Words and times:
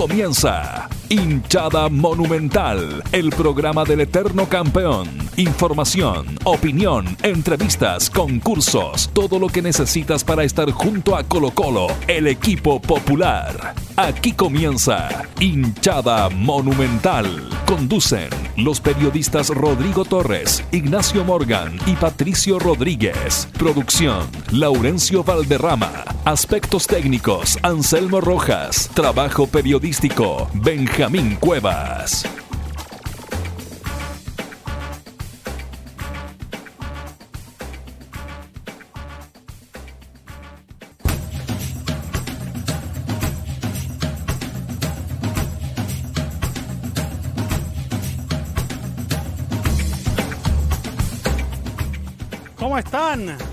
comienza 0.00 0.88
Hinchada 1.10 1.90
Monumental, 1.90 3.02
el 3.12 3.28
programa 3.28 3.84
del 3.84 4.00
eterno 4.00 4.48
campeón. 4.48 5.06
Información, 5.36 6.38
opinión, 6.44 7.18
entrevistas, 7.22 8.08
concursos, 8.08 9.10
todo 9.12 9.38
lo 9.38 9.48
que 9.48 9.60
necesitas 9.60 10.24
para 10.24 10.42
estar 10.42 10.70
junto 10.70 11.16
a 11.16 11.24
Colo 11.24 11.50
Colo, 11.50 11.88
el 12.08 12.28
equipo 12.28 12.80
popular. 12.80 13.74
Aquí 14.02 14.32
comienza 14.32 15.28
Hinchada 15.40 16.30
Monumental. 16.30 17.50
Conducen 17.66 18.30
los 18.56 18.80
periodistas 18.80 19.50
Rodrigo 19.50 20.06
Torres, 20.06 20.64
Ignacio 20.72 21.22
Morgan 21.22 21.78
y 21.86 21.96
Patricio 21.96 22.58
Rodríguez. 22.58 23.46
Producción, 23.58 24.26
Laurencio 24.52 25.22
Valderrama. 25.22 25.92
Aspectos 26.24 26.86
técnicos, 26.86 27.58
Anselmo 27.60 28.22
Rojas. 28.22 28.88
Trabajo 28.94 29.46
periodístico, 29.46 30.48
Benjamín 30.54 31.36
Cuevas. 31.38 32.24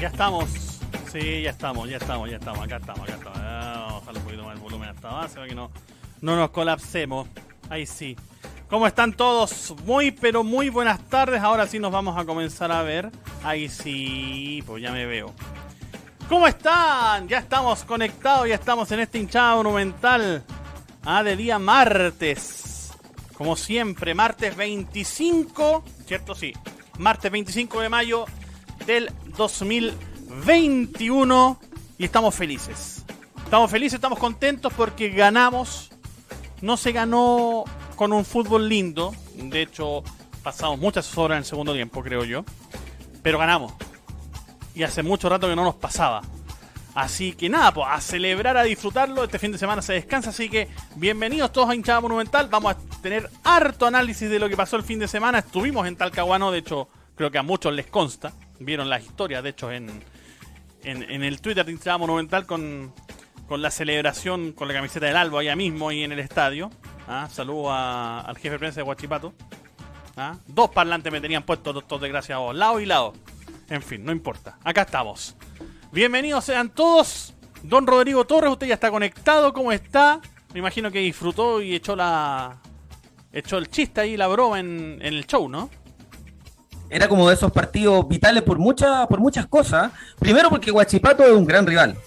Ya 0.08 0.12
estamos. 0.12 0.50
Sí, 1.12 1.42
ya 1.42 1.50
estamos, 1.50 1.90
ya 1.90 1.98
estamos, 1.98 2.30
ya 2.30 2.38
estamos. 2.38 2.64
Acá 2.64 2.78
estamos, 2.78 3.02
acá 3.02 3.16
estamos. 3.16 3.40
Ah, 3.42 3.74
Vamos 3.76 3.92
a 3.92 4.00
bajarle 4.00 4.20
un 4.20 4.26
poquito 4.26 4.44
más 4.46 4.56
el 4.56 4.62
volumen 4.62 4.90
hasta 4.90 5.10
abajo 5.10 5.34
para 5.34 5.48
que 5.48 5.56
no, 5.56 5.72
no 6.22 6.36
nos 6.38 6.50
colapsemos. 6.52 7.28
Ahí 7.70 7.86
sí. 7.86 8.16
¿Cómo 8.70 8.88
están 8.88 9.12
todos? 9.12 9.76
Muy, 9.84 10.12
pero 10.12 10.46
muy 10.46 10.70
buenas 10.70 11.02
tardes. 11.10 11.42
Ahora 11.42 11.68
sí 11.68 11.78
nos 11.78 11.92
vamos 11.92 12.18
a 12.18 12.24
comenzar 12.24 12.72
a 12.72 12.84
ver. 12.84 13.12
Ahí 13.44 13.68
sí, 13.68 14.64
pues 14.66 14.82
ya 14.82 14.94
me 14.94 15.06
veo. 15.06 15.34
¿Cómo 16.30 16.48
están? 16.48 17.28
Ya 17.28 17.40
estamos 17.40 17.84
conectados, 17.84 18.48
ya 18.48 18.56
estamos 18.56 18.90
en 18.94 19.02
este 19.02 19.18
hinchada 19.18 19.58
monumental. 19.58 20.42
Ah, 21.04 21.22
de 21.22 21.36
día 21.36 21.60
martes. 21.60 22.94
Como 23.38 23.58
siempre, 23.58 24.16
martes 24.16 24.56
25, 24.56 25.84
¿cierto? 26.06 26.34
Sí. 26.34 26.54
Martes 26.98 27.30
25 27.30 27.82
de 27.82 27.90
mayo 27.90 28.26
del 28.88 29.12
2021 29.38 31.60
y 32.00 32.06
estamos 32.06 32.34
felices. 32.34 33.06
Estamos 33.44 33.70
felices, 33.70 33.94
estamos 33.96 34.18
contentos 34.18 34.74
porque 34.74 35.10
ganamos. 35.10 35.92
No 36.62 36.78
se 36.78 36.94
ganó 36.94 37.66
con 37.96 38.14
un 38.14 38.26
fútbol 38.26 38.68
lindo. 38.68 39.14
De 39.36 39.62
hecho, 39.62 40.04
pasamos 40.42 40.80
muchas 40.80 41.16
horas 41.18 41.36
en 41.36 41.40
el 41.40 41.46
segundo 41.46 41.74
tiempo, 41.74 42.02
creo 42.02 42.24
yo. 42.24 42.46
Pero 43.22 43.38
ganamos. 43.38 43.74
Y 44.74 44.84
hace 44.84 45.04
mucho 45.04 45.28
rato 45.30 45.48
que 45.48 45.56
no 45.56 45.66
nos 45.66 45.76
pasaba. 45.76 46.24
Así 46.96 47.34
que 47.34 47.50
nada, 47.50 47.74
pues 47.74 47.86
a 47.90 48.00
celebrar, 48.02 48.58
a 48.58 48.64
disfrutarlo. 48.64 49.26
Este 49.26 49.38
fin 49.38 49.52
de 49.52 49.60
semana 49.60 49.84
se 49.84 49.94
descansa, 49.94 50.32
así 50.32 50.50
que 50.50 50.68
bienvenidos 50.96 51.52
todos 51.52 51.70
a 51.70 51.76
Hinchada 51.76 52.02
Monumental. 52.02 52.48
Vamos 52.50 52.74
a 52.74 52.78
tener 53.02 53.30
harto 53.44 53.86
análisis 53.86 54.28
de 54.30 54.40
lo 54.40 54.50
que 54.50 54.58
pasó 54.58 54.78
el 54.78 54.84
fin 54.84 54.98
de 54.98 55.08
semana. 55.08 55.38
Estuvimos 55.40 55.88
en 55.88 55.96
Talcahuano, 55.96 56.52
de 56.52 56.58
hecho, 56.60 56.88
creo 57.16 57.30
que 57.30 57.38
a 57.38 57.44
muchos 57.44 57.74
les 57.74 57.86
consta. 57.88 58.34
Vieron 58.60 58.90
las 58.90 59.04
historias, 59.04 59.44
de 59.44 59.50
hecho, 59.50 59.72
en, 59.72 60.04
en, 60.84 61.24
el 61.24 61.42
Twitter 61.42 61.66
de 61.66 61.72
Hinchada 61.72 61.98
Monumental 61.98 62.46
con, 62.46 62.94
con 63.48 63.62
la 63.62 63.72
celebración 63.72 64.52
con 64.54 64.68
la 64.68 64.74
camiseta 64.74 65.06
del 65.06 65.16
Albo 65.18 65.38
allá 65.38 65.56
mismo 65.56 65.92
y 65.92 66.04
en 66.04 66.12
el 66.12 66.20
estadio. 66.20 66.72
Ah, 67.08 67.28
Saludo 67.32 67.72
al 67.72 68.36
jefe 68.38 68.52
de 68.52 68.60
prensa 68.60 68.82
de 68.82 68.84
Huachipato. 68.84 69.34
Ah, 70.16 70.36
Dos 70.48 70.70
parlantes 70.72 71.12
me 71.12 71.22
tenían 71.22 71.44
puestos 71.44 71.74
dos, 71.74 71.84
dos 71.88 72.02
desgraciados, 72.02 72.56
lado 72.56 72.80
y 72.80 72.86
lado. 72.86 73.14
En 73.70 73.82
fin, 73.82 74.04
no 74.04 74.12
importa. 74.12 74.58
Acá 74.64 74.82
estamos. 74.84 75.36
Bienvenidos 75.92 76.46
sean 76.46 76.70
todos. 76.70 77.34
Don 77.64 77.86
Rodrigo 77.86 78.26
Torres, 78.26 78.52
usted 78.52 78.68
ya 78.68 78.76
está 78.76 78.90
conectado. 78.92 79.54
¿Cómo 79.54 79.72
está? 79.72 80.22
Me 80.54 80.60
imagino 80.60 80.92
que 80.92 81.00
disfrutó 81.00 81.62
y 81.62 81.76
echó 81.76 81.96
la. 81.96 82.58
echó 83.32 83.58
el 83.58 83.70
chiste 83.70 84.02
ahí, 84.02 84.18
la 84.18 84.28
broma 84.28 84.60
en, 84.60 85.00
en 85.02 85.14
el 85.14 85.26
show, 85.28 85.48
¿no? 85.50 85.70
Era 86.90 87.08
como 87.08 87.28
de 87.28 87.36
esos 87.36 87.52
partidos 87.52 88.08
vitales 88.08 88.44
por, 88.44 88.60
muchas 88.60 89.08
por 89.08 89.20
muchas 89.20 89.46
cosas. 89.48 89.92
Primero 90.20 90.50
porque 90.50 90.72
Guachipato 90.72 91.24
es 91.24 91.32
un 91.32 91.46
gran 91.46 91.66
rival. 91.66 91.98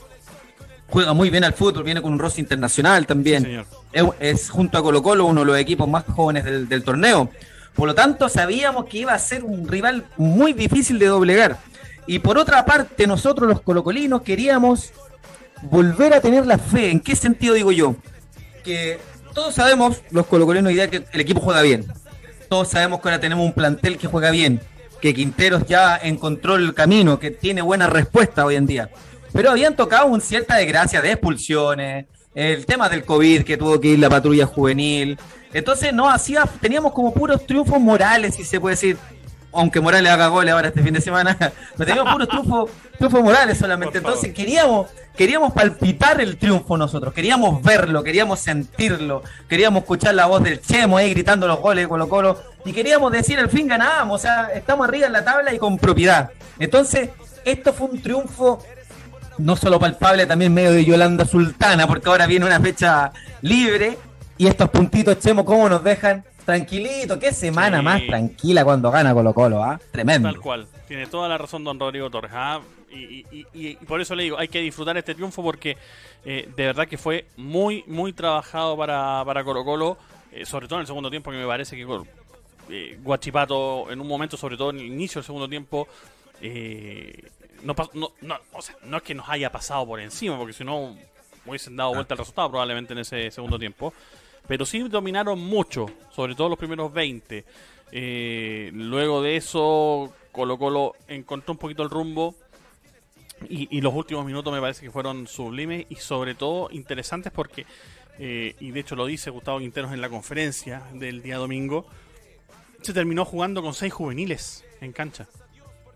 Juega 0.88 1.12
muy 1.12 1.30
bien 1.30 1.44
al 1.44 1.52
fútbol, 1.52 1.84
viene 1.84 2.02
con 2.02 2.12
un 2.12 2.18
roce 2.18 2.40
internacional 2.40 3.06
también. 3.06 3.42
Sí, 3.42 3.48
señor. 3.50 3.66
es, 3.92 4.04
es, 4.20 4.50
junto 4.50 4.78
a 4.78 4.82
Colo 4.82 5.02
Colo 5.02 5.26
uno 5.26 5.40
de 5.40 5.46
los 5.46 5.58
equipos 5.58 5.88
más 5.88 6.04
jóvenes 6.04 6.44
del, 6.44 6.68
del 6.68 6.82
torneo. 6.82 7.30
Por 7.74 7.86
lo 7.86 7.94
tanto, 7.94 8.28
sabíamos 8.28 8.86
que 8.86 8.98
iba 8.98 9.12
a 9.12 9.18
ser 9.18 9.44
un 9.44 9.68
rival 9.68 10.04
muy 10.16 10.52
difícil 10.52 10.98
de 10.98 11.06
doblegar. 11.06 11.58
Y 12.06 12.18
por 12.18 12.38
otra 12.38 12.64
parte, 12.64 13.06
nosotros 13.06 13.48
los 13.48 13.60
colocolinos 13.60 14.22
queríamos 14.22 14.92
volver 15.62 16.14
a 16.14 16.20
tener 16.20 16.46
la 16.46 16.58
fe. 16.58 16.90
¿En 16.90 17.00
qué 17.00 17.14
sentido 17.14 17.54
digo 17.54 17.70
yo? 17.70 17.94
Que 18.64 18.98
todos 19.34 19.54
sabemos, 19.54 20.02
los 20.10 20.26
colocolinos, 20.26 20.72
idea 20.72 20.90
que 20.90 21.04
el 21.12 21.20
equipo 21.20 21.40
juega 21.40 21.62
bien. 21.62 21.86
Todos 22.50 22.66
sabemos 22.66 23.00
que 23.00 23.08
ahora 23.08 23.20
tenemos 23.20 23.46
un 23.46 23.52
plantel 23.52 23.96
que 23.96 24.08
juega 24.08 24.32
bien, 24.32 24.60
que 25.00 25.14
Quinteros 25.14 25.66
ya 25.68 25.96
encontró 25.96 26.56
el 26.56 26.74
camino, 26.74 27.20
que 27.20 27.30
tiene 27.30 27.62
buena 27.62 27.86
respuesta 27.86 28.44
hoy 28.44 28.56
en 28.56 28.66
día. 28.66 28.90
Pero 29.32 29.52
habían 29.52 29.76
tocado 29.76 30.06
un 30.06 30.20
cierta 30.20 30.56
desgracia 30.56 31.00
de 31.00 31.12
expulsiones, 31.12 32.06
el 32.34 32.66
tema 32.66 32.88
del 32.88 33.04
COVID, 33.04 33.44
que 33.44 33.56
tuvo 33.56 33.80
que 33.80 33.90
ir 33.90 34.00
la 34.00 34.10
patrulla 34.10 34.46
juvenil. 34.46 35.16
Entonces 35.52 35.92
no 35.92 36.10
hacía, 36.10 36.44
teníamos 36.60 36.90
como 36.90 37.14
puros 37.14 37.46
triunfos 37.46 37.80
morales, 37.80 38.34
si 38.34 38.42
se 38.42 38.58
puede 38.58 38.74
decir. 38.74 38.96
Aunque 39.52 39.80
Morales 39.80 40.12
haga 40.12 40.28
goles 40.28 40.52
ahora 40.52 40.68
este 40.68 40.82
fin 40.82 40.94
de 40.94 41.00
semana, 41.00 41.36
pero 41.76 41.86
teníamos 41.86 42.12
puros 42.12 42.28
triunfos, 42.28 42.70
triunfos 42.96 43.22
morales 43.22 43.58
solamente. 43.58 43.98
Entonces 43.98 44.32
queríamos, 44.32 44.88
queríamos 45.16 45.52
palpitar 45.52 46.20
el 46.20 46.36
triunfo 46.36 46.76
nosotros, 46.76 47.12
queríamos 47.12 47.62
verlo, 47.62 48.02
queríamos 48.02 48.38
sentirlo, 48.40 49.22
queríamos 49.48 49.82
escuchar 49.82 50.14
la 50.14 50.26
voz 50.26 50.42
del 50.42 50.60
Chemo 50.60 50.96
ahí 50.96 51.10
gritando 51.10 51.48
los 51.48 51.60
goles 51.60 51.84
de 51.84 51.88
Colo 51.88 52.08
Colo, 52.08 52.38
y 52.64 52.72
queríamos 52.72 53.10
decir 53.10 53.38
al 53.38 53.50
fin 53.50 53.66
ganamos, 53.66 54.20
o 54.20 54.22
sea, 54.22 54.50
estamos 54.54 54.86
arriba 54.86 55.06
en 55.06 55.12
la 55.12 55.24
tabla 55.24 55.52
y 55.52 55.58
con 55.58 55.78
propiedad. 55.78 56.30
Entonces, 56.58 57.10
esto 57.44 57.72
fue 57.72 57.88
un 57.88 58.00
triunfo 58.00 58.62
no 59.38 59.56
solo 59.56 59.80
palpable, 59.80 60.26
también 60.26 60.52
medio 60.52 60.72
de 60.72 60.84
Yolanda 60.84 61.24
Sultana, 61.24 61.86
porque 61.86 62.08
ahora 62.08 62.26
viene 62.26 62.46
una 62.46 62.60
fecha 62.60 63.10
libre 63.40 63.98
y 64.36 64.46
estos 64.46 64.70
puntitos, 64.70 65.18
Chemo, 65.18 65.44
¿cómo 65.44 65.68
nos 65.68 65.82
dejan? 65.82 66.24
Tranquilito, 66.50 67.18
qué 67.18 67.32
semana 67.32 67.78
Sí. 67.78 67.84
más 67.84 68.06
tranquila 68.06 68.64
cuando 68.64 68.90
gana 68.90 69.14
Colo 69.14 69.32
Colo, 69.32 69.62
¿ah? 69.62 69.80
Tremendo. 69.92 70.30
Tal 70.30 70.40
cual. 70.40 70.66
Tiene 70.88 71.06
toda 71.06 71.28
la 71.28 71.38
razón 71.38 71.62
don 71.64 71.78
Rodrigo 71.78 72.10
Torres. 72.10 72.32
¿ah? 72.34 72.60
Y, 72.90 72.96
y- 72.96 73.26
y- 73.30 73.46
y 73.68 73.74
por 73.76 74.00
eso 74.00 74.14
le 74.16 74.24
digo, 74.24 74.36
hay 74.38 74.48
que 74.48 74.58
disfrutar 74.60 74.96
este 74.96 75.14
triunfo 75.14 75.42
porque 75.44 75.76
eh, 76.24 76.48
de 76.56 76.66
verdad 76.66 76.88
que 76.88 76.98
fue 76.98 77.26
muy, 77.36 77.84
muy 77.86 78.12
trabajado 78.12 78.76
para, 78.76 79.22
para 79.24 79.44
Colo 79.44 79.64
Colo, 79.64 79.96
eh, 80.32 80.44
sobre 80.44 80.66
todo 80.66 80.78
en 80.78 80.82
el 80.82 80.86
segundo 80.88 81.08
tiempo 81.08 81.30
que 81.30 81.36
me 81.36 81.46
parece 81.46 81.76
que 81.76 81.86
eh, 82.68 82.98
Guachipato 83.00 83.90
en 83.92 84.00
un 84.00 84.08
momento, 84.08 84.36
sobre 84.36 84.56
todo 84.56 84.70
en 84.70 84.80
el 84.80 84.86
inicio 84.86 85.20
del 85.20 85.26
segundo 85.26 85.48
tiempo, 85.48 85.86
eh, 86.40 87.30
no, 87.62 87.74
no, 87.94 88.12
no, 88.22 88.38
o 88.52 88.62
sea, 88.62 88.74
no 88.84 88.96
es 88.96 89.02
que 89.04 89.14
nos 89.14 89.28
haya 89.28 89.52
pasado 89.52 89.86
por 89.86 90.00
encima, 90.00 90.36
porque 90.36 90.52
si 90.52 90.64
no 90.64 90.96
hubiesen 91.46 91.76
dado 91.76 91.94
vuelta 91.94 92.14
al 92.14 92.18
resultado 92.18 92.50
probablemente 92.50 92.92
en 92.92 92.98
ese 93.00 93.30
segundo 93.30 93.58
tiempo. 93.58 93.92
Pero 94.50 94.66
sí 94.66 94.80
dominaron 94.80 95.38
mucho, 95.38 95.86
sobre 96.10 96.34
todo 96.34 96.48
los 96.48 96.58
primeros 96.58 96.92
20. 96.92 97.44
Eh, 97.92 98.70
luego 98.74 99.22
de 99.22 99.36
eso, 99.36 100.12
Colo 100.32 100.58
Colo 100.58 100.96
encontró 101.06 101.52
un 101.52 101.58
poquito 101.58 101.84
el 101.84 101.88
rumbo. 101.88 102.34
Y, 103.48 103.68
y 103.70 103.80
los 103.80 103.94
últimos 103.94 104.26
minutos 104.26 104.52
me 104.52 104.60
parece 104.60 104.82
que 104.84 104.90
fueron 104.90 105.28
sublimes 105.28 105.86
y 105.88 105.94
sobre 105.94 106.34
todo 106.34 106.68
interesantes 106.72 107.32
porque, 107.32 107.64
eh, 108.18 108.56
y 108.58 108.72
de 108.72 108.80
hecho 108.80 108.96
lo 108.96 109.06
dice 109.06 109.30
Gustavo 109.30 109.60
Quinteros 109.60 109.92
en 109.92 110.00
la 110.00 110.08
conferencia 110.08 110.82
del 110.94 111.22
día 111.22 111.36
domingo, 111.36 111.86
se 112.82 112.92
terminó 112.92 113.24
jugando 113.24 113.62
con 113.62 113.72
seis 113.72 113.92
juveniles 113.92 114.64
en 114.80 114.90
cancha. 114.92 115.28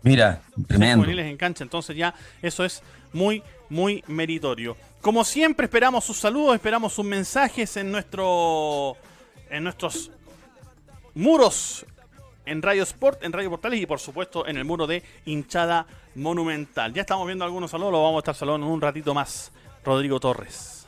Mira, 0.01 0.43
Seis 0.55 0.67
tremendo. 0.67 0.97
juveniles 1.03 1.25
en 1.29 1.35
cancha, 1.35 1.63
entonces 1.65 1.97
ya 1.97 2.15
eso 2.41 2.63
es 2.63 2.81
muy, 3.11 3.43
muy 3.69 4.03
meritorio. 4.07 4.77
Como 5.01 5.23
siempre, 5.23 5.65
esperamos 5.65 6.03
sus 6.03 6.17
saludos, 6.17 6.55
esperamos 6.55 6.93
sus 6.93 7.05
mensajes 7.05 7.77
en 7.77 7.91
nuestro 7.91 8.97
en 9.49 9.63
nuestros 9.63 10.11
muros 11.13 11.85
en 12.45 12.61
Radio 12.61 12.83
Sport, 12.83 13.23
en 13.23 13.33
Radio 13.33 13.49
Portales 13.49 13.81
y 13.81 13.85
por 13.85 13.99
supuesto 13.99 14.47
en 14.47 14.57
el 14.57 14.65
muro 14.65 14.87
de 14.87 15.03
hinchada 15.25 15.87
monumental. 16.15 16.93
Ya 16.93 17.01
estamos 17.01 17.25
viendo 17.25 17.43
algunos 17.43 17.71
saludos, 17.71 17.93
lo 17.93 18.03
vamos 18.03 18.17
a 18.17 18.19
estar 18.19 18.35
saludando 18.35 18.67
en 18.67 18.73
un 18.73 18.81
ratito 18.81 19.13
más. 19.13 19.51
Rodrigo 19.83 20.19
Torres. 20.19 20.87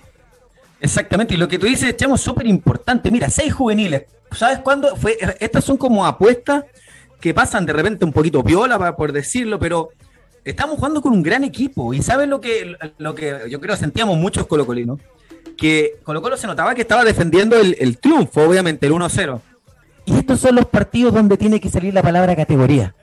Exactamente, 0.79 1.33
y 1.33 1.37
lo 1.37 1.47
que 1.47 1.57
tú 1.57 1.65
dices, 1.65 1.95
Chemo, 1.95 2.15
es 2.15 2.21
súper 2.21 2.47
importante. 2.47 3.11
Mira, 3.11 3.29
seis 3.29 3.53
juveniles. 3.53 4.03
¿Sabes 4.31 4.59
cuándo? 4.59 4.95
Fue, 4.95 5.17
estas 5.39 5.63
son 5.63 5.77
como 5.77 6.05
apuestas 6.05 6.65
que 7.19 7.33
pasan 7.33 7.65
de 7.65 7.73
repente 7.73 8.05
un 8.05 8.13
poquito 8.13 8.43
para 8.43 8.95
por 8.95 9.11
decirlo, 9.11 9.57
pero 9.57 9.89
estamos 10.49 10.77
jugando 10.77 11.01
con 11.01 11.13
un 11.13 11.23
gran 11.23 11.43
equipo. 11.43 11.93
Y 11.93 12.01
¿sabes 12.01 12.27
lo 12.27 12.41
que, 12.41 12.75
lo 12.97 13.15
que 13.15 13.41
yo 13.49 13.59
creo 13.59 13.75
sentíamos 13.75 14.17
muchos 14.17 14.47
colocolinos? 14.47 14.99
que 15.57 15.97
Colo 16.03 16.21
Colo 16.21 16.37
se 16.37 16.47
notaba 16.47 16.75
que 16.75 16.81
estaba 16.81 17.03
defendiendo 17.03 17.57
el, 17.57 17.75
el 17.79 17.97
triunfo, 17.97 18.43
obviamente, 18.43 18.85
el 18.85 18.93
1-0. 18.93 19.41
Y 20.05 20.15
estos 20.15 20.39
son 20.39 20.55
los 20.55 20.65
partidos 20.65 21.13
donde 21.13 21.35
tiene 21.35 21.59
que 21.59 21.69
salir 21.69 21.93
la 21.93 22.01
palabra 22.01 22.35
categoría, 22.35 22.95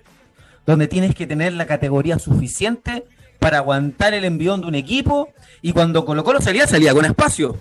donde 0.65 0.89
tienes 0.89 1.15
que 1.15 1.27
tener 1.27 1.53
la 1.53 1.67
categoría 1.67 2.19
suficiente 2.19 3.05
para 3.39 3.59
aguantar 3.59 4.15
el 4.15 4.25
envión 4.25 4.63
de 4.63 4.69
un 4.69 4.75
equipo 4.75 5.29
y 5.61 5.73
cuando 5.73 6.07
Colo 6.07 6.25
Colo 6.25 6.41
salía, 6.41 6.67
salía 6.67 6.95
con 6.95 7.05
espacio. 7.05 7.59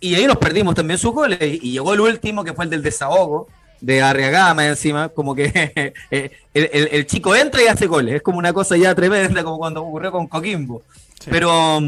Y 0.00 0.14
ahí 0.14 0.26
nos 0.26 0.36
perdimos 0.36 0.74
también 0.74 0.98
sus 0.98 1.12
goles. 1.12 1.38
Y 1.40 1.72
llegó 1.72 1.94
el 1.94 2.00
último, 2.00 2.44
que 2.44 2.52
fue 2.52 2.64
el 2.64 2.70
del 2.70 2.82
desahogo, 2.82 3.48
de 3.80 4.02
Arriagama 4.02 4.66
encima, 4.66 5.08
como 5.08 5.34
que 5.34 5.94
el, 6.10 6.30
el, 6.52 7.06
chico 7.06 7.34
entra 7.34 7.62
y 7.62 7.66
hace 7.66 7.86
goles. 7.86 8.16
Es 8.16 8.22
como 8.22 8.38
una 8.38 8.52
cosa 8.52 8.76
ya 8.76 8.94
tremenda, 8.94 9.42
como 9.42 9.58
cuando 9.58 9.82
ocurrió 9.82 10.12
con 10.12 10.26
Coquimbo. 10.26 10.82
Pero 11.28 11.78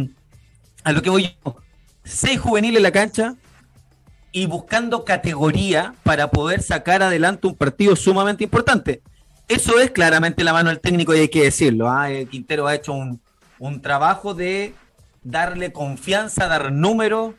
a 0.85 0.93
lo 0.93 1.03
que 1.03 1.11
voy 1.11 1.37
yo, 1.44 1.56
seis 2.05 2.41
juveniles 2.41 2.79
en 2.79 2.83
la 2.83 2.93
cancha 2.93 3.35
y 4.33 4.47
buscando 4.47 5.05
categoría 5.05 5.94
para 6.03 6.31
poder 6.31 6.62
sacar 6.62 7.03
adelante 7.03 7.47
un 7.47 7.55
partido 7.55 7.95
sumamente 7.97 8.45
importante. 8.45 9.03
Eso 9.49 9.79
es 9.79 9.91
claramente 9.91 10.45
la 10.45 10.53
mano 10.53 10.71
del 10.71 10.81
técnico 10.81 11.15
y 11.15 11.21
hay 11.21 11.29
que 11.29 11.45
decirlo. 11.45 11.91
¿ah? 11.91 12.09
Quintero 12.31 12.67
ha 12.67 12.75
hecho 12.75 12.95
un, 12.95 13.21
un, 13.59 13.83
trabajo 13.83 14.33
de 14.33 14.75
darle 15.23 15.73
confianza, 15.73 16.49
dar 16.49 16.73
números 16.73 17.35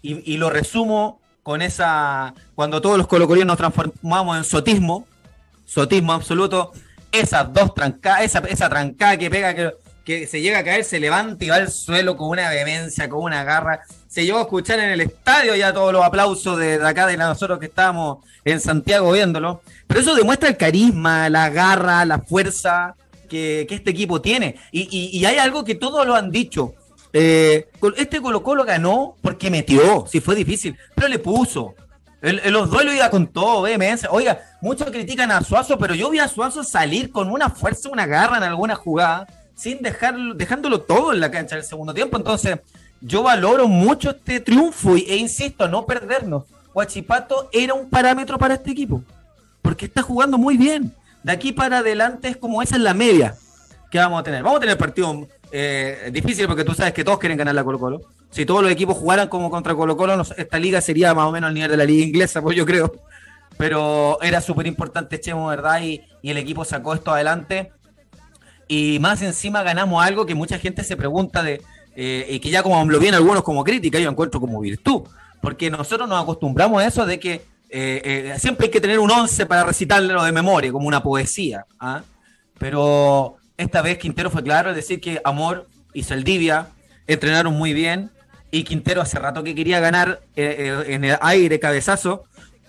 y, 0.00 0.32
y, 0.32 0.38
lo 0.38 0.48
resumo 0.48 1.19
con 1.42 1.62
esa, 1.62 2.34
cuando 2.54 2.80
todos 2.80 2.98
los 2.98 3.06
colocolinos 3.06 3.46
nos 3.46 3.56
transformamos 3.56 4.36
en 4.36 4.44
sotismo, 4.44 5.06
sotismo 5.64 6.12
absoluto, 6.12 6.72
esas 7.12 7.52
dos 7.52 7.74
trancadas, 7.74 8.22
esa, 8.22 8.38
esa 8.40 8.68
trancada 8.68 9.16
que 9.16 9.30
pega 9.30 9.54
que, 9.54 9.72
que 10.04 10.26
se 10.26 10.40
llega 10.40 10.58
a 10.58 10.64
caer, 10.64 10.84
se 10.84 11.00
levanta 11.00 11.44
y 11.44 11.48
va 11.48 11.56
al 11.56 11.70
suelo 11.70 12.16
con 12.16 12.28
una 12.28 12.48
vehemencia, 12.48 13.08
con 13.08 13.22
una 13.22 13.44
garra. 13.44 13.80
Se 14.08 14.24
llegó 14.24 14.38
a 14.38 14.42
escuchar 14.42 14.78
en 14.80 14.90
el 14.90 15.00
estadio 15.00 15.54
ya 15.54 15.72
todos 15.72 15.92
los 15.92 16.04
aplausos 16.04 16.58
de, 16.58 16.74
acá 16.84 17.06
de 17.06 17.16
nosotros 17.16 17.58
que 17.58 17.66
estábamos 17.66 18.18
en 18.44 18.60
Santiago 18.60 19.12
viéndolo. 19.12 19.62
Pero 19.86 20.00
eso 20.00 20.14
demuestra 20.14 20.48
el 20.48 20.56
carisma, 20.56 21.28
la 21.28 21.50
garra, 21.50 22.04
la 22.04 22.18
fuerza 22.18 22.96
que, 23.28 23.66
este 23.70 23.90
equipo 23.90 24.20
tiene. 24.20 24.56
Y, 24.72 24.88
y, 25.16 25.24
hay 25.24 25.38
algo 25.38 25.64
que 25.64 25.74
todos 25.74 26.06
lo 26.06 26.14
han 26.14 26.30
dicho. 26.30 26.74
Eh, 27.12 27.68
este 27.96 28.20
Colo 28.20 28.42
Colo 28.42 28.64
ganó 28.64 29.16
porque 29.20 29.50
metió, 29.50 30.06
si 30.06 30.20
fue 30.20 30.34
difícil, 30.34 30.76
pero 30.94 31.08
le 31.08 31.18
puso. 31.18 31.74
En, 32.22 32.52
los 32.52 32.70
duelos 32.70 32.94
iba 32.94 33.10
con 33.10 33.26
todo, 33.26 33.62
vehemencia. 33.62 34.10
Oiga, 34.10 34.40
muchos 34.60 34.90
critican 34.90 35.30
a 35.30 35.42
Suazo, 35.42 35.78
pero 35.78 35.94
yo 35.94 36.10
vi 36.10 36.18
a 36.18 36.28
Suazo 36.28 36.62
salir 36.62 37.10
con 37.10 37.30
una 37.30 37.48
fuerza, 37.48 37.88
una 37.88 38.06
garra 38.06 38.36
en 38.36 38.42
alguna 38.42 38.74
jugada 38.74 39.26
sin 39.54 39.82
dejarlo, 39.82 40.34
dejándolo 40.34 40.80
todo 40.80 41.12
en 41.12 41.20
la 41.20 41.30
cancha 41.30 41.56
del 41.56 41.64
segundo 41.64 41.92
tiempo. 41.92 42.16
Entonces, 42.16 42.58
yo 43.00 43.22
valoro 43.22 43.68
mucho 43.68 44.10
este 44.10 44.40
triunfo 44.40 44.96
e 44.96 45.16
insisto, 45.16 45.68
no 45.68 45.86
perdernos. 45.86 46.44
Huachipato 46.72 47.48
era 47.52 47.74
un 47.74 47.88
parámetro 47.88 48.38
para 48.38 48.54
este 48.54 48.70
equipo, 48.70 49.02
porque 49.62 49.86
está 49.86 50.02
jugando 50.02 50.38
muy 50.38 50.56
bien. 50.56 50.94
De 51.22 51.32
aquí 51.32 51.52
para 51.52 51.78
adelante 51.78 52.28
es 52.28 52.36
como 52.36 52.62
esa 52.62 52.76
es 52.76 52.82
la 52.82 52.94
media 52.94 53.34
que 53.90 53.98
vamos 53.98 54.20
a 54.20 54.22
tener. 54.22 54.42
Vamos 54.42 54.58
a 54.58 54.60
tener 54.60 54.78
partidos 54.78 55.26
eh, 55.52 56.10
difíciles 56.12 56.46
porque 56.46 56.64
tú 56.64 56.74
sabes 56.74 56.92
que 56.92 57.04
todos 57.04 57.18
quieren 57.18 57.38
ganar 57.38 57.54
la 57.54 57.64
Colo 57.64 57.78
Colo. 57.78 58.00
Si 58.30 58.46
todos 58.46 58.62
los 58.62 58.70
equipos 58.70 58.96
jugaran 58.96 59.28
como 59.28 59.50
contra 59.50 59.74
Colo 59.74 59.96
Colo, 59.96 60.22
esta 60.36 60.58
liga 60.58 60.80
sería 60.80 61.14
más 61.14 61.26
o 61.26 61.32
menos 61.32 61.48
al 61.48 61.54
nivel 61.54 61.70
de 61.70 61.76
la 61.76 61.84
liga 61.84 62.04
inglesa, 62.04 62.40
pues 62.42 62.56
yo 62.56 62.64
creo. 62.64 62.92
Pero 63.56 64.18
era 64.22 64.40
súper 64.40 64.66
importante 64.66 65.20
Chemo, 65.20 65.48
¿verdad? 65.48 65.82
Y, 65.82 66.00
y 66.22 66.30
el 66.30 66.36
equipo 66.38 66.64
sacó 66.64 66.94
esto 66.94 67.12
adelante 67.12 67.72
y 68.70 69.00
más 69.00 69.20
encima 69.20 69.64
ganamos 69.64 70.04
algo 70.04 70.24
que 70.24 70.36
mucha 70.36 70.56
gente 70.56 70.84
se 70.84 70.96
pregunta 70.96 71.42
de, 71.42 71.60
eh, 71.96 72.24
y 72.30 72.38
que 72.38 72.50
ya 72.50 72.62
como 72.62 72.84
lo 72.84 73.00
vienen 73.00 73.16
algunos 73.16 73.42
como 73.42 73.64
crítica, 73.64 73.98
yo 73.98 74.08
encuentro 74.08 74.38
como 74.38 74.60
virtud, 74.60 75.02
porque 75.40 75.68
nosotros 75.70 76.08
nos 76.08 76.22
acostumbramos 76.22 76.80
a 76.80 76.86
eso 76.86 77.04
de 77.04 77.18
que 77.18 77.32
eh, 77.68 78.30
eh, 78.32 78.34
siempre 78.38 78.66
hay 78.66 78.70
que 78.70 78.80
tener 78.80 79.00
un 79.00 79.10
once 79.10 79.44
para 79.44 79.64
recitarlo 79.64 80.22
de 80.22 80.30
memoria, 80.30 80.70
como 80.70 80.86
una 80.86 81.02
poesía. 81.02 81.66
¿ah? 81.80 82.02
Pero 82.60 83.38
esta 83.60 83.82
vez 83.82 83.98
Quintero 83.98 84.30
fue 84.30 84.42
claro, 84.42 84.70
es 84.70 84.76
decir, 84.76 85.00
que 85.00 85.20
Amor 85.24 85.68
y 85.92 86.02
Saldivia 86.02 86.68
entrenaron 87.06 87.54
muy 87.54 87.72
bien 87.72 88.10
y 88.50 88.64
Quintero 88.64 89.00
hace 89.00 89.18
rato 89.18 89.42
que 89.44 89.54
quería 89.54 89.80
ganar 89.80 90.22
en 90.34 91.04
el 91.04 91.16
aire 91.20 91.60
cabezazo 91.60 92.24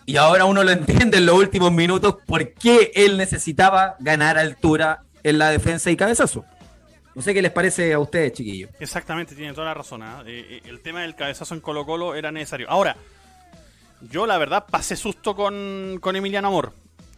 y 0.05 0.17
ahora 0.17 0.45
uno 0.45 0.63
lo 0.63 0.71
entiende 0.71 1.17
en 1.17 1.25
los 1.25 1.35
últimos 1.35 1.71
minutos 1.71 2.17
por 2.25 2.53
qué 2.53 2.91
él 2.95 3.17
necesitaba 3.17 3.95
ganar 3.99 4.37
altura 4.37 5.03
en 5.23 5.37
la 5.37 5.49
defensa 5.49 5.91
y 5.91 5.95
cabezazo. 5.95 6.45
No 7.13 7.21
sé 7.21 7.33
qué 7.33 7.41
les 7.41 7.51
parece 7.51 7.93
a 7.93 7.99
ustedes, 7.99 8.33
chiquillos. 8.33 8.69
Exactamente, 8.79 9.35
tienen 9.35 9.53
toda 9.53 9.67
la 9.67 9.73
razón. 9.73 10.01
¿ah? 10.01 10.23
Eh, 10.25 10.45
eh, 10.49 10.61
el 10.65 10.79
tema 10.81 11.01
del 11.01 11.15
cabezazo 11.15 11.53
en 11.53 11.61
Colo 11.61 11.85
Colo 11.85 12.15
era 12.15 12.31
necesario. 12.31 12.69
Ahora, 12.69 12.95
yo 14.09 14.25
la 14.25 14.37
verdad 14.37 14.65
pasé 14.69 14.95
susto 14.95 15.35
con, 15.35 15.97
con 16.01 16.15
Emiliano 16.15 16.47
Amor. 16.47 16.73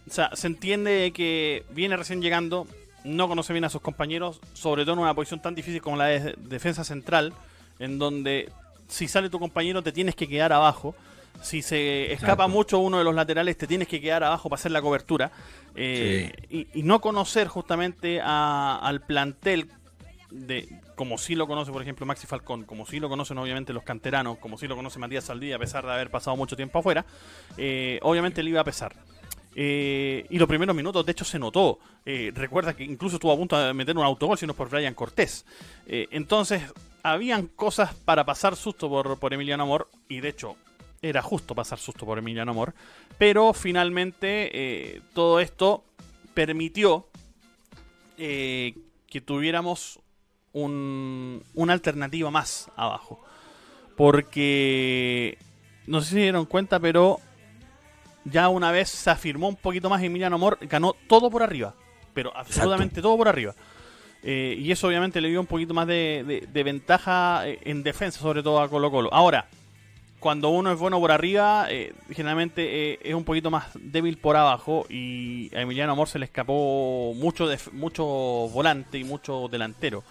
O 0.10 0.14
sea, 0.14 0.32
se 0.34 0.48
entiende 0.48 1.12
que 1.16 1.64
viene 1.70 1.96
recién 1.96 2.22
llegando, 2.22 2.68
no 3.04 3.28
conoce 3.28 3.54
bien 3.54 3.66
a 3.66 3.70
sus 3.70 3.82
compañeros, 3.82 4.40
sobre 4.54 4.84
todo 4.84 4.94
en 4.94 5.00
una 5.00 5.14
posición 5.14 5.42
tan 5.42 5.56
difícil 5.56 5.82
como 5.82 5.98
la 5.98 6.06
de 6.06 6.36
defensa 6.38 6.84
central, 6.84 7.34
en 7.80 8.00
donde 8.00 8.52
si 8.88 9.08
sale 9.08 9.30
tu 9.30 9.40
compañero 9.40 9.82
te 9.82 9.92
tienes 9.92 10.16
que 10.16 10.28
quedar 10.28 10.54
abajo. 10.54 10.96
Si 11.42 11.62
se 11.62 12.14
escapa 12.14 12.48
mucho 12.48 12.80
uno 12.80 13.00
de 13.00 13.04
los 13.04 13.16
laterales, 13.16 13.58
te 13.58 13.68
tienes 13.68 13.88
que 13.88 14.00
quedar 14.00 14.24
abajo 14.24 14.50
para 14.50 14.60
hacer 14.60 14.72
la 14.72 14.82
cobertura. 14.82 15.32
Eh, 15.76 16.32
y, 16.74 16.84
no 16.84 17.02
conocer 17.02 17.48
justamente 17.48 18.22
al 18.22 19.02
plantel 19.02 19.70
de 20.30 20.70
como 20.96 21.18
sí 21.18 21.36
lo 21.36 21.48
conoce, 21.48 21.72
por 21.72 21.82
ejemplo, 21.82 22.06
Maxi 22.06 22.28
Falcón, 22.28 22.64
como 22.64 22.86
sí 22.86 23.00
lo 23.00 23.10
conocen 23.10 23.38
obviamente 23.38 23.74
los 23.74 23.84
canteranos, 23.84 24.38
como 24.38 24.58
sí 24.58 24.68
lo 24.68 24.76
conoce 24.76 25.00
Matías 25.00 25.26
Saldí, 25.26 25.52
a 25.52 25.60
pesar 25.60 25.86
de 25.86 25.92
haber 25.92 26.10
pasado 26.10 26.38
mucho 26.38 26.56
tiempo 26.56 26.80
afuera, 26.80 27.06
eh, 27.58 28.00
obviamente 28.04 28.44
le 28.44 28.52
iba 28.52 28.62
a 28.62 28.64
pesar. 28.64 28.96
Eh, 29.56 30.26
y 30.30 30.38
los 30.38 30.48
primeros 30.48 30.76
minutos, 30.76 31.06
de 31.06 31.12
hecho, 31.12 31.26
se 31.26 31.40
notó. 31.40 31.80
recuerda 32.06 32.76
que 32.76 32.84
incluso 32.84 33.18
estuvo 33.18 33.32
a 33.32 33.38
punto 33.38 33.58
de 33.58 33.74
meter 33.74 33.98
un 33.98 34.04
autogol, 34.04 34.38
si 34.38 34.48
no 34.48 34.54
por 34.54 34.70
Brian 34.70 34.94
Cortés. 34.94 35.46
entonces, 35.86 36.64
habían 37.04 37.48
cosas 37.48 37.94
para 37.94 38.26
pasar 38.26 38.56
susto 38.56 38.90
por, 38.90 39.20
por 39.20 39.34
Emiliano 39.34 39.64
Amor, 39.64 39.90
y 40.08 40.22
de 40.22 40.30
hecho, 40.30 40.56
era 41.04 41.22
justo 41.22 41.54
pasar 41.54 41.78
susto 41.78 42.06
por 42.06 42.18
Emiliano 42.18 42.52
Amor, 42.52 42.74
pero 43.18 43.54
finalmente 43.54 44.50
eh, 44.54 45.02
todo 45.14 45.40
esto 45.42 45.84
permitió 46.34 47.08
eh, 48.18 48.76
que 49.08 49.22
tuviéramos 49.22 50.00
un, 50.54 51.44
una 51.54 51.74
alternativa 51.74 52.32
más 52.32 52.72
abajo. 52.76 53.22
Porque 53.98 55.38
no 55.86 56.02
sé 56.02 56.08
si 56.08 56.14
se 56.16 56.22
dieron 56.22 56.46
cuenta, 56.46 56.80
pero 56.80 57.20
ya 58.26 58.50
una 58.50 58.72
vez 58.72 58.90
se 58.90 59.10
afirmó 59.10 59.48
un 59.48 59.56
poquito 59.56 59.90
más 59.90 60.02
Emiliano 60.02 60.36
Amor, 60.36 60.58
ganó 60.62 60.96
todo 61.08 61.30
por 61.30 61.44
arriba, 61.44 61.74
pero 62.14 62.36
absolutamente 62.36 63.02
todo 63.02 63.18
por 63.18 63.28
arriba. 63.28 63.54
Eh, 64.24 64.56
y 64.58 64.72
eso 64.72 64.88
obviamente 64.88 65.20
le 65.20 65.30
dio 65.30 65.40
un 65.40 65.48
poquito 65.48 65.74
más 65.74 65.86
de, 65.86 66.48
de 66.50 66.64
ventaja 66.64 67.44
en 67.46 67.84
defensa, 67.84 68.20
sobre 68.20 68.42
todo 68.42 68.62
a 68.62 68.70
Colo 68.70 68.90
Colo. 68.90 69.14
Ahora, 69.14 69.48
cuando 70.24 70.48
uno 70.48 70.72
es 70.72 70.80
bueno 70.80 71.02
por 71.02 71.12
arriba, 71.12 71.68
eh, 71.70 71.94
generalmente 72.10 72.94
eh, 72.94 73.00
es 73.04 73.14
un 73.14 73.26
poquito 73.26 73.52
más 73.52 73.66
débil 73.78 74.18
por 74.18 74.38
abajo 74.38 74.86
y 74.90 75.54
a 75.54 75.60
Emiliano 75.60 75.92
Amor 75.92 76.08
se 76.08 76.18
le 76.18 76.24
escapó 76.24 77.14
mucho, 77.14 77.46
de, 77.46 77.60
mucho 77.74 78.06
volante 78.06 78.98
y 78.98 79.04
mucho 79.04 79.50
delantero. 79.52 80.02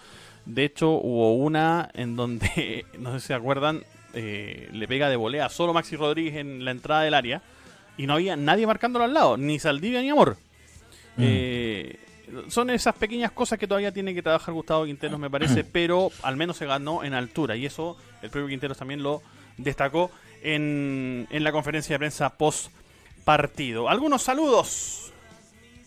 De 0.44 0.64
hecho, 0.64 0.90
hubo 0.90 1.32
una 1.36 1.88
en 1.94 2.14
donde, 2.14 2.84
no 2.98 3.14
sé 3.14 3.20
si 3.20 3.26
se 3.28 3.34
acuerdan, 3.34 3.84
eh, 4.12 4.68
le 4.70 4.86
pega 4.86 5.08
de 5.08 5.16
volea 5.16 5.48
solo 5.48 5.72
Maxi 5.72 5.96
Rodríguez 5.96 6.36
en 6.36 6.62
la 6.66 6.72
entrada 6.72 7.04
del 7.04 7.14
área 7.14 7.40
y 7.96 8.06
no 8.06 8.14
había 8.14 8.36
nadie 8.36 8.66
marcándolo 8.66 9.04
al 9.04 9.14
lado, 9.14 9.36
ni 9.36 9.58
Saldivia 9.58 10.00
ni 10.00 10.10
Amor. 10.10 10.36
Mm. 11.16 12.48
son 12.48 12.70
esas 12.70 12.94
pequeñas 12.94 13.32
cosas 13.32 13.58
que 13.58 13.66
todavía 13.66 13.92
tiene 13.92 14.14
que 14.14 14.22
trabajar 14.22 14.54
Gustavo 14.54 14.86
Quinteros, 14.86 15.20
me 15.20 15.28
parece, 15.28 15.62
pero 15.72 16.10
al 16.22 16.36
menos 16.36 16.56
se 16.56 16.66
ganó 16.66 17.04
en 17.04 17.12
altura 17.12 17.54
y 17.54 17.66
eso 17.66 17.96
el 18.22 18.30
propio 18.30 18.48
Quinteros 18.48 18.78
también 18.78 19.02
lo 19.02 19.22
destacó 19.58 20.10
en, 20.42 21.26
en 21.30 21.44
la 21.44 21.52
conferencia 21.52 21.94
de 21.94 21.98
prensa 21.98 22.30
post 22.30 22.70
partido. 23.24 23.88
Algunos 23.88 24.22
saludos. 24.22 25.12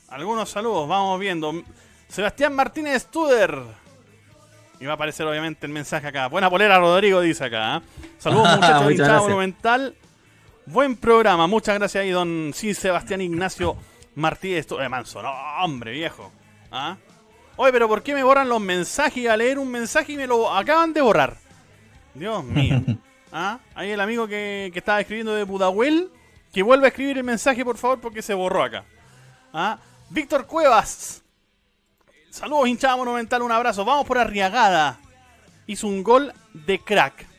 Algunos 0.09 0.49
saludos, 0.49 0.87
vamos 0.87 1.19
viendo. 1.19 1.63
Sebastián 2.07 2.53
Martínez 2.53 3.03
Studer. 3.03 3.59
Y 4.79 4.85
va 4.85 4.91
a 4.91 4.95
aparecer 4.95 5.25
obviamente 5.25 5.65
el 5.65 5.71
mensaje 5.71 6.07
acá. 6.07 6.27
Buena 6.27 6.49
polera, 6.49 6.77
Rodrigo, 6.77 7.21
dice 7.21 7.45
acá. 7.45 7.77
¿eh? 7.77 7.81
Saludos 8.19 8.47
muchachos 8.55 8.97
de 8.97 9.13
Monumental. 9.19 9.95
Buen 10.67 10.95
programa, 10.95 11.45
muchas 11.45 11.77
gracias 11.77 12.01
ahí, 12.01 12.09
don 12.09 12.51
sí, 12.55 12.73
Sebastián 12.73 13.21
Ignacio 13.21 13.77
Martínez 14.15 14.65
Studer. 14.65 14.89
Manso, 14.89 15.21
no, 15.21 15.31
hombre, 15.63 15.91
viejo. 15.91 16.31
¿Ah? 16.71 16.97
Oye, 17.55 17.71
pero 17.71 17.87
¿por 17.87 18.01
qué 18.01 18.15
me 18.15 18.23
borran 18.23 18.49
los 18.49 18.59
mensajes? 18.59 19.29
A 19.29 19.37
leer 19.37 19.59
un 19.59 19.69
mensaje 19.69 20.13
y 20.13 20.17
me 20.17 20.25
lo 20.25 20.51
acaban 20.51 20.91
de 20.91 21.01
borrar. 21.01 21.37
Dios 22.15 22.43
mío. 22.43 22.81
¿Ah? 23.31 23.59
Ahí 23.75 23.91
el 23.91 24.01
amigo 24.01 24.27
que, 24.27 24.71
estaba 24.73 24.99
escribiendo 24.99 25.35
de 25.35 25.43
Budahuel, 25.43 26.09
que 26.51 26.63
vuelva 26.63 26.85
a 26.85 26.87
escribir 26.87 27.19
el 27.19 27.23
mensaje, 27.23 27.63
por 27.63 27.77
favor, 27.77 28.01
porque 28.01 28.23
se 28.23 28.33
borró 28.33 28.63
acá. 28.63 28.85
¿Ah? 29.53 29.77
Víctor 30.09 30.47
Cuevas. 30.47 31.21
Saludos, 32.31 32.67
hinchada 32.67 32.97
monumental, 32.97 33.43
un 33.43 33.51
abrazo. 33.51 33.85
Vamos 33.85 34.07
por 34.07 34.17
Arriagada. 34.17 34.97
Hizo 35.67 35.85
un 35.85 36.01
gol 36.01 36.33
de 36.53 36.79
crack. 36.79 37.34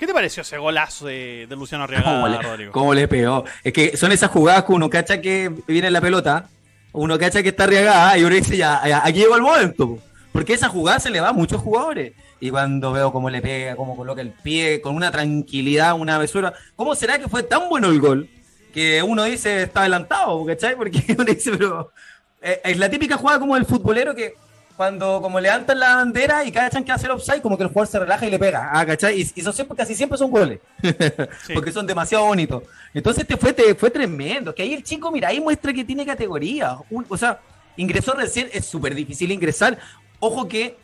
¿Qué 0.00 0.06
te 0.06 0.14
pareció 0.14 0.40
ese 0.40 0.56
golazo 0.56 1.04
de, 1.04 1.46
Luciano 1.50 1.84
Arriaga, 1.84 2.26
le, 2.26 2.40
Rodrigo? 2.40 2.72
¿Cómo 2.72 2.94
le 2.94 3.06
pegó? 3.06 3.44
Es 3.62 3.70
que 3.70 3.98
son 3.98 4.10
esas 4.12 4.30
jugadas 4.30 4.64
que 4.64 4.72
uno 4.72 4.88
cacha 4.88 5.20
que 5.20 5.52
viene 5.66 5.90
la 5.90 6.00
pelota, 6.00 6.48
uno 6.92 7.18
cacha 7.18 7.42
que 7.42 7.50
está 7.50 7.64
Arriagada 7.64 8.16
y 8.16 8.24
uno 8.24 8.34
dice 8.34 8.56
ya, 8.56 8.80
aquí 9.04 9.18
llegó 9.18 9.36
el 9.36 9.42
momento. 9.42 9.98
Porque 10.32 10.54
esa 10.54 10.70
jugada 10.70 11.00
se 11.00 11.10
le 11.10 11.20
va 11.20 11.28
a 11.28 11.32
muchos 11.34 11.60
jugadores. 11.60 12.14
Y 12.40 12.48
cuando 12.48 12.92
veo 12.92 13.12
cómo 13.12 13.28
le 13.28 13.42
pega, 13.42 13.76
cómo 13.76 13.94
coloca 13.94 14.22
el 14.22 14.30
pie, 14.30 14.80
con 14.80 14.96
una 14.96 15.10
tranquilidad, 15.10 15.92
una 15.92 16.16
besura. 16.16 16.54
¿Cómo 16.76 16.94
será 16.94 17.18
que 17.18 17.28
fue 17.28 17.42
tan 17.42 17.68
bueno 17.68 17.88
el 17.88 18.00
gol? 18.00 18.26
Que 18.72 19.02
uno 19.02 19.24
dice 19.24 19.64
está 19.64 19.80
adelantado, 19.80 20.46
¿cachai? 20.46 20.76
Porque 20.76 21.04
uno 21.18 21.24
dice, 21.24 21.50
pero. 21.58 21.92
Eh, 22.40 22.58
es 22.64 22.78
la 22.78 22.88
típica 22.88 23.18
jugada 23.18 23.38
como 23.38 23.54
el 23.54 23.66
futbolero 23.66 24.14
que 24.14 24.32
cuando 24.80 25.20
como 25.20 25.38
levantan 25.40 25.78
la 25.78 25.96
bandera 25.96 26.42
y 26.42 26.50
cachan 26.50 26.82
que 26.82 26.90
hacer 26.90 27.10
offside, 27.10 27.42
como 27.42 27.58
que 27.58 27.64
el 27.64 27.68
jugador 27.68 27.86
se 27.86 27.98
relaja 27.98 28.26
y 28.26 28.30
le 28.30 28.38
pega, 28.38 28.70
ah, 28.72 28.86
¿cachai? 28.86 29.20
Y, 29.20 29.20
y 29.20 29.42
siempre, 29.42 29.76
casi 29.76 29.94
siempre 29.94 30.16
son 30.16 30.30
goles, 30.30 30.58
porque 31.54 31.70
son 31.70 31.86
demasiado 31.86 32.24
bonitos. 32.24 32.62
Entonces 32.94 33.24
este 33.28 33.36
fue, 33.36 33.74
fue 33.74 33.90
tremendo, 33.90 34.54
que 34.54 34.62
ahí 34.62 34.72
el 34.72 34.82
chico, 34.82 35.12
mira, 35.12 35.28
ahí 35.28 35.38
muestra 35.38 35.74
que 35.74 35.84
tiene 35.84 36.06
categoría. 36.06 36.78
o 37.10 37.16
sea, 37.18 37.40
ingresó 37.76 38.14
recién, 38.14 38.48
es 38.54 38.64
súper 38.64 38.94
difícil 38.94 39.30
ingresar. 39.30 39.78
Ojo 40.18 40.48
que 40.48 40.78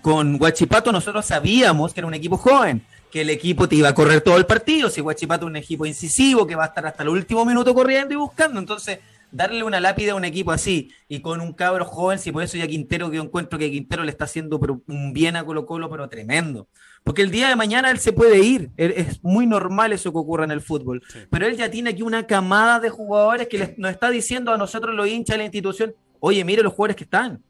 con 0.00 0.36
Guachipato 0.36 0.90
nosotros 0.90 1.24
sabíamos 1.24 1.94
que 1.94 2.00
era 2.00 2.08
un 2.08 2.14
equipo 2.14 2.36
joven, 2.36 2.84
que 3.12 3.20
el 3.20 3.30
equipo 3.30 3.68
te 3.68 3.76
iba 3.76 3.88
a 3.88 3.94
correr 3.94 4.22
todo 4.22 4.36
el 4.36 4.46
partido, 4.46 4.90
si 4.90 5.00
Guachipato 5.00 5.44
es 5.44 5.50
un 5.50 5.56
equipo 5.58 5.86
incisivo, 5.86 6.44
que 6.44 6.56
va 6.56 6.64
a 6.64 6.66
estar 6.66 6.84
hasta 6.86 7.04
el 7.04 7.10
último 7.10 7.44
minuto 7.44 7.72
corriendo 7.72 8.14
y 8.14 8.16
buscando, 8.16 8.58
entonces 8.58 8.98
darle 9.32 9.64
una 9.64 9.80
lápida 9.80 10.12
a 10.12 10.14
un 10.14 10.24
equipo 10.24 10.52
así 10.52 10.92
y 11.08 11.20
con 11.20 11.40
un 11.40 11.54
cabro 11.54 11.84
joven, 11.84 12.18
si 12.18 12.30
por 12.30 12.42
eso 12.42 12.58
ya 12.58 12.68
Quintero, 12.68 13.10
que 13.10 13.16
yo 13.16 13.22
encuentro 13.22 13.58
que 13.58 13.70
Quintero 13.70 14.04
le 14.04 14.10
está 14.10 14.24
haciendo 14.24 14.60
un 14.86 15.12
bien 15.12 15.36
a 15.36 15.44
Colo 15.44 15.66
Colo, 15.66 15.90
pero 15.90 16.08
tremendo. 16.08 16.68
Porque 17.02 17.22
el 17.22 17.30
día 17.30 17.48
de 17.48 17.56
mañana 17.56 17.90
él 17.90 17.98
se 17.98 18.12
puede 18.12 18.38
ir, 18.38 18.70
es 18.76 19.24
muy 19.24 19.46
normal 19.46 19.92
eso 19.92 20.12
que 20.12 20.18
ocurra 20.18 20.44
en 20.44 20.52
el 20.52 20.60
fútbol, 20.60 21.02
pero 21.30 21.46
él 21.46 21.56
ya 21.56 21.70
tiene 21.70 21.90
aquí 21.90 22.02
una 22.02 22.26
camada 22.26 22.78
de 22.78 22.90
jugadores 22.90 23.48
que 23.48 23.74
nos 23.78 23.90
está 23.90 24.10
diciendo 24.10 24.52
a 24.52 24.58
nosotros 24.58 24.94
los 24.94 25.08
hinchas 25.08 25.34
de 25.34 25.38
la 25.38 25.44
institución, 25.44 25.94
oye, 26.20 26.44
mire 26.44 26.62
los 26.62 26.74
jugadores 26.74 26.96
que 26.96 27.04
están, 27.04 27.42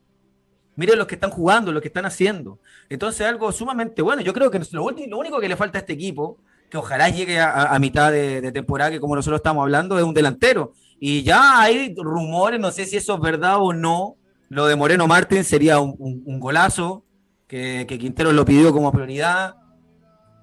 mire 0.76 0.96
los 0.96 1.06
que 1.06 1.16
están 1.16 1.30
jugando, 1.30 1.72
lo 1.72 1.82
que 1.82 1.88
están 1.88 2.06
haciendo. 2.06 2.60
Entonces 2.88 3.26
algo 3.26 3.52
sumamente 3.52 4.00
bueno, 4.00 4.22
yo 4.22 4.32
creo 4.32 4.50
que 4.50 4.60
lo, 4.70 4.84
único 4.84 5.40
que 5.40 5.48
le 5.48 5.56
falta 5.56 5.78
a 5.78 5.80
este 5.80 5.92
equipo, 5.92 6.38
que 6.70 6.78
ojalá 6.78 7.10
llegue 7.10 7.38
a, 7.38 7.78
mitad 7.78 8.10
de, 8.10 8.40
de 8.40 8.50
temporada, 8.50 8.90
que 8.90 9.00
como 9.00 9.14
nosotros 9.14 9.40
estamos 9.40 9.60
hablando, 9.60 9.98
es 9.98 10.04
un 10.04 10.14
delantero 10.14 10.72
y 11.04 11.24
ya 11.24 11.60
hay 11.60 11.92
rumores, 11.96 12.60
no 12.60 12.70
sé 12.70 12.86
si 12.86 12.96
eso 12.96 13.16
es 13.16 13.20
verdad 13.20 13.56
o 13.58 13.72
no. 13.72 14.18
Lo 14.48 14.66
de 14.66 14.76
Moreno 14.76 15.08
Martín 15.08 15.42
sería 15.42 15.80
un, 15.80 16.38
golazo, 16.38 17.04
que, 17.48 17.84
Quintero 17.98 18.30
lo 18.30 18.44
pidió 18.44 18.72
como 18.72 18.92
prioridad. 18.92 19.56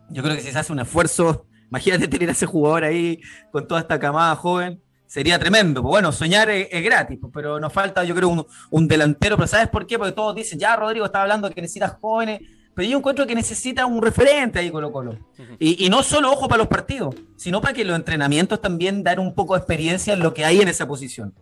Yo 0.10 0.22
creo 0.22 0.36
que 0.36 0.42
si 0.42 0.52
se 0.52 0.60
hace 0.60 0.74
un 0.74 0.82
esfuerzo, 0.82 1.46
imagínate 1.70 2.10
tener 2.10 2.28
a 2.28 2.32
ese 2.34 2.46
jugador 2.46 2.84
ahí 2.84 3.22
con 3.54 3.70
toda 3.70 3.80
esta 3.80 3.98
camada 3.98 4.36
joven, 4.36 4.82
sería 5.08 5.40
tremendo. 5.40 5.82
Pues 5.82 5.92
bueno, 5.92 6.12
soñar 6.12 6.50
es, 6.50 6.84
gratis, 6.84 7.18
pues, 7.22 7.32
pero 7.34 7.58
nos 7.58 7.72
falta, 7.72 8.04
yo 8.04 8.14
creo, 8.14 8.28
un, 8.28 8.46
un, 8.70 8.86
delantero. 8.90 9.38
Pero 9.38 9.48
¿sabes 9.48 9.70
por 9.70 9.88
qué? 9.88 9.98
Porque 9.98 10.12
todos 10.12 10.36
dicen, 10.36 10.60
ya 10.60 10.76
Rodrigo 10.76 11.06
está 11.06 11.22
hablando 11.22 11.50
que 11.52 11.62
necesitas 11.62 11.94
jóvenes 12.02 12.42
pero 12.80 12.92
yo 12.92 12.98
encuentro 12.98 13.28
que 13.28 13.36
necesita 13.36 13.86
un 13.86 14.02
referente 14.02 14.58
ahí 14.58 14.72
Colo 14.72 14.90
Colo. 14.94 15.20
y, 15.60 15.90
no 15.90 16.02
solo 16.02 16.32
ojo 16.32 16.48
para 16.48 16.60
los 16.60 16.70
partidos, 16.70 17.14
sino 17.36 17.60
para 17.60 17.74
que 17.74 17.84
los 17.84 17.94
entrenamientos 17.94 18.62
también 18.62 19.04
dar 19.04 19.20
un 19.20 19.36
poco 19.36 19.54
de 19.54 19.60
experiencia 19.60 20.14
en 20.14 20.22
lo 20.22 20.34
que 20.34 20.46
hay 20.46 20.62
en 20.62 20.70
esa 20.70 20.88
posición. 20.88 21.36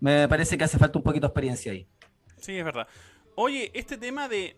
Me 0.00 0.26
parece 0.26 0.58
que 0.58 0.64
hace 0.64 0.78
falta 0.78 0.98
un 0.98 1.04
poquito 1.04 1.28
de 1.28 1.28
experiencia 1.28 1.70
ahí. 1.70 1.86
Sí, 2.38 2.58
es 2.58 2.64
verdad. 2.64 2.88
Oye, 3.36 3.70
este 3.72 3.98
tema 3.98 4.26
de... 4.28 4.56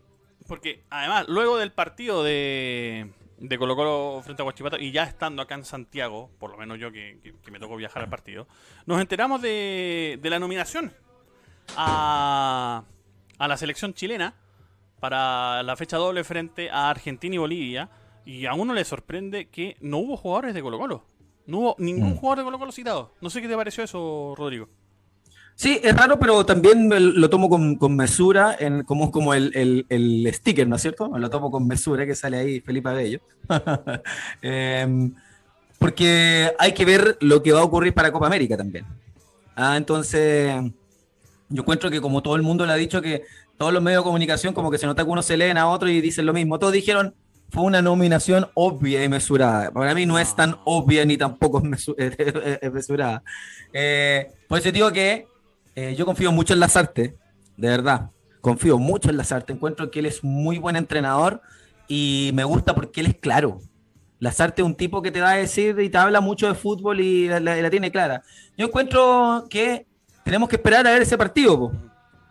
Porque 0.48 0.84
además, 0.88 1.26
luego 1.28 1.58
del 1.58 1.70
partido 1.70 2.24
de, 2.24 3.10
de 3.36 3.58
Colo 3.58 3.76
Colo 3.76 4.22
frente 4.24 4.40
a 4.40 4.44
Guachipato 4.44 4.78
y 4.78 4.90
ya 4.90 5.02
estando 5.02 5.42
acá 5.42 5.54
en 5.56 5.66
Santiago, 5.66 6.30
por 6.38 6.52
lo 6.52 6.56
menos 6.56 6.78
yo 6.78 6.90
que, 6.90 7.34
me 7.50 7.58
tocó 7.58 7.76
viajar 7.76 8.04
al 8.04 8.08
partido, 8.08 8.48
nos 8.86 9.02
enteramos 9.02 9.42
de, 9.42 10.18
de 10.22 10.30
la 10.30 10.38
nominación 10.38 10.94
a, 11.76 12.84
a 13.36 13.48
la 13.48 13.56
selección 13.58 13.92
chilena 13.92 14.34
para 15.02 15.64
la 15.64 15.74
fecha 15.74 15.96
doble 15.96 16.22
frente 16.22 16.70
a 16.70 16.88
Argentina 16.88 17.34
y 17.34 17.38
Bolivia. 17.38 17.90
Y 18.24 18.46
a 18.46 18.54
uno 18.54 18.72
le 18.72 18.84
sorprende 18.84 19.48
que 19.48 19.76
no 19.80 19.98
hubo 19.98 20.16
jugadores 20.16 20.54
de 20.54 20.62
Colo 20.62 20.78
Colo. 20.78 21.04
No 21.44 21.58
hubo 21.58 21.76
ningún 21.80 22.10
mm. 22.10 22.16
jugador 22.18 22.38
de 22.38 22.44
Colo 22.44 22.58
Colo 22.60 22.70
citado. 22.70 23.12
No 23.20 23.28
sé 23.28 23.42
qué 23.42 23.48
te 23.48 23.56
pareció 23.56 23.82
eso, 23.82 24.32
Rodrigo. 24.36 24.68
Sí, 25.56 25.80
es 25.82 25.96
raro, 25.96 26.20
pero 26.20 26.46
también 26.46 26.88
lo 26.88 27.28
tomo 27.28 27.48
con, 27.48 27.96
mesura, 27.96 28.56
en, 28.56 28.84
como, 28.84 29.10
como 29.10 29.34
el, 29.34 30.30
sticker, 30.32 30.68
¿no 30.68 30.76
es 30.76 30.82
cierto? 30.82 31.10
Lo 31.18 31.28
tomo 31.30 31.50
con 31.50 31.66
mesura, 31.66 32.06
que 32.06 32.14
sale 32.14 32.36
ahí 32.36 32.60
Felipe 32.60 32.88
Abello. 32.88 33.20
Em, 34.40 35.12
porque 35.80 36.52
hay 36.60 36.74
que 36.74 36.84
ver 36.84 37.18
lo 37.20 37.42
que 37.42 37.50
va 37.50 37.58
a 37.58 37.64
ocurrir 37.64 37.92
para 37.92 38.12
Copa 38.12 38.28
América 38.28 38.56
también. 38.56 38.86
Ah, 39.56 39.76
entonces, 39.76 40.54
yo 41.48 41.62
encuentro 41.62 41.90
que 41.90 42.00
como 42.00 42.22
todo 42.22 42.36
el 42.36 42.42
mundo 42.42 42.64
le 42.64 42.72
ha 42.72 42.76
dicho 42.76 43.02
que 43.02 43.24
todos 43.58 43.72
los 43.72 43.82
medios 43.82 44.02
de 44.02 44.04
comunicación 44.04 44.54
como 44.54 44.70
que 44.70 44.78
se 44.78 44.86
nota 44.86 45.04
que 45.04 45.10
uno 45.10 45.22
se 45.22 45.36
leen 45.36 45.58
a 45.58 45.68
otro 45.68 45.88
y 45.88 46.00
dicen 46.00 46.26
lo 46.26 46.32
mismo. 46.32 46.58
Todos 46.58 46.72
dijeron, 46.72 47.14
fue 47.52 47.64
una 47.64 47.82
nominación 47.82 48.48
obvia 48.54 49.04
y 49.04 49.08
mesurada. 49.08 49.70
Para 49.70 49.94
mí 49.94 50.06
no 50.06 50.18
es 50.18 50.34
tan 50.34 50.56
obvia 50.64 51.04
ni 51.04 51.18
tampoco 51.18 51.60
mesurada. 52.72 53.22
Eh, 53.72 54.30
por 54.48 54.58
eso 54.58 54.72
digo 54.72 54.90
que 54.90 55.26
eh, 55.74 55.94
yo 55.96 56.06
confío 56.06 56.32
mucho 56.32 56.54
en 56.54 56.60
Lazarte, 56.60 57.16
de 57.56 57.68
verdad. 57.68 58.10
Confío 58.40 58.78
mucho 58.78 59.10
en 59.10 59.18
Lazarte. 59.18 59.52
Encuentro 59.52 59.90
que 59.90 60.00
él 60.00 60.06
es 60.06 60.24
muy 60.24 60.58
buen 60.58 60.76
entrenador 60.76 61.42
y 61.88 62.30
me 62.34 62.44
gusta 62.44 62.74
porque 62.74 63.00
él 63.00 63.08
es 63.08 63.16
claro. 63.16 63.60
Lazarte 64.18 64.62
es 64.62 64.66
un 64.66 64.74
tipo 64.74 65.02
que 65.02 65.10
te 65.10 65.20
va 65.20 65.32
a 65.32 65.36
decir 65.36 65.78
y 65.78 65.90
te 65.90 65.98
habla 65.98 66.20
mucho 66.20 66.46
de 66.46 66.54
fútbol 66.54 67.00
y 67.00 67.28
la, 67.28 67.70
tiene 67.70 67.90
clara. 67.90 68.22
Yo 68.56 68.66
encuentro 68.66 69.46
que 69.50 69.86
tenemos 70.24 70.48
que 70.48 70.56
esperar 70.56 70.86
a 70.86 70.92
ver 70.92 71.02
ese 71.02 71.18
partido 71.18 71.72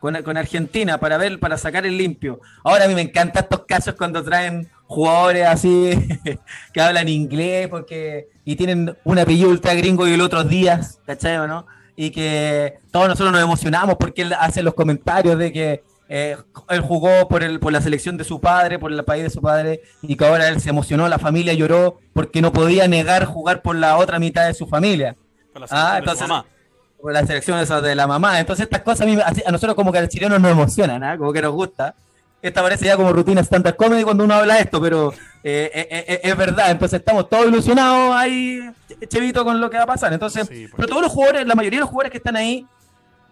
con, 0.01 0.35
Argentina 0.35 0.97
para 0.97 1.17
ver, 1.17 1.39
para 1.39 1.57
sacar 1.57 1.85
el 1.85 1.95
limpio. 1.95 2.41
Ahora 2.63 2.85
a 2.85 2.87
mí 2.87 2.95
me 2.95 3.01
encantan 3.01 3.43
estos 3.43 3.65
casos 3.67 3.93
cuando 3.93 4.23
traen 4.23 4.67
jugadores 4.87 5.47
así 5.47 5.91
que 6.73 6.81
hablan 6.81 7.07
inglés 7.07 7.67
porque 7.69 8.27
y 8.43 8.55
tienen 8.55 8.97
un 9.03 9.19
apellido 9.19 9.51
ultra 9.51 9.75
gringo 9.75 10.07
y 10.07 10.13
el 10.13 10.21
otro 10.21 10.43
días, 10.43 10.99
¿cachai 11.05 11.37
o 11.37 11.47
no? 11.47 11.67
Y 11.95 12.09
que 12.09 12.79
todos 12.89 13.07
nosotros 13.07 13.31
nos 13.31 13.43
emocionamos 13.43 13.95
porque 13.99 14.23
él 14.23 14.33
hace 14.33 14.63
los 14.63 14.73
comentarios 14.73 15.37
de 15.37 15.53
que 15.53 15.83
eh, 16.09 16.35
él 16.69 16.81
jugó 16.81 17.27
por, 17.27 17.43
el, 17.43 17.59
por 17.59 17.71
la 17.71 17.79
selección 17.79 18.17
de 18.17 18.23
su 18.23 18.41
padre, 18.41 18.79
por 18.79 18.91
el 18.91 19.03
país 19.05 19.21
de 19.21 19.29
su 19.29 19.39
padre, 19.39 19.81
y 20.01 20.15
que 20.15 20.25
ahora 20.25 20.47
él 20.47 20.59
se 20.59 20.71
emocionó, 20.71 21.07
la 21.07 21.19
familia 21.19 21.53
lloró 21.53 21.99
porque 22.13 22.41
no 22.41 22.51
podía 22.51 22.87
negar 22.87 23.25
jugar 23.25 23.61
por 23.61 23.75
la 23.75 23.97
otra 23.97 24.17
mitad 24.17 24.47
de 24.47 24.55
su 24.55 24.65
familia. 24.65 25.15
Ah, 25.69 25.97
entonces, 25.99 26.27
la 27.09 27.25
selección 27.25 27.63
de 27.83 27.95
la 27.95 28.07
mamá. 28.07 28.39
Entonces 28.39 28.63
estas 28.63 28.81
cosas 28.81 29.01
a, 29.01 29.05
mí, 29.05 29.17
a 29.19 29.51
nosotros 29.51 29.75
como 29.75 29.91
que 29.91 29.97
al 29.97 30.09
chileno 30.09 30.37
nos 30.37 30.51
emocionan, 30.51 31.03
¿ah? 31.03 31.17
como 31.17 31.33
que 31.33 31.41
nos 31.41 31.53
gusta. 31.53 31.95
Esta 32.41 32.63
parece 32.63 32.85
ya 32.85 32.97
como 32.97 33.13
rutina 33.13 33.41
stand 33.41 33.75
comedy 33.75 34.03
cuando 34.03 34.23
uno 34.23 34.33
habla 34.33 34.55
de 34.55 34.61
esto, 34.61 34.81
pero 34.81 35.13
eh, 35.43 35.71
eh, 35.73 35.87
eh, 36.07 36.21
es 36.23 36.37
verdad. 36.37 36.71
Entonces 36.71 36.99
estamos 36.99 37.29
todos 37.29 37.47
ilusionados 37.47 38.15
ahí, 38.15 38.59
chevito, 39.07 39.43
con 39.43 39.61
lo 39.61 39.69
que 39.69 39.77
va 39.77 39.83
a 39.83 39.87
pasar. 39.87 40.11
Entonces, 40.11 40.49
pero 40.75 40.87
todos 40.87 41.03
los 41.03 41.11
jugadores, 41.11 41.45
la 41.45 41.53
mayoría 41.53 41.77
de 41.77 41.81
los 41.81 41.89
jugadores 41.89 42.11
que 42.11 42.17
están 42.17 42.35
ahí 42.35 42.65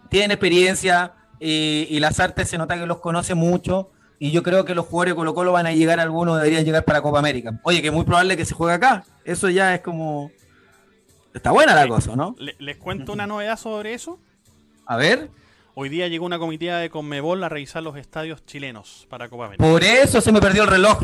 tienen 0.08 0.30
experiencia 0.30 1.12
y, 1.40 1.98
las 1.98 2.20
artes 2.20 2.48
se 2.48 2.58
nota 2.58 2.78
que 2.78 2.86
los 2.86 2.98
conoce 2.98 3.34
mucho. 3.34 3.90
Y 4.20 4.30
yo 4.30 4.42
creo 4.42 4.64
que 4.64 4.74
los 4.74 4.86
jugadores 4.86 5.12
de 5.12 5.16
Colo 5.16 5.34
Colo 5.34 5.52
van 5.52 5.66
a 5.66 5.72
llegar, 5.72 5.98
algunos 5.98 6.36
deberían 6.36 6.64
llegar 6.64 6.84
para 6.84 7.00
Copa 7.00 7.18
América. 7.18 7.58
Oye, 7.62 7.80
que 7.80 7.88
es 7.88 7.94
muy 7.94 8.04
probable 8.04 8.36
que 8.36 8.44
se 8.44 8.54
juegue 8.54 8.74
acá. 8.74 9.02
Eso 9.24 9.48
ya 9.48 9.74
es 9.74 9.80
como 9.80 10.30
Está 11.34 11.52
buena 11.52 11.74
la 11.74 11.86
cosa, 11.86 12.16
¿no? 12.16 12.34
¿Les 12.58 12.76
cuento 12.76 13.12
una 13.12 13.26
novedad 13.26 13.56
sobre 13.58 13.94
eso? 13.94 14.18
A 14.86 14.96
ver. 14.96 15.30
Hoy 15.74 15.88
día 15.88 16.08
llegó 16.08 16.26
una 16.26 16.38
comitiva 16.38 16.78
de 16.78 16.90
Conmebol 16.90 17.42
a 17.44 17.48
revisar 17.48 17.82
los 17.82 17.96
estadios 17.96 18.44
chilenos 18.44 19.06
para 19.08 19.28
Copa 19.28 19.46
América. 19.46 19.64
Por 19.64 19.84
eso 19.84 20.20
se 20.20 20.32
me 20.32 20.40
perdió 20.40 20.64
el 20.64 20.68
reloj. 20.68 20.98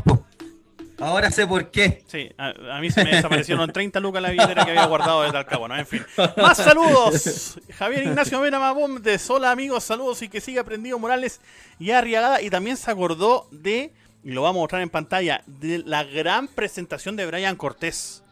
Ahora 0.99 1.31
sé 1.31 1.47
por 1.47 1.71
qué. 1.71 2.03
Sí, 2.07 2.31
a, 2.39 2.81
mí 2.81 2.91
se 2.91 3.05
me 3.05 3.11
desaparecieron 3.11 3.71
30 3.73 4.01
lucas 4.01 4.23
la 4.23 4.31
billetera 4.31 4.65
que 4.65 4.71
había 4.71 4.87
guardado 4.87 5.23
desde 5.23 5.39
Alcabo, 5.39 5.73
En 5.75 5.87
fin. 5.87 6.05
Más 6.37 6.57
saludos. 6.57 7.59
Javier 7.75 8.05
Ignacio 8.05 8.41
Mena 8.41 8.59
Mabón 8.59 9.03
de 9.03 9.19
Sola, 9.19 9.51
amigos. 9.51 9.85
Saludos 9.85 10.23
y 10.23 10.29
que 10.29 10.41
siga 10.41 10.63
aprendido 10.63 10.99
Morales 10.99 11.41
y 11.79 11.91
Arriagada. 11.91 12.41
Y 12.41 12.51
también 12.51 12.77
se 12.77 12.91
acordó 12.91 13.47
de, 13.51 13.93
y 14.25 14.31
lo 14.33 14.43
vamos 14.43 14.59
a 14.59 14.63
mostrar 14.63 14.83
en 14.83 14.91
pantalla, 14.91 15.43
de 15.47 15.79
la 15.85 16.03
gran 16.03 16.49
presentación 16.49 17.15
de 17.17 17.27
Brian 17.27 17.57
Cortés. 17.57 18.23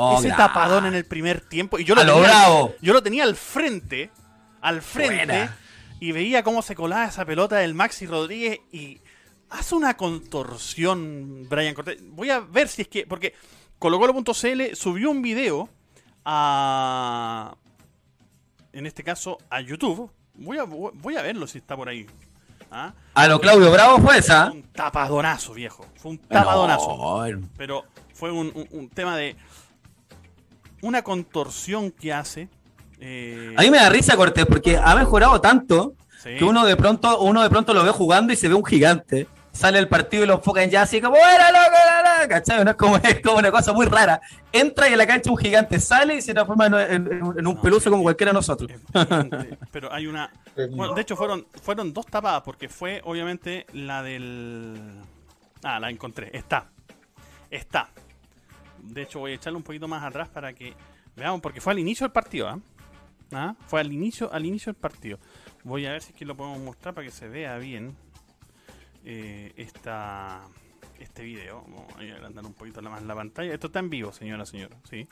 Oh, 0.00 0.18
ese 0.18 0.30
tapadón 0.30 0.86
en 0.86 0.94
el 0.94 1.04
primer 1.04 1.40
tiempo. 1.40 1.78
Y 1.78 1.84
yo 1.84 1.94
lo, 1.94 2.02
tenía, 2.02 2.46
yo 2.80 2.92
lo 2.92 3.02
tenía 3.02 3.24
al 3.24 3.34
frente, 3.34 4.10
al 4.60 4.80
frente, 4.80 5.50
y 6.00 6.12
veía 6.12 6.42
cómo 6.44 6.62
se 6.62 6.74
colaba 6.76 7.04
esa 7.06 7.24
pelota 7.24 7.56
del 7.56 7.74
Maxi 7.74 8.06
Rodríguez 8.06 8.60
y 8.72 9.00
hace 9.50 9.74
una 9.74 9.96
contorsión 9.96 11.46
Brian 11.48 11.74
Cortés. 11.74 11.98
Voy 12.10 12.30
a 12.30 12.38
ver 12.40 12.68
si 12.68 12.82
es 12.82 12.88
que, 12.88 13.06
porque 13.06 13.34
colocolo.cl 13.80 14.74
subió 14.74 15.10
un 15.10 15.20
video 15.22 15.68
a, 16.24 17.54
en 18.72 18.86
este 18.86 19.02
caso, 19.02 19.38
a 19.50 19.60
YouTube. 19.60 20.10
Voy 20.34 20.58
a, 20.58 20.64
voy 20.64 21.16
a 21.16 21.22
verlo 21.22 21.46
si 21.46 21.58
está 21.58 21.76
por 21.76 21.88
ahí. 21.88 22.06
¿Ah? 22.70 22.92
A 23.14 23.26
lo 23.26 23.40
Claudio 23.40 23.72
Bravo 23.72 23.98
fue 23.98 24.18
esa. 24.18 24.50
Un 24.52 24.62
tapadonazo, 24.64 25.54
viejo. 25.54 25.86
Fue 25.96 26.12
un 26.12 26.18
tapadonazo. 26.18 26.96
No, 27.32 27.48
Pero 27.56 27.84
fue 28.14 28.30
un, 28.30 28.52
un- 28.54 28.68
un 28.70 28.88
tema 28.90 29.16
de 29.16 29.36
una 30.82 31.02
contorsión 31.02 31.90
que 31.90 32.12
hace. 32.12 32.48
eh, 33.00 33.54
A 33.56 33.62
mí 33.62 33.70
me 33.70 33.78
da 33.78 33.88
risa 33.90 34.16
Cortés 34.16 34.46
porque 34.46 34.76
ha 34.76 34.94
mejorado 34.94 35.40
tanto 35.40 35.94
sí. 36.22 36.36
que 36.38 36.44
uno 36.44 36.64
de 36.64 36.76
pronto 36.76 37.20
uno 37.20 37.42
de 37.42 37.50
pronto 37.50 37.74
lo 37.74 37.84
ve 37.84 37.90
jugando 37.90 38.32
y 38.32 38.36
se 38.36 38.48
ve 38.48 38.54
un 38.54 38.64
gigante. 38.64 39.26
Sale 39.50 39.80
el 39.80 39.88
partido 39.88 40.22
y 40.22 40.26
lo 40.28 40.34
enfocan 40.34 40.70
ya 40.70 40.82
así 40.82 41.00
como 41.00 41.16
¡Era 41.16 41.50
loco! 41.50 42.28
¿Cachai? 42.28 42.64
No 42.64 42.70
es 42.70 42.76
como, 42.76 42.96
es 43.02 43.20
como 43.20 43.38
una 43.38 43.50
cosa 43.50 43.72
muy 43.72 43.86
rara. 43.86 44.20
Entra 44.52 44.88
y 44.88 44.92
en 44.92 44.98
la 44.98 45.06
cancha 45.06 45.30
un 45.32 45.36
gigante 45.38 45.80
sale 45.80 46.14
y 46.16 46.22
se 46.22 46.32
transforma 46.32 46.66
en, 46.66 46.74
en- 46.74 46.90
en- 46.92 47.12
en 47.12 47.22
un 47.24 47.42
No, 47.54 47.60
peluso 47.60 47.90
como 47.90 48.04
cualquiera 48.04 48.30
de 48.30 48.34
nosotros. 48.34 48.70
Pero 49.72 49.92
hay 49.92 50.06
una. 50.06 50.30
Bueno, 50.70 50.94
de 50.94 51.00
hecho, 51.02 51.16
fueron, 51.16 51.44
fueron 51.62 51.92
dos 51.92 52.06
tapadas, 52.06 52.42
porque 52.42 52.68
fue 52.68 53.00
obviamente 53.04 53.66
la 53.72 54.02
del. 54.04 54.78
Ah, 55.64 55.80
la 55.80 55.90
encontré. 55.90 56.30
Está. 56.32 56.66
Está. 57.50 57.88
De 58.88 59.02
hecho, 59.02 59.20
voy 59.20 59.32
a 59.32 59.34
echarle 59.34 59.56
un 59.56 59.62
poquito 59.62 59.88
más 59.88 60.02
atrás 60.02 60.28
para 60.28 60.52
que 60.52 60.74
veamos, 61.16 61.40
porque 61.40 61.60
fue 61.60 61.72
al 61.72 61.78
inicio 61.78 62.04
del 62.04 62.12
partido, 62.12 62.48
¿ah? 62.48 62.58
¿Ah? 63.32 63.54
Fue 63.66 63.80
al 63.80 63.92
inicio, 63.92 64.32
al 64.32 64.46
inicio 64.46 64.72
del 64.72 64.80
partido. 64.80 65.18
Voy 65.64 65.86
a 65.86 65.92
ver 65.92 66.02
si 66.02 66.12
es 66.12 66.16
que 66.16 66.24
lo 66.24 66.36
podemos 66.36 66.58
mostrar 66.60 66.94
para 66.94 67.06
que 67.06 67.12
se 67.12 67.28
vea 67.28 67.58
bien 67.58 67.94
eh, 69.04 69.52
esta, 69.56 70.40
este 70.98 71.22
video. 71.22 71.64
Voy 71.96 72.10
a 72.10 72.14
agrandar 72.14 72.44
un 72.46 72.54
poquito 72.54 72.80
más 72.82 73.02
la 73.02 73.14
pantalla. 73.14 73.52
Esto 73.52 73.66
está 73.66 73.80
en 73.80 73.90
vivo, 73.90 74.12
señora, 74.12 74.46
señora. 74.46 74.76
Sí. 74.88 75.06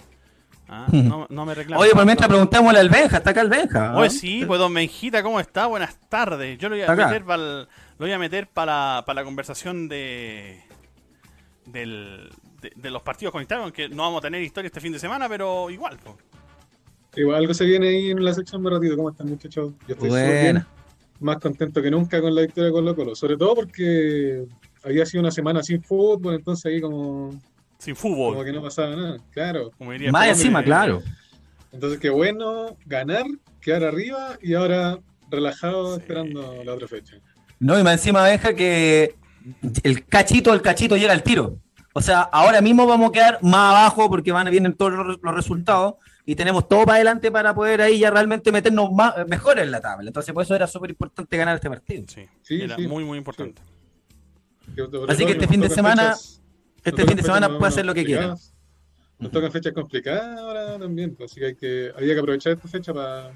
Ah, 0.68 0.86
no, 0.90 1.26
no 1.28 1.46
me 1.46 1.54
reclamo. 1.54 1.82
Oye, 1.82 1.92
por 1.92 2.04
mientras 2.04 2.28
preguntémosle 2.28 2.80
al 2.80 2.88
Benja, 2.88 3.18
está 3.18 3.30
acá 3.30 3.42
el 3.42 3.50
Benja. 3.50 3.90
¿ah? 3.90 3.98
Oye, 3.98 4.10
sí, 4.10 4.44
pues 4.46 4.58
don 4.58 4.72
Benjita, 4.74 5.22
¿cómo 5.22 5.38
está? 5.38 5.66
Buenas 5.66 5.98
tardes. 6.08 6.58
Yo 6.58 6.68
lo 6.68 6.76
voy 6.76 6.84
a 6.84 6.94
meter 6.94 7.24
para 7.24 7.42
lo 7.98 8.04
voy 8.04 8.12
a 8.12 8.18
meter 8.18 8.48
para 8.48 9.04
la 9.06 9.24
conversación 9.24 9.88
de 9.88 10.62
del, 11.66 12.30
de, 12.74 12.80
de 12.80 12.90
los 12.90 13.02
partidos 13.02 13.32
conectados, 13.32 13.64
aunque 13.64 13.88
no 13.88 14.02
vamos 14.02 14.18
a 14.18 14.22
tener 14.22 14.42
historia 14.42 14.66
este 14.68 14.80
fin 14.80 14.92
de 14.92 14.98
semana, 14.98 15.28
pero 15.28 15.70
igual. 15.70 15.98
pues. 16.02 16.16
Igual 17.16 17.36
algo 17.38 17.54
se 17.54 17.64
viene 17.64 17.88
ahí 17.88 18.10
en 18.10 18.22
la 18.24 18.34
sección 18.34 18.62
de 18.62 18.70
ratito. 18.70 18.96
¿Cómo 18.96 19.10
están, 19.10 19.28
muchachos? 19.28 19.72
Yo 19.88 19.94
estoy 19.94 20.10
bien, 20.10 20.64
más 21.20 21.38
contento 21.38 21.80
que 21.80 21.90
nunca 21.90 22.20
con 22.20 22.34
la 22.34 22.42
victoria 22.42 22.66
de 22.66 22.72
Colo 22.72 22.94
Colo. 22.94 23.14
Sobre 23.16 23.36
todo 23.38 23.54
porque 23.54 24.44
había 24.84 25.06
sido 25.06 25.22
una 25.22 25.30
semana 25.30 25.62
sin 25.62 25.82
fútbol, 25.82 26.34
entonces 26.34 26.66
ahí 26.66 26.80
como, 26.80 27.30
Sin 27.78 27.94
como 27.94 28.16
fútbol, 28.16 28.44
que 28.44 28.52
no 28.52 28.62
pasaba 28.62 28.94
nada. 28.94 29.16
Claro. 29.30 29.70
como 29.78 29.92
diría 29.92 30.12
Más 30.12 30.28
encima, 30.28 30.62
claro. 30.62 31.02
Entonces, 31.72 31.98
qué 31.98 32.10
bueno 32.10 32.76
ganar, 32.86 33.24
quedar 33.60 33.84
arriba 33.84 34.38
y 34.42 34.54
ahora 34.54 34.98
relajado 35.30 35.94
Sí. 35.94 36.00
esperando 36.02 36.62
la 36.64 36.74
otra 36.74 36.86
fecha. 36.88 37.16
No, 37.58 37.78
y 37.78 37.82
más 37.82 37.94
encima, 37.94 38.22
Benja, 38.22 38.54
que 38.54 39.14
el 39.82 40.04
cachito, 40.06 40.52
el 40.52 40.60
cachito 40.62 40.96
llega 40.96 41.12
al 41.12 41.22
tiro. 41.22 41.58
O 41.98 42.02
sea, 42.02 42.20
ahora 42.20 42.60
mismo 42.60 42.86
vamos 42.86 43.08
a 43.08 43.12
quedar 43.12 43.38
más 43.42 43.70
abajo 43.74 44.10
porque 44.10 44.30
van 44.30 44.50
vienen 44.50 44.74
todos 44.74 44.92
los, 44.92 45.18
los 45.22 45.34
resultados 45.34 45.94
y 46.26 46.34
tenemos 46.34 46.68
todo 46.68 46.84
para 46.84 46.96
adelante 46.96 47.30
para 47.32 47.54
poder 47.54 47.80
ahí 47.80 48.00
ya 48.00 48.10
realmente 48.10 48.52
meternos 48.52 48.92
más, 48.92 49.14
mejor 49.26 49.58
en 49.58 49.70
la 49.70 49.80
tabla. 49.80 50.06
Entonces, 50.10 50.34
por 50.34 50.42
eso 50.42 50.54
era 50.54 50.66
súper 50.66 50.90
importante 50.90 51.34
ganar 51.38 51.54
este 51.54 51.70
partido. 51.70 52.04
Sí, 52.06 52.26
Sí, 52.42 52.60
era 52.60 52.76
sí. 52.76 52.86
muy, 52.86 53.02
muy 53.02 53.16
importante. 53.16 53.62
Así 55.08 55.24
que 55.24 55.32
este 55.32 55.48
fin 55.48 55.60
de 55.62 55.70
semana- 55.70 56.12
fechas- 56.12 56.42
Este 56.84 57.06
fin 57.06 57.16
de 57.16 57.22
semana 57.22 57.48
puede 57.48 57.68
hacer 57.68 57.86
lo 57.86 57.94
que 57.94 58.04
quiera. 58.04 58.36
Nos 59.18 59.32
tocan 59.32 59.50
fechas 59.50 59.72
complicadas 59.72 60.38
ahora 60.38 60.78
también, 60.78 61.16
pues, 61.16 61.30
así 61.32 61.40
que 61.40 61.46
hay 61.46 61.54
que, 61.54 61.92
había 61.96 62.12
que 62.12 62.20
aprovechar 62.20 62.52
esta 62.52 62.68
fecha 62.68 62.92
para 62.92 63.30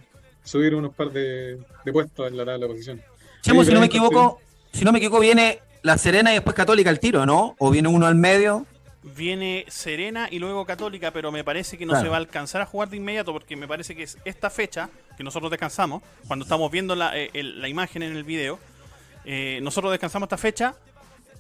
subir 0.45 0.75
unos 0.75 0.95
par 0.95 1.11
de, 1.11 1.59
de 1.83 1.93
puestos 1.93 2.29
en 2.29 2.37
la 2.37 2.45
tabla 2.45 2.67
de 2.67 2.73
posición. 2.73 3.01
Chemo, 3.41 3.65
si 3.65 3.73
no 3.73 3.81
me 3.81 3.87
equivoco, 3.87 4.39
si 4.71 4.85
no 4.85 4.93
me 4.93 4.99
equivoco, 4.99 5.21
viene 5.21 5.61
la 5.83 5.97
Serena 5.99 6.31
y 6.31 6.35
después 6.35 6.55
Católica 6.57 6.91
al 6.91 7.01
tiro, 7.01 7.25
¿no? 7.27 7.55
O 7.59 7.71
viene 7.71 7.89
uno 7.89 8.07
al 8.07 8.15
medio. 8.15 8.67
Viene 9.03 9.65
Serena 9.69 10.29
y 10.31 10.39
luego 10.39 10.67
Católica, 10.67 11.11
pero 11.11 11.33
me 11.33 11.43
parece 11.43 11.79
que 11.79 11.87
no 11.87 11.93
Claro. 11.93 12.05
se 12.05 12.09
va 12.11 12.17
a 12.17 12.19
alcanzar 12.19 12.61
a 12.61 12.67
jugar 12.67 12.91
de 12.91 12.99
inmediato 12.99 13.33
porque 13.33 13.57
me 13.57 13.67
parece 13.67 13.97
que 13.97 14.03
es 14.03 14.19
esta 14.27 14.51
fecha 14.51 14.91
que 15.17 15.25
nosotros 15.25 15.51
descansamos, 15.51 16.03
cuando 16.27 16.45
estamos 16.45 16.71
viendo 16.71 16.95
la, 16.95 17.17
eh, 17.17 17.31
el- 17.33 17.61
la 17.63 17.69
imagen 17.69 18.03
en 18.03 18.15
el 18.15 18.25
video, 18.25 18.59
eh, 19.25 19.59
nosotros 19.63 19.91
descansamos 19.91 20.27
esta 20.27 20.37
fecha, 20.37 20.75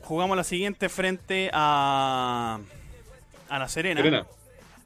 jugamos 0.03 0.37
la 0.39 0.45
siguiente 0.45 0.89
frente 0.89 1.51
a, 1.53 2.59
a 3.51 3.59
la 3.59 3.69
Serena, 3.69 4.01
Serena, 4.01 4.27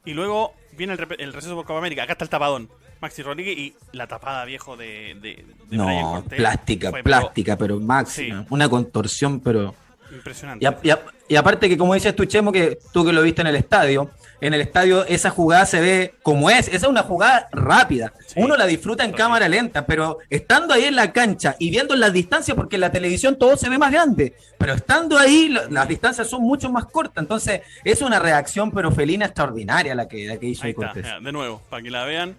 y 0.04 0.12
luego 0.14 0.52
viene 0.72 0.94
el, 0.94 1.06
el 1.18 1.32
receso 1.32 1.54
por 1.54 1.64
Copa 1.66 1.78
América. 1.78 2.02
Acá 2.02 2.12
está 2.14 2.24
el 2.24 2.30
tapadón, 2.30 2.68
Maxi 3.04 3.22
Rodríguez 3.22 3.56
y 3.58 3.74
la 3.92 4.06
tapada 4.06 4.44
viejo 4.44 4.76
de, 4.76 5.16
de, 5.20 5.36
de 5.36 5.44
Brian 5.76 5.86
No, 6.00 6.12
Cortés. 6.22 6.38
plástica, 6.38 6.90
Fue, 6.90 7.02
pero 7.02 7.20
plástica, 7.20 7.56
pero 7.56 7.78
máxima. 7.80 8.40
Sí. 8.42 8.46
Una 8.50 8.68
contorsión, 8.68 9.40
pero. 9.40 9.74
Impresionante. 10.12 10.64
Y, 10.64 10.66
a- 10.68 10.78
y 10.82 10.90
a- 10.90 11.00
y 11.28 11.36
aparte 11.36 11.68
que 11.68 11.76
como 11.78 11.94
dices 11.94 12.14
tú, 12.14 12.24
Chemo, 12.26 12.52
que 12.52 12.78
tú 12.92 13.04
que 13.04 13.12
lo 13.12 13.22
viste 13.22 13.40
en 13.40 13.46
el 13.48 13.56
estadio, 13.56 14.10
en 14.42 14.52
el 14.52 14.60
estadio 14.60 15.04
esa 15.06 15.30
jugada 15.30 15.64
se 15.64 15.80
ve 15.80 16.14
como 16.22 16.50
es, 16.50 16.68
esa 16.68 16.76
es 16.76 16.84
una 16.84 17.02
jugada 17.02 17.48
rápida. 17.50 18.12
Sí. 18.26 18.34
Uno 18.36 18.56
la 18.58 18.66
disfruta 18.66 19.04
en 19.04 19.12
cámara 19.12 19.48
lenta, 19.48 19.86
pero 19.86 20.18
estando 20.28 20.74
ahí 20.74 20.84
en 20.84 20.94
la 20.96 21.12
cancha 21.12 21.56
y 21.58 21.70
viendo 21.70 21.96
las 21.96 22.12
distancias, 22.12 22.54
porque 22.54 22.76
en 22.76 22.80
la 22.82 22.92
televisión 22.92 23.38
todo 23.38 23.56
se 23.56 23.70
ve 23.70 23.78
más 23.78 23.90
grande, 23.90 24.34
pero 24.58 24.74
estando 24.74 25.16
ahí 25.18 25.48
lo- 25.48 25.66
las 25.70 25.88
distancias 25.88 26.28
son 26.28 26.42
mucho 26.42 26.70
más 26.70 26.84
cortas, 26.86 27.22
entonces 27.22 27.62
es 27.84 28.02
una 28.02 28.18
reacción 28.18 28.70
pero 28.70 28.90
felina 28.92 29.24
extraordinaria 29.24 29.94
la 29.94 30.06
que, 30.06 30.26
la 30.26 30.36
que 30.36 30.46
hizo 30.46 30.64
Ahí 30.64 30.70
está, 30.72 30.92
Cortés. 30.92 31.06
de 31.22 31.32
nuevo, 31.32 31.62
para 31.70 31.82
que 31.82 31.90
la 31.90 32.04
vean. 32.04 32.36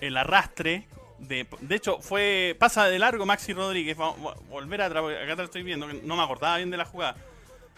El 0.00 0.16
arrastre. 0.16 0.86
De, 1.18 1.46
de 1.60 1.74
hecho, 1.74 2.00
fue 2.00 2.56
pasa 2.58 2.86
de 2.86 2.98
largo 2.98 3.26
Maxi 3.26 3.52
Rodríguez. 3.52 3.96
Vamos 3.96 4.34
a 4.34 4.40
volver 4.48 4.80
atrás, 4.80 5.02
porque 5.02 5.18
acá 5.18 5.32
te 5.36 5.42
lo 5.42 5.44
estoy 5.44 5.62
viendo. 5.62 5.86
No 5.86 6.16
me 6.16 6.22
acordaba 6.22 6.56
bien 6.56 6.70
de 6.70 6.76
la 6.76 6.84
jugada. 6.86 7.16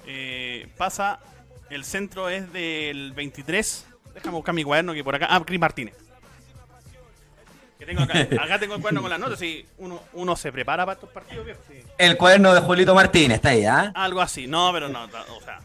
Eh, 0.06 0.68
pasa, 0.76 1.20
el 1.70 1.85
centro 1.85 2.28
es 2.28 2.52
del 2.52 3.12
23. 3.12 3.87
Déjame 4.14 4.37
buscar 4.37 4.54
mi 4.54 4.62
cuaderno 4.62 4.92
que 4.94 5.02
por 5.02 5.14
acá. 5.14 5.26
Ah, 5.30 5.42
Cris 5.44 5.58
Martínez. 5.58 5.94
Que 7.78 7.87
tengo 7.87 8.02
acá. 8.02 8.20
acá 8.42 8.58
tengo 8.61 8.76
el 8.76 8.80
cuaderno 8.80 9.02
con 9.02 9.11
las 9.11 9.18
notas. 9.18 9.42
Y 9.42 9.66
uno, 9.78 10.00
uno 10.12 10.37
se 10.37 10.52
prepara 10.52 10.85
para 10.87 10.94
estos 10.94 11.11
partidos, 11.11 11.44
viejo. 11.44 11.61
sí. 11.68 11.82
El 11.98 12.16
cuaderno 12.16 12.54
de 12.54 12.61
Julito 12.61 12.94
Martínez 12.94 13.37
está 13.37 13.48
ahí, 13.48 13.64
¿ah? 13.64 13.90
Algo 13.94 14.20
así. 14.20 14.46
No, 14.46 14.70
pero 14.72 14.88
no. 14.88 15.04
O 15.04 15.40
sea. 15.40 15.58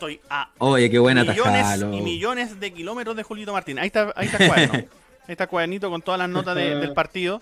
Estoy 0.00 0.20
a 0.30 0.50
Oye, 0.58 0.90
qué 0.90 0.98
buena 0.98 1.22
millones 1.24 1.62
tajada, 1.62 1.94
y 1.96 2.00
millones 2.00 2.58
de 2.58 2.72
kilómetros 2.72 3.14
de 3.16 3.22
Julito 3.22 3.52
Martín. 3.52 3.78
Ahí 3.78 3.86
está, 3.88 4.12
ahí 4.16 4.26
está 4.26 4.38
el 4.38 4.48
cuaderno. 4.48 4.74
ahí 4.78 4.86
está 5.32 5.44
el 5.44 5.50
cuadernito 5.50 5.90
con 5.90 6.00
todas 6.02 6.18
las 6.18 6.28
notas 6.30 6.56
de- 6.56 6.74
del 6.80 6.92
partido. 6.94 7.40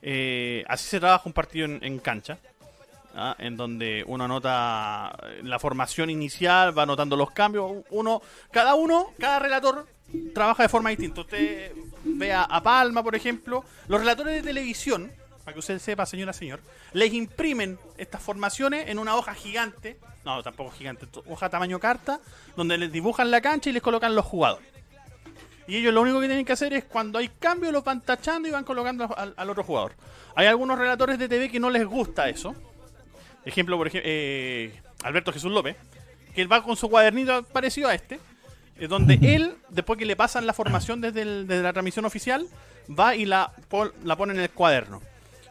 Eh, 0.00 0.64
así 0.68 0.86
se 0.88 0.98
trabaja 1.00 1.22
un 1.26 1.32
partido 1.34 1.66
en, 1.66 1.78
en 1.82 1.98
cancha. 1.98 2.38
¿ah? 3.14 3.36
En 3.38 3.56
donde 3.56 4.04
uno 4.06 4.24
anota 4.24 5.14
la 5.42 5.58
formación 5.58 6.08
inicial, 6.08 6.76
va 6.76 6.84
anotando 6.84 7.14
los 7.16 7.30
cambios. 7.32 7.84
Uno, 7.90 8.22
cada 8.50 8.74
uno, 8.74 9.08
cada 9.18 9.38
relator 9.38 9.86
trabaja 10.34 10.62
de 10.62 10.68
forma 10.70 10.88
distinta. 10.90 11.20
Usted 11.20 11.72
ve 12.04 12.32
a, 12.32 12.44
a 12.44 12.62
Palma, 12.62 13.02
por 13.02 13.14
ejemplo. 13.14 13.64
Los 13.88 14.00
relatores 14.00 14.34
de 14.34 14.42
televisión, 14.42 15.12
para 15.48 15.54
que 15.54 15.60
usted 15.60 15.78
sepa, 15.78 16.04
señora, 16.04 16.34
señor, 16.34 16.60
les 16.92 17.10
imprimen 17.14 17.78
estas 17.96 18.20
formaciones 18.20 18.86
en 18.90 18.98
una 18.98 19.16
hoja 19.16 19.32
gigante. 19.32 19.96
No, 20.22 20.42
tampoco 20.42 20.70
gigante, 20.72 21.06
hoja 21.26 21.48
tamaño 21.48 21.80
carta, 21.80 22.20
donde 22.54 22.76
les 22.76 22.92
dibujan 22.92 23.30
la 23.30 23.40
cancha 23.40 23.70
y 23.70 23.72
les 23.72 23.80
colocan 23.80 24.14
los 24.14 24.26
jugadores. 24.26 24.68
Y 25.66 25.76
ellos 25.76 25.94
lo 25.94 26.02
único 26.02 26.20
que 26.20 26.26
tienen 26.26 26.44
que 26.44 26.52
hacer 26.52 26.74
es 26.74 26.84
cuando 26.84 27.18
hay 27.18 27.28
cambio 27.28 27.72
los 27.72 27.82
van 27.82 28.02
tachando 28.02 28.46
y 28.46 28.50
van 28.50 28.62
colocando 28.62 29.08
al, 29.16 29.32
al 29.38 29.48
otro 29.48 29.64
jugador. 29.64 29.94
Hay 30.34 30.46
algunos 30.46 30.78
relatores 30.78 31.18
de 31.18 31.30
TV 31.30 31.48
que 31.50 31.58
no 31.60 31.70
les 31.70 31.86
gusta 31.86 32.28
eso. 32.28 32.54
Ejemplo, 33.46 33.78
por 33.78 33.86
ejemplo, 33.86 34.10
Alberto 35.02 35.32
Jesús 35.32 35.50
López, 35.50 35.76
que 36.34 36.42
él 36.42 36.52
va 36.52 36.62
con 36.62 36.76
su 36.76 36.90
cuadernito 36.90 37.42
parecido 37.44 37.88
a 37.88 37.94
este, 37.94 38.20
eh, 38.78 38.86
donde 38.86 39.14
él, 39.22 39.56
después 39.70 39.98
que 39.98 40.04
le 40.04 40.14
pasan 40.14 40.46
la 40.46 40.52
formación 40.52 41.00
desde, 41.00 41.22
el- 41.22 41.46
desde 41.46 41.62
la 41.62 41.72
transmisión 41.72 42.04
oficial, 42.04 42.46
va 42.90 43.14
y 43.14 43.24
la, 43.26 43.52
la 44.04 44.16
pone 44.16 44.32
en 44.34 44.40
el 44.40 44.50
cuaderno. 44.50 45.00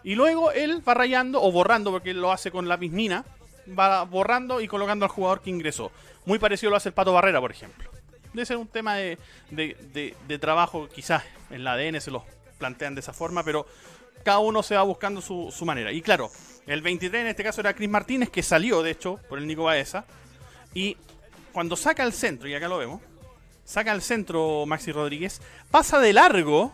Y 0.03 0.15
luego 0.15 0.51
él 0.51 0.81
va 0.87 0.93
rayando 0.93 1.41
o 1.41 1.51
borrando, 1.51 1.91
porque 1.91 2.11
él 2.11 2.21
lo 2.21 2.31
hace 2.31 2.51
con 2.51 2.67
lápiz 2.67 2.89
mina, 2.91 3.25
va 3.77 4.03
borrando 4.03 4.61
y 4.61 4.67
colocando 4.67 5.05
al 5.05 5.11
jugador 5.11 5.41
que 5.41 5.49
ingresó. 5.49 5.91
Muy 6.25 6.39
parecido 6.39 6.69
lo 6.69 6.77
hace 6.77 6.89
el 6.89 6.93
Pato 6.93 7.13
Barrera, 7.13 7.39
por 7.41 7.51
ejemplo. 7.51 7.89
Debe 8.33 8.45
ser 8.45 8.57
un 8.57 8.67
tema 8.67 8.95
de, 8.95 9.17
de- 9.51 10.15
de- 10.27 10.39
trabajo, 10.39 10.87
quizás 10.89 11.23
en 11.49 11.63
la 11.63 11.73
ADN 11.73 11.99
se 12.01 12.11
lo 12.11 12.23
plantean 12.57 12.93
de 12.95 13.01
esa 13.01 13.13
forma, 13.13 13.43
pero 13.43 13.65
cada 14.23 14.39
uno 14.39 14.61
se 14.63 14.75
va 14.75 14.83
buscando 14.83 15.21
su, 15.21 15.51
su 15.51 15.65
manera. 15.65 15.91
Y 15.91 16.01
claro, 16.01 16.29
el 16.67 16.81
23 16.81 17.21
en 17.21 17.27
este 17.27 17.43
caso 17.43 17.61
era 17.61 17.73
Chris 17.73 17.89
Martínez, 17.89 18.29
que 18.29 18.43
salió, 18.43 18.83
de 18.83 18.91
hecho, 18.91 19.19
por 19.29 19.39
el 19.39 19.47
Nico 19.47 19.63
Baeza. 19.63 20.05
Y 20.73 20.97
cuando 21.51 21.75
saca 21.75 22.03
el 22.03 22.13
centro, 22.13 22.47
y 22.47 22.53
acá 22.53 22.67
lo 22.67 22.77
vemos, 22.77 23.01
saca 23.65 23.91
el 23.91 24.01
centro 24.01 24.65
Maxi 24.65 24.91
Rodríguez, 24.91 25.41
pasa 25.71 25.99
de 25.99 26.13
largo, 26.13 26.73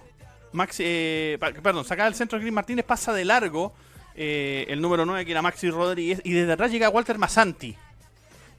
Maxi, 0.54 0.84
eh, 0.86 1.38
perdón, 1.62 1.84
saca 1.86 2.08
el 2.08 2.16
centro 2.16 2.40
Chris 2.40 2.52
Martínez, 2.54 2.86
pasa 2.86 3.12
de 3.14 3.26
largo 3.26 3.74
eh, 4.16 4.66
el 4.70 4.82
número 4.82 5.06
9 5.06 5.26
que 5.26 5.32
era 5.32 5.42
Maxi 5.42 5.70
Rodríguez, 5.70 6.22
y 6.24 6.32
desde 6.34 6.54
atrás 6.54 6.72
llega 6.72 6.90
Walter 6.90 7.18
Masanti. 7.18 7.76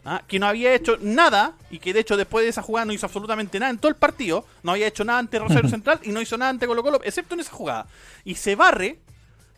¿ah? 0.04 0.22
que 0.28 0.38
no 0.38 0.46
había 0.46 0.74
hecho 0.74 0.98
nada 1.00 1.54
y 1.70 1.78
que 1.78 1.94
de 1.94 2.00
hecho 2.00 2.16
después 2.18 2.44
de 2.44 2.50
esa 2.50 2.60
jugada 2.60 2.84
no 2.84 2.92
hizo 2.92 3.06
absolutamente 3.06 3.58
nada 3.58 3.70
en 3.70 3.78
todo 3.78 3.88
el 3.88 3.96
partido, 3.96 4.44
no 4.62 4.72
había 4.72 4.86
hecho 4.86 5.02
nada 5.04 5.18
ante 5.18 5.38
Rosario 5.38 5.70
Central 5.70 5.98
y 6.02 6.10
no 6.10 6.20
hizo 6.20 6.36
nada 6.36 6.50
ante 6.50 6.66
Colo 6.66 6.82
Colo, 6.82 7.00
excepto 7.04 7.34
en 7.34 7.40
esa 7.40 7.52
jugada. 7.52 7.86
Y 8.24 8.34
se 8.34 8.54
barre 8.56 8.98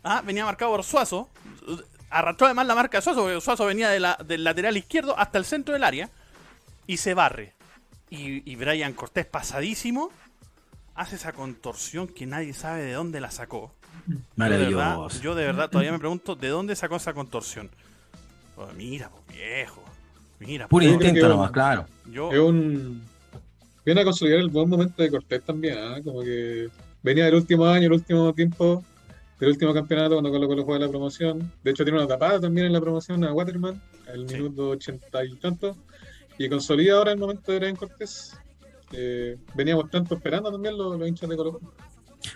Ah, 0.09 0.23
venía 0.25 0.45
marcado 0.45 0.71
por 0.71 0.85
Suazo. 0.85 1.29
Arrastró 2.11 2.47
además 2.47 2.69
la 2.69 2.77
marca 2.77 2.99
de 2.99 3.03
Suazo, 3.03 3.23
porque 3.23 3.41
Suazo 3.41 3.67
venía 3.67 3.89
de 3.89 3.99
la- 3.99 4.17
del 4.25 4.45
lateral 4.45 4.77
izquierdo 4.77 5.19
hasta 5.19 5.37
el 5.39 5.45
centro 5.45 5.75
del 5.75 5.83
área. 5.83 6.11
Y 6.87 6.99
se 6.99 7.13
barre. 7.15 7.55
Y, 8.09 8.49
y 8.49 8.55
Brian 8.55 8.93
Cortés, 8.93 9.27
pasadísimo, 9.27 10.13
hace 10.97 11.17
esa 11.17 11.33
contorsión 11.33 12.09
que 12.09 12.27
nadie 12.27 12.53
sabe 12.55 12.83
de 12.83 12.93
dónde 12.93 13.21
la 13.21 13.31
sacó. 13.31 13.73
Yo 14.37 14.45
de, 14.49 14.57
verdad, 14.59 14.99
yo 15.23 15.35
de 15.35 15.45
verdad 15.45 15.71
todavía 15.71 15.93
me 15.93 15.99
pregunto 15.99 16.35
de 16.35 16.49
dónde 16.49 16.75
sacó 16.77 16.97
esa 16.97 17.13
contorsión. 17.15 17.71
Oh, 18.57 18.67
mira, 18.77 19.11
pues, 19.11 19.37
viejo. 19.39 19.83
Mira, 20.41 20.69
Puro 20.69 20.85
pues, 20.85 20.93
instinto 20.95 21.21
que- 21.23 21.29
nomás, 21.29 21.51
claro. 21.51 21.87
yo, 22.11 22.31
Es 22.33 22.39
un. 22.39 23.03
Viene 23.85 24.01
a 24.01 24.05
consolidar 24.05 24.41
el 24.41 24.49
buen 24.49 24.69
momento 24.69 25.03
de 25.03 25.11
Cortés 25.11 25.43
también, 25.45 25.79
¿ah? 25.79 26.01
Como 26.03 26.21
que 26.23 26.69
venía 27.03 27.25
del 27.27 27.35
último 27.37 27.67
año, 27.67 27.87
el 27.87 27.93
último 27.93 28.35
tiempo, 28.35 28.83
del 29.39 29.51
último 29.51 29.73
campeonato 29.73 30.15
cuando 30.15 30.31
Colo 30.31 30.49
Colo 30.49 30.65
juega 30.65 30.87
la 30.87 30.91
promoción. 30.91 31.53
De 31.63 31.71
hecho, 31.71 31.85
tiene 31.85 31.99
una 31.99 32.09
tapada 32.09 32.41
también 32.41 32.67
en 32.67 32.73
la 32.73 32.81
promoción 32.81 33.23
a 33.25 33.33
Waterman, 33.33 33.81
al 34.13 34.29
Sí. 34.29 34.35
minuto 34.35 34.71
ochenta 34.71 35.25
y 35.25 35.37
tanto. 35.37 35.77
Y 36.39 36.49
consolida 36.49 36.95
ahora 36.99 37.13
el 37.13 37.19
momento 37.19 37.53
de 37.53 37.59
Brian 37.61 37.77
Cortés. 37.77 38.37
Eh, 38.93 39.37
veníamos 39.55 39.91
tanto 39.91 40.15
esperando 40.15 40.51
también 40.53 40.77
los, 40.77 40.99
los 40.99 41.09
hinchas 41.09 41.29
de 41.29 41.37
Colo 41.37 41.53
Colo. 41.55 41.73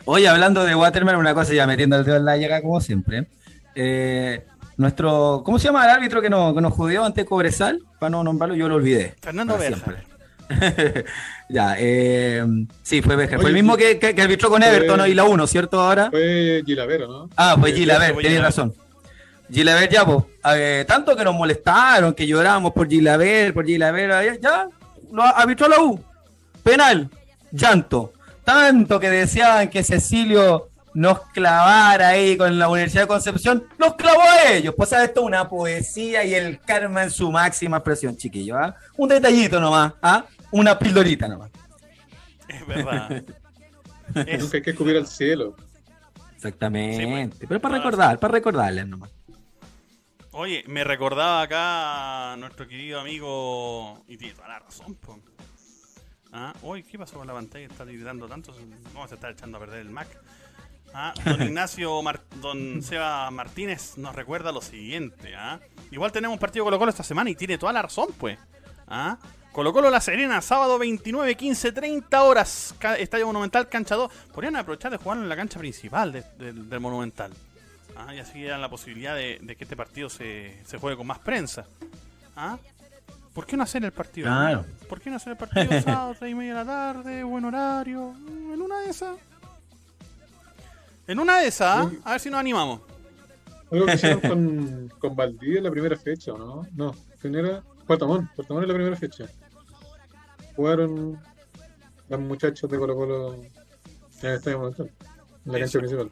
Oye, 0.05 0.29
hablando 0.29 0.65
de 0.65 0.75
Waterman, 0.75 1.17
una 1.17 1.35
cosa 1.35 1.53
ya 1.55 1.67
metiendo 1.67 1.97
el 1.97 2.05
dedo 2.05 2.17
en 2.17 2.25
la 2.25 2.37
llaga 2.37 2.61
como 2.63 2.81
siempre. 2.81 3.27
Eh, 3.75 4.45
nuestro, 4.77 5.43
¿cómo 5.45 5.59
se 5.59 5.67
llama 5.67 5.85
el 5.85 5.91
árbitro 5.91 6.21
que 6.23 6.31
nos, 6.31 6.55
que 6.55 6.61
nos 6.61 6.73
jodió 6.73 7.05
ante 7.05 7.25
Cobresal? 7.25 7.81
Para 7.99 8.11
no 8.11 8.25
nombrarlo, 8.25 8.55
yo 8.55 8.69
lo 8.69 8.77
olvidé. 8.77 9.15
Fernando 9.21 9.57
Berja. 9.59 9.77
siempre. 9.85 10.05
ya, 11.49 11.77
eh, 11.79 12.45
sí, 12.83 13.03
fue 13.03 13.15
Berger. 13.17 13.41
Fue 13.41 13.51
el 13.51 13.55
mismo 13.55 13.77
que, 13.77 13.99
que, 13.99 14.15
que 14.15 14.23
arbitró 14.23 14.49
con 14.51 14.63
Fue- 14.63 14.69
Everton 14.77 14.99
¿no? 14.99 15.07
y 15.07 15.15
la 15.15 15.25
1, 15.25 15.47
¿cierto? 15.47 15.81
Ahora. 15.81 16.11
Fue 16.11 16.63
Gilavero, 16.67 17.07
¿no? 17.09 17.31
Ah, 17.37 17.57
fue 17.59 17.71
Eh, 17.71 17.75
Gilaver, 17.75 18.15
fue 18.15 18.23
tenés 18.23 18.39
Gilaver. 18.39 18.43
razón. 18.45 18.75
Gilaver 19.51 19.89
ya, 19.91 20.05
pues, 20.05 20.25
eh, 20.55 20.85
tanto 20.87 21.17
que 21.17 21.25
nos 21.25 21.35
molestaron, 21.35 22.15
que 22.15 22.27
lloramos 22.27 22.73
por 22.73 22.89
Gilaver, 22.89 23.53
por 23.53 23.67
Gilaver, 23.67 24.11
eh, 24.25 24.39
ya, 24.41 24.69
lo 25.13 25.23
arbitró 25.23 25.69
la 25.69 25.81
U. 25.81 26.01
Penal, 26.63 27.11
llanto. 27.53 28.13
Tanto 28.45 28.99
que 28.99 29.11
deseaban 29.11 29.69
que 29.69 29.83
Cecilio 29.85 30.69
nos 30.95 31.21
clavara 31.29 32.09
ahí 32.09 32.37
con 32.37 32.59
la 32.59 32.69
Universidad 32.69 33.03
de 33.03 33.09
Concepción, 33.09 33.65
nos 33.79 33.95
clavó 33.95 34.23
a 34.23 34.51
ellos. 34.53 34.75
Pues 34.77 34.89
¿sabes? 34.91 35.09
esto 35.09 35.21
es 35.21 35.27
una 35.27 35.49
poesía 35.49 36.25
y 36.25 36.35
el 36.35 36.59
karma 36.61 37.05
en 37.05 37.11
su 37.11 37.31
máxima 37.31 37.77
expresión, 37.77 38.17
chiquillo. 38.17 38.57
¿ah? 38.59 38.75
Un 38.97 39.09
detallito 39.09 39.61
nomás, 39.61 39.93
¿ah? 40.03 40.25
una 40.51 40.79
pildorita 40.79 41.29
nomás. 41.29 41.51
Es 42.49 42.67
verdad. 42.67 43.23
Es- 44.27 44.41
Nunca 44.41 44.57
hay 44.57 44.63
que 44.65 44.71
escupir 44.71 44.97
al 44.97 45.07
cielo. 45.07 45.55
Exactamente. 46.35 47.47
Pero 47.47 47.61
para 47.61 47.77
Ah, 47.77 47.79
recordar, 47.79 48.19
para 48.19 48.33
recordarles 48.33 48.87
nomás. 48.89 49.11
Oye, 50.33 50.65
me 50.67 50.83
recordaba 50.83 51.43
acá 51.43 52.35
nuestro 52.39 52.67
querido 52.67 52.99
amigo. 52.99 54.03
Y 54.09 54.17
tiene 54.17 54.35
toda 54.35 54.49
la 54.49 54.59
razón, 54.59 54.95
po. 54.97 55.21
Ah, 56.33 56.53
uy, 56.63 56.83
¿qué 56.85 56.99
pasó 56.99 57.17
con 57.19 57.27
la 57.27 57.33
pantalla? 57.35 57.67
Está 57.67 57.85
gritando 57.85 58.29
tanto. 58.29 58.55
¿Cómo 58.93 59.09
se 59.09 59.15
está 59.17 59.31
echando 59.31 59.57
a 59.57 59.61
perder 59.61 59.81
el 59.81 59.91
Mac? 59.91 60.09
Ah, 60.95 61.13
don 61.25 61.43
Ignacio, 61.43 62.01
Mar- 62.03 62.23
don 62.41 62.83
Seba 62.83 63.31
Martínez 63.31 63.97
nos 63.99 64.15
recuerda 64.15 64.53
lo 64.53 64.61
siguiente. 64.63 65.35
¿ah? 65.37 65.59
Igual 65.91 66.13
tenemos 66.13 66.35
un 66.35 66.41
partido 66.41 66.65
Colo 66.65 66.79
Colo 66.79 66.91
esta 66.91 67.03
semana 67.03 67.31
y 67.31 67.35
tiene 67.35 67.59
toda 67.59 67.73
la 67.73 67.83
razón, 67.83 68.09
pues. 68.19 68.39
¿ah? 68.87 69.19
Colo 69.53 69.73
Colo 69.73 69.91
La 69.91 70.01
Serena, 70.01 70.41
sábado 70.41 70.79
29, 70.79 71.35
15, 71.35 71.73
30 71.73 72.23
horas. 72.23 72.75
Estadio 72.99 73.27
Monumental, 73.27 73.69
cancha 73.69 73.97
2. 73.97 74.13
Podrían 74.33 74.55
aprovechar 74.55 74.93
de 74.93 74.99
jugarlo 74.99 75.25
en 75.25 75.29
la 75.29 75.37
cancha 75.37 75.59
principal 75.59 76.13
de- 76.13 76.23
del- 76.39 76.69
del 76.71 76.81
Monumental. 76.81 77.33
Ah, 77.97 78.15
y 78.15 78.21
así 78.21 78.43
dan 78.45 78.61
la 78.61 78.69
posibilidad 78.71 79.17
de, 79.17 79.41
de 79.43 79.57
que 79.57 79.65
este 79.65 79.77
partido 79.77 80.09
se, 80.09 80.61
se 80.65 80.79
juegue 80.79 80.97
con 80.97 81.09
más 81.09 81.19
prensa. 81.19 81.67
¿Ah? 82.37 82.57
¿Por 83.35 83.47
qué 83.47 83.57
no 83.57 83.63
hacer 83.63 83.85
el 83.85 83.93
partido? 83.93 84.27
Claro. 84.27 84.65
¿Por 84.89 85.01
qué 85.01 85.11
no 85.11 85.17
hacer 85.17 85.33
el 85.33 85.37
partido 85.39 85.81
sábado, 85.83 86.15
3 86.19 86.33
y 86.33 86.35
media 86.35 86.53
de 86.59 86.65
la 86.65 86.67
tarde, 86.67 87.23
buen 87.25 87.45
horario? 87.45 88.13
Mm, 88.13 88.53
En 88.53 88.63
una 88.63 88.81
de 88.81 88.91
esas. 88.91 89.17
En 91.07 91.19
una 91.19 91.39
de 91.41 91.47
esas, 91.49 91.87
¿ah? 91.87 91.91
a 92.05 92.11
ver 92.13 92.21
si 92.21 92.31
nos 92.31 92.41
animamos. 92.41 92.81
Algo 93.73 93.87
que 93.87 93.95
hicieron 93.95 94.21
con, 94.29 94.93
con 94.99 95.17
Valdivia 95.17 95.59
en 95.59 95.65
la 95.65 95.71
primera 95.71 95.97
fecha, 95.97 96.33
¿o 96.33 96.39
no? 96.39 96.67
No, 96.75 96.95
¿quién 97.21 97.35
era? 97.37 97.63
Puerto 97.87 98.07
Montt, 98.07 98.31
Puerto 98.35 98.55
Montt 98.55 98.65
en 98.65 98.69
la 98.69 98.75
primera 98.75 98.97
fecha. 98.97 99.25
Jugaron 100.57 101.21
los 102.09 102.21
muchachos 102.21 102.69
de 102.71 102.79
Colo 102.79 102.95
Colo 102.97 103.35
en 103.35 103.51
el 104.23 104.35
Estadio 104.35 104.59
Monumental, 104.59 104.91
en 105.47 105.53
la 105.53 105.59
Eso. 105.59 105.79
cancha 105.79 105.79
principal. 105.79 106.11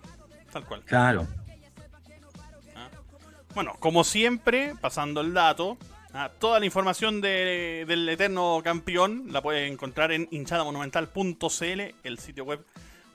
Tal 0.53 0.65
cual. 0.65 0.83
Claro. 0.85 1.27
Bueno, 3.55 3.73
como 3.81 4.05
siempre, 4.05 4.75
pasando 4.81 5.21
el 5.21 5.35
dato, 5.35 5.77
ah, 6.12 6.31
toda 6.38 6.61
la 6.61 6.66
información 6.66 7.21
de- 7.21 7.85
del 7.87 8.09
eterno 8.09 8.61
campeón 8.62 9.27
la 9.31 9.42
puedes 9.42 9.71
encontrar 9.71 10.12
en 10.12 10.29
hinchadamonumental.cl, 10.31 11.81
el 12.05 12.18
sitio 12.18 12.44
web 12.44 12.64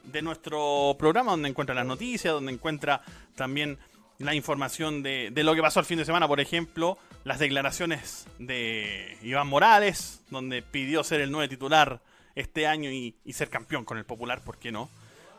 de 0.03 0.21
nuestro 0.21 0.95
programa, 0.99 1.31
donde 1.31 1.49
encuentra 1.49 1.75
las 1.75 1.85
noticias, 1.85 2.33
donde 2.33 2.51
encuentra 2.51 3.01
también 3.35 3.77
la 4.19 4.35
información 4.35 5.01
de, 5.03 5.31
lo 5.35 5.55
que 5.55 5.61
pasó 5.61 5.79
el 5.79 5.85
fin 5.85 5.97
de 5.97 6.05
semana, 6.05 6.27
por 6.27 6.39
ejemplo, 6.39 6.97
las 7.23 7.39
declaraciones 7.39 8.27
de 8.39 9.17
Iván 9.21 9.47
Morales, 9.47 10.21
donde 10.29 10.61
pidió 10.61 11.03
ser 11.03 11.21
el 11.21 11.31
nuevo 11.31 11.49
titular 11.49 12.01
este 12.35 12.67
año 12.67 12.91
y, 12.91 13.15
y 13.25 13.33
ser 13.33 13.49
campeón 13.49 13.85
con 13.85 13.97
el 13.97 14.05
Popular, 14.05 14.41
¿por 14.43 14.57
qué 14.57 14.71
no? 14.71 14.89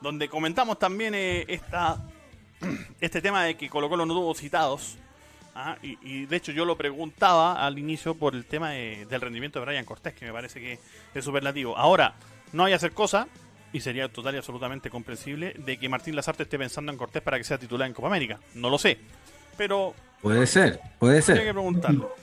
Donde 0.00 0.28
comentamos 0.28 0.78
también 0.78 1.14
eh, 1.14 1.44
esta 1.48 1.98
este 3.00 3.20
tema 3.20 3.44
de 3.44 3.56
que 3.56 3.68
Colo 3.68 3.88
Colo 3.88 4.06
no 4.06 4.14
tuvo 4.14 4.34
citados. 4.34 4.96
Ah, 5.54 5.76
y, 5.82 5.98
y 6.02 6.26
de 6.26 6.36
hecho 6.36 6.52
yo 6.52 6.64
lo 6.64 6.76
preguntaba 6.76 7.64
al 7.64 7.78
inicio 7.78 8.14
por 8.14 8.34
el 8.34 8.44
tema 8.44 8.70
de- 8.70 9.06
del 9.08 9.20
rendimiento 9.20 9.58
de 9.60 9.66
Brian 9.66 9.84
Cortés, 9.84 10.14
que 10.14 10.26
me 10.26 10.32
parece 10.32 10.60
que 10.60 10.78
es 11.14 11.24
superlativo. 11.24 11.76
Ahora, 11.76 12.14
no 12.52 12.64
hay 12.64 12.72
que 12.72 12.76
hacer 12.76 12.92
cosa, 12.92 13.26
y 13.72 13.80
sería 13.80 14.08
total 14.08 14.34
y 14.34 14.38
absolutamente 14.38 14.88
comprensible, 14.90 15.54
de 15.58 15.76
que 15.78 15.88
Martín 15.88 16.14
Lazarte 16.14 16.44
esté 16.44 16.58
pensando 16.58 16.92
en 16.92 16.98
Cortés 16.98 17.22
para 17.22 17.38
que 17.38 17.44
sea 17.44 17.58
titular 17.58 17.88
en 17.88 17.94
Copa 17.94 18.08
América. 18.08 18.38
No 18.54 18.70
lo 18.70 18.78
sé. 18.78 18.98
Pero 19.56 19.94
Puede 20.22 20.46
ser, 20.46 20.80
puede 20.98 21.18
habría 21.18 21.34
que 21.36 21.42
ser. 21.42 21.52
preguntarlo. 21.52 22.14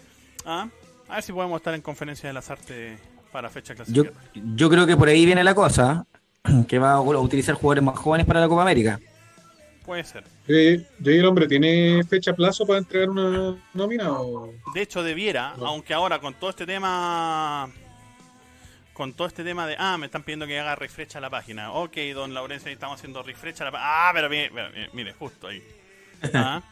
Ah, 0.46 0.68
A 1.10 1.16
ver 1.16 1.24
si 1.24 1.34
podemos 1.34 1.58
estar 1.60 1.74
en 1.74 1.82
conferencia 1.82 2.30
de 2.30 2.34
Lazarte 2.34 2.98
para 3.32 3.50
fecha 3.50 3.74
Yo, 3.74 3.84
clasificatoria. 4.06 4.32
yo 4.56 4.70
creo 4.70 4.88
que 4.88 4.98
por 4.98 5.08
ahí 5.10 5.26
viene 5.26 5.44
la 5.44 5.54
cosa, 5.54 6.06
que 6.68 6.80
va 6.80 6.94
a 6.94 7.02
utilizar 7.02 7.56
jugadores 7.56 7.84
más 7.84 7.98
jóvenes 8.00 8.26
para 8.26 8.40
la 8.40 8.48
Copa 8.48 8.62
América. 8.64 9.00
Puede 9.86 10.04
ser. 10.04 10.24
Eh, 10.48 10.86
¿y 11.04 11.10
el 11.18 11.26
hombre 11.26 11.48
tiene 11.48 12.04
fecha 12.08 12.34
plazo 12.34 12.66
para 12.68 12.80
entregar 12.80 13.10
una 13.10 13.56
nómina 13.74 14.12
o...? 14.12 14.54
De 14.74 14.82
hecho, 14.82 15.02
debiera, 15.04 15.56
No. 15.58 15.68
aunque 15.68 15.94
ahora 15.94 16.20
con 16.20 16.34
todo 16.36 16.50
este 16.52 16.66
tema. 16.66 17.70
Con 18.94 19.14
todo 19.14 19.28
este 19.28 19.44
tema 19.44 19.66
de. 19.66 19.76
Ah, 19.80 19.98
me 19.98 20.06
están 20.06 20.22
pidiendo 20.24 20.46
que 20.46 20.60
haga 20.60 20.76
refresh 20.76 21.18
a 21.18 21.22
la 21.22 21.30
página. 21.30 21.72
Ok, 21.72 21.98
don 22.14 22.34
Laurencio, 22.34 22.68
ahí 22.68 22.74
estamos 22.74 23.00
haciendo 23.00 23.24
refresh 23.24 23.62
a 23.62 23.66
la 23.66 23.72
página. 23.72 23.90
Ah, 23.90 24.12
pero 24.14 24.30
mire, 24.30 24.52
pero 24.54 24.70
mire, 24.70 24.90
mire, 24.94 25.14
justo 25.14 25.48
ahí. 25.48 25.64
Ah. 26.34 26.62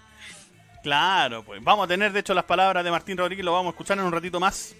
Claro, 0.82 1.43
pues. 1.43 1.62
Vamos 1.62 1.84
a 1.84 1.88
tener, 1.89 2.13
de 2.13 2.22
hecho, 2.22 2.34
las 2.34 2.45
palabras 2.45 2.86
de 2.86 2.89
Martín 2.91 3.17
Rodríguez, 3.17 3.43
lo 3.43 3.52
vamos 3.52 3.67
a 3.67 3.69
escuchar 3.72 3.98
en 3.98 4.06
un 4.06 4.13
ratito 4.13 4.39
más. 4.39 4.74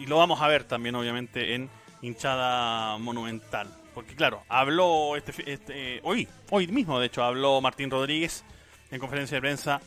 Y 0.00 0.06
lo 0.06 0.16
vamos 0.16 0.40
a 0.40 0.48
ver 0.48 0.64
también, 0.64 0.96
obviamente, 0.96 1.54
en 1.54 1.70
hinchada 2.02 2.98
monumental. 2.98 3.68
Porque, 3.94 4.14
claro, 4.14 4.42
habló 4.48 5.16
este, 5.16 5.52
este, 5.52 6.00
hoy, 6.02 6.28
hoy 6.50 6.66
mismo, 6.68 6.98
de 7.00 7.06
hecho, 7.06 7.22
habló 7.22 7.60
Martín 7.60 7.90
Rodríguez 7.90 8.44
en 8.90 8.98
conferencia 8.98 9.36
de 9.36 9.40
prensa 9.40 9.80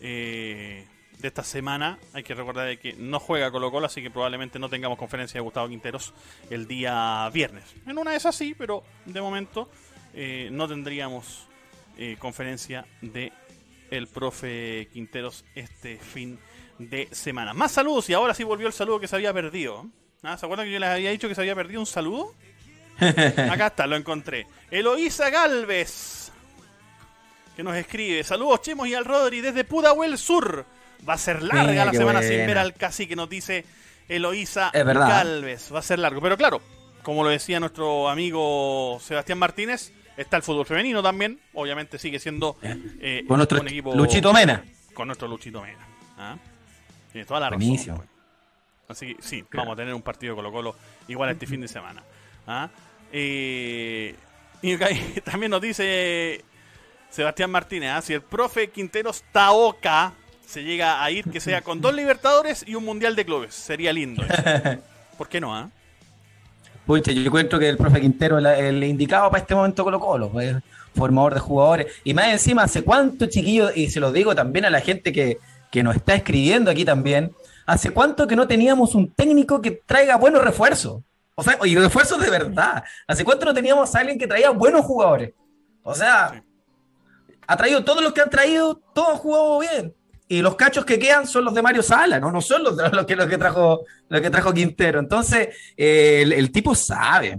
eh, 0.00 0.86
de 1.18 1.28
esta 1.28 1.42
semana. 1.42 1.98
Hay 2.12 2.22
que 2.22 2.34
recordar 2.34 2.66
de 2.66 2.78
que 2.78 2.94
no 2.94 3.20
juega 3.20 3.50
Colo 3.50 3.70
Colo, 3.70 3.86
así 3.86 4.02
que 4.02 4.10
probablemente 4.10 4.58
no 4.58 4.68
tengamos 4.68 4.98
conferencia 4.98 5.38
de 5.38 5.42
Gustavo 5.42 5.68
Quinteros 5.68 6.12
el 6.50 6.66
día 6.66 7.28
viernes. 7.32 7.64
En 7.86 7.98
una 7.98 8.12
de 8.12 8.16
esas 8.16 8.34
sí, 8.34 8.54
pero 8.56 8.82
de 9.04 9.20
momento 9.20 9.70
eh, 10.14 10.48
no 10.52 10.68
tendríamos 10.68 11.46
eh, 11.98 12.16
conferencia 12.18 12.86
de 13.00 13.32
el 13.90 14.08
profe 14.08 14.88
Quinteros 14.92 15.44
este 15.54 15.98
fin 15.98 16.38
de 16.78 17.08
semana. 17.12 17.54
Más 17.54 17.72
saludos 17.72 18.08
y 18.10 18.12
ahora 18.12 18.34
sí 18.34 18.44
volvió 18.44 18.66
el 18.66 18.72
saludo 18.72 19.00
que 19.00 19.08
se 19.08 19.16
había 19.16 19.32
perdido. 19.32 19.86
Ah, 20.22 20.36
¿Se 20.36 20.44
acuerdan 20.44 20.66
que 20.66 20.72
yo 20.72 20.78
les 20.78 20.88
había 20.88 21.10
dicho 21.10 21.28
que 21.28 21.34
se 21.34 21.40
había 21.40 21.54
perdido 21.54 21.80
un 21.80 21.86
saludo? 21.86 22.34
Acá 23.50 23.66
está, 23.68 23.86
lo 23.86 23.96
encontré. 23.96 24.46
Eloísa 24.70 25.30
Galvez, 25.30 26.32
que 27.54 27.62
nos 27.62 27.76
escribe. 27.76 28.22
Saludos, 28.24 28.62
Chemos 28.62 28.88
y 28.88 28.94
al 28.94 29.04
Rodri 29.04 29.40
desde 29.40 29.64
Pudahuel 29.64 30.18
Sur. 30.18 30.64
Va 31.08 31.14
a 31.14 31.18
ser 31.18 31.42
larga 31.42 31.70
Mira, 31.70 31.84
la 31.84 31.92
semana 31.92 32.22
sin 32.22 32.38
ver 32.46 32.58
al 32.58 32.74
cacique, 32.74 33.14
nos 33.16 33.28
dice 33.28 33.64
Eloísa. 34.08 34.70
Galvez. 34.72 35.72
Va 35.72 35.80
a 35.80 35.82
ser 35.82 35.98
largo. 35.98 36.20
Pero 36.20 36.36
claro, 36.36 36.60
como 37.02 37.22
lo 37.22 37.30
decía 37.30 37.60
nuestro 37.60 38.08
amigo 38.08 38.98
Sebastián 39.00 39.38
Martínez, 39.38 39.92
está 40.16 40.36
el 40.38 40.42
fútbol 40.42 40.66
femenino 40.66 41.02
también. 41.02 41.38
Obviamente 41.54 41.98
sigue 41.98 42.18
siendo 42.18 42.56
eh, 42.62 43.24
Con 43.28 43.36
nuestro 43.36 43.60
un 43.60 43.68
equipo 43.68 43.94
Luchito 43.94 44.32
Mena. 44.32 44.64
con 44.94 45.06
nuestro 45.08 45.28
Luchito 45.28 45.60
Mena. 45.62 45.86
¿ah? 46.18 46.36
Tiene 47.12 47.26
toda 47.26 47.40
la 47.40 47.48
Buenísimo. 47.50 47.96
razón. 47.98 48.08
pues. 48.86 48.96
Así 48.98 49.14
que 49.14 49.22
sí, 49.22 49.44
vamos 49.52 49.72
a 49.74 49.76
tener 49.76 49.92
un 49.94 50.02
partido 50.02 50.32
de 50.34 50.36
Colo 50.36 50.52
Colo 50.52 50.76
igual 51.08 51.30
este 51.30 51.46
fin 51.46 51.60
de 51.60 51.68
semana. 51.68 52.02
¿ah? 52.46 52.68
Eh, 53.18 54.14
y 54.60 54.76
también 55.24 55.50
nos 55.50 55.62
dice 55.62 56.44
Sebastián 57.08 57.50
Martínez, 57.50 57.90
¿ah? 57.94 58.02
si 58.02 58.12
el 58.12 58.20
profe 58.20 58.68
Quinteros 58.68 59.24
Taoca 59.32 60.12
se 60.46 60.62
llega 60.62 61.02
a 61.02 61.10
ir, 61.10 61.24
que 61.24 61.40
sea 61.40 61.62
con 61.62 61.80
dos 61.80 61.94
Libertadores 61.94 62.62
y 62.66 62.74
un 62.74 62.84
Mundial 62.84 63.16
de 63.16 63.24
Clubes. 63.24 63.54
Sería 63.54 63.90
lindo. 63.92 64.22
Eso. 64.22 64.42
¿Por 65.18 65.28
qué 65.28 65.40
no? 65.40 65.54
ah? 65.56 65.70
Pucha, 66.84 67.10
yo 67.10 67.22
encuentro 67.22 67.58
que 67.58 67.70
el 67.70 67.78
profe 67.78 68.02
Quintero 68.02 68.38
el 68.38 68.84
indicado 68.84 69.30
para 69.30 69.40
este 69.40 69.54
momento 69.54 69.82
Colo 69.82 69.98
Colo, 69.98 70.30
pues, 70.30 70.54
formador 70.94 71.34
de 71.34 71.40
jugadores. 71.40 71.86
Y 72.04 72.12
más 72.12 72.28
encima, 72.28 72.64
¿hace 72.64 72.82
cuánto, 72.82 73.26
chiquillos? 73.26 73.74
Y 73.74 73.88
se 73.88 73.98
lo 73.98 74.12
digo 74.12 74.34
también 74.34 74.66
a 74.66 74.70
la 74.70 74.82
gente 74.82 75.10
que, 75.10 75.38
que 75.72 75.82
nos 75.82 75.96
está 75.96 76.14
escribiendo 76.14 76.70
aquí 76.70 76.84
también. 76.84 77.32
¿Hace 77.64 77.90
cuánto 77.90 78.26
que 78.26 78.36
no 78.36 78.46
teníamos 78.46 78.94
un 78.94 79.10
técnico 79.10 79.62
que 79.62 79.70
traiga 79.70 80.16
buenos 80.16 80.44
refuerzos? 80.44 81.02
O 81.38 81.42
sea, 81.42 81.58
y 81.64 81.76
refuerzos 81.76 82.20
de 82.20 82.30
verdad. 82.30 82.82
¿Hace 83.06 83.24
cuánto 83.24 83.44
no 83.44 83.54
teníamos 83.54 83.94
a 83.94 83.98
alguien 84.00 84.18
que 84.18 84.26
traía 84.26 84.50
buenos 84.50 84.84
jugadores? 84.84 85.32
O 85.82 85.94
sea, 85.94 86.32
Sí. 86.34 87.34
ha 87.46 87.56
traído 87.56 87.84
todos 87.84 88.02
los 88.02 88.12
que 88.12 88.22
han 88.22 88.30
traído, 88.30 88.80
todos 88.94 89.10
han 89.10 89.16
jugado 89.18 89.58
bien. 89.60 89.94
Y 90.28 90.40
los 90.42 90.56
cachos 90.56 90.84
que 90.84 90.98
quedan 90.98 91.26
son 91.26 91.44
los 91.44 91.54
de 91.54 91.62
Mario 91.62 91.82
Sala, 91.82 92.18
no, 92.18 92.32
no 92.32 92.40
son 92.40 92.64
los, 92.64 92.74
los 92.92 93.06
que, 93.06 93.14
los 93.14 93.26
que 93.26 93.38
trajo 93.38 93.84
los 94.08 94.20
que 94.20 94.30
trajo 94.30 94.52
Quintero. 94.52 94.98
Entonces, 94.98 95.48
eh, 95.76 96.22
el, 96.22 96.32
el 96.32 96.50
tipo 96.50 96.74
sabe, 96.74 97.38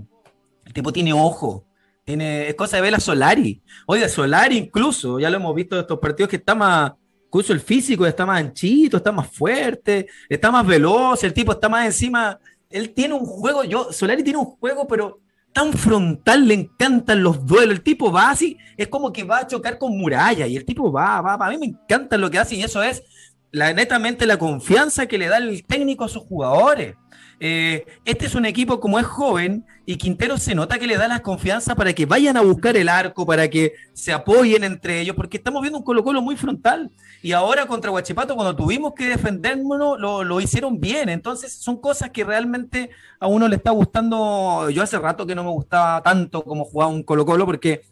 el 0.63 0.73
tipo 0.73 0.93
tiene 0.93 1.11
ojo, 1.11 1.65
tiene, 2.05 2.47
es 2.47 2.55
cosa 2.55 2.77
de 2.77 2.83
ver 2.83 2.95
a 2.95 2.99
Solari. 3.01 3.61
Oiga, 3.87 4.07
Solari 4.07 4.57
incluso, 4.57 5.19
ya 5.19 5.29
lo 5.29 5.35
hemos 5.37 5.53
visto 5.55 5.75
en 5.75 5.81
estos 5.81 5.99
partidos 5.99 6.29
que 6.29 6.37
está 6.37 6.55
más, 6.55 6.93
incluso 7.25 7.51
el 7.51 7.59
físico 7.59 8.05
está 8.05 8.25
más 8.25 8.39
anchito, 8.39 8.95
está 8.97 9.11
más 9.11 9.27
fuerte, 9.27 10.07
está 10.29 10.49
más 10.51 10.65
veloz, 10.65 11.23
el 11.25 11.33
tipo 11.33 11.51
está 11.51 11.67
más 11.67 11.85
encima. 11.87 12.39
Él 12.69 12.93
tiene 12.93 13.13
un 13.13 13.25
juego, 13.25 13.63
yo, 13.63 13.91
Solari 13.91 14.23
tiene 14.23 14.39
un 14.39 14.45
juego, 14.45 14.87
pero 14.87 15.21
tan 15.53 15.73
frontal, 15.73 16.47
le 16.47 16.53
encantan 16.53 17.23
los 17.23 17.45
duelos. 17.45 17.75
El 17.77 17.83
tipo 17.83 18.11
va 18.11 18.29
así, 18.29 18.57
es 18.77 18.87
como 18.89 19.11
que 19.11 19.23
va 19.23 19.39
a 19.39 19.47
chocar 19.47 19.77
con 19.77 19.97
muralla 19.97 20.45
y 20.45 20.55
el 20.55 20.65
tipo 20.65 20.91
va, 20.91 21.21
va, 21.21 21.37
va. 21.37 21.47
A 21.47 21.49
mí 21.49 21.57
me 21.57 21.65
encanta 21.65 22.17
lo 22.17 22.29
que 22.29 22.39
hace 22.39 22.55
y 22.55 22.63
eso 22.63 22.83
es 22.83 23.03
la, 23.51 23.73
netamente 23.73 24.25
la 24.25 24.37
confianza 24.37 25.07
que 25.07 25.17
le 25.17 25.27
da 25.27 25.37
el 25.37 25.65
técnico 25.65 26.03
a 26.03 26.09
sus 26.09 26.23
jugadores. 26.23 26.95
Eh, 27.39 27.85
este 28.03 28.25
es 28.25 28.33
un 28.33 28.45
equipo 28.45 28.79
como 28.79 28.97
es 28.97 29.05
joven 29.05 29.63
y 29.85 29.97
Quintero 29.97 30.37
se 30.37 30.55
nota 30.55 30.79
que 30.79 30.87
le 30.87 30.97
da 30.97 31.07
la 31.07 31.21
confianza 31.21 31.75
para 31.75 31.93
que 31.93 32.07
vayan 32.07 32.35
a 32.35 32.41
buscar 32.41 32.75
el 32.75 32.89
arco, 32.89 33.25
para 33.25 33.47
que 33.47 33.73
se 33.93 34.11
apoyen 34.11 34.63
entre 34.63 35.01
ellos, 35.01 35.15
porque 35.15 35.37
estamos 35.37 35.61
viendo 35.61 35.77
un 35.77 35.85
Colo 35.85 36.03
Colo 36.03 36.21
muy 36.21 36.35
frontal. 36.35 36.89
Y 37.21 37.31
ahora 37.31 37.65
contra 37.67 37.91
Huachipato, 37.91 38.35
cuando 38.35 38.55
tuvimos 38.55 38.93
que 38.93 39.05
defendernos, 39.05 39.99
lo, 39.99 40.23
lo 40.23 40.41
hicieron 40.41 40.79
bien. 40.79 41.09
Entonces 41.09 41.53
son 41.53 41.79
cosas 41.79 42.09
que 42.09 42.23
realmente 42.23 42.89
a 43.19 43.27
uno 43.27 43.47
le 43.47 43.55
está 43.55 43.71
gustando. 43.71 44.69
Yo 44.71 44.83
hace 44.83 44.97
rato 44.99 45.25
que 45.25 45.35
no 45.35 45.43
me 45.43 45.51
gustaba 45.51 46.01
tanto 46.01 46.43
como 46.43 46.65
jugaba 46.65 46.91
un 46.91 47.03
Colo 47.03 47.25
Colo, 47.25 47.45
porque 47.45 47.83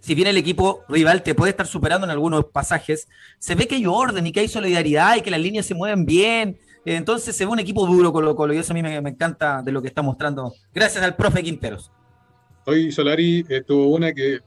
si 0.00 0.14
bien 0.14 0.28
el 0.28 0.36
equipo 0.36 0.82
rival 0.88 1.22
te 1.22 1.34
puede 1.34 1.50
estar 1.50 1.66
superando 1.66 2.06
en 2.06 2.10
algunos 2.10 2.46
pasajes, 2.46 3.06
se 3.38 3.54
ve 3.54 3.68
que 3.68 3.76
hay 3.76 3.86
orden 3.86 4.26
y 4.26 4.32
que 4.32 4.40
hay 4.40 4.48
solidaridad 4.48 5.16
y 5.16 5.20
que 5.20 5.30
las 5.30 5.40
líneas 5.40 5.66
se 5.66 5.74
mueven 5.74 6.06
bien. 6.06 6.58
Entonces 6.84 7.36
se 7.36 7.44
ve 7.44 7.50
un 7.52 7.58
equipo 7.60 7.86
duro 7.86 8.12
Colo 8.12 8.34
Colo 8.34 8.52
y 8.54 8.58
eso 8.58 8.72
a 8.72 8.74
mí 8.74 8.82
me, 8.82 9.00
me 9.00 9.10
encanta 9.10 9.62
de 9.62 9.70
lo 9.72 9.80
que 9.82 9.88
está 9.88 10.02
mostrando. 10.02 10.52
Gracias 10.74 11.02
al 11.04 11.14
profe 11.16 11.42
Quinteros. 11.42 11.90
Hoy 12.66 12.90
Solari 12.92 13.44
eh, 13.48 13.62
tuvo 13.62 13.88
una 13.94 14.12
que 14.12 14.40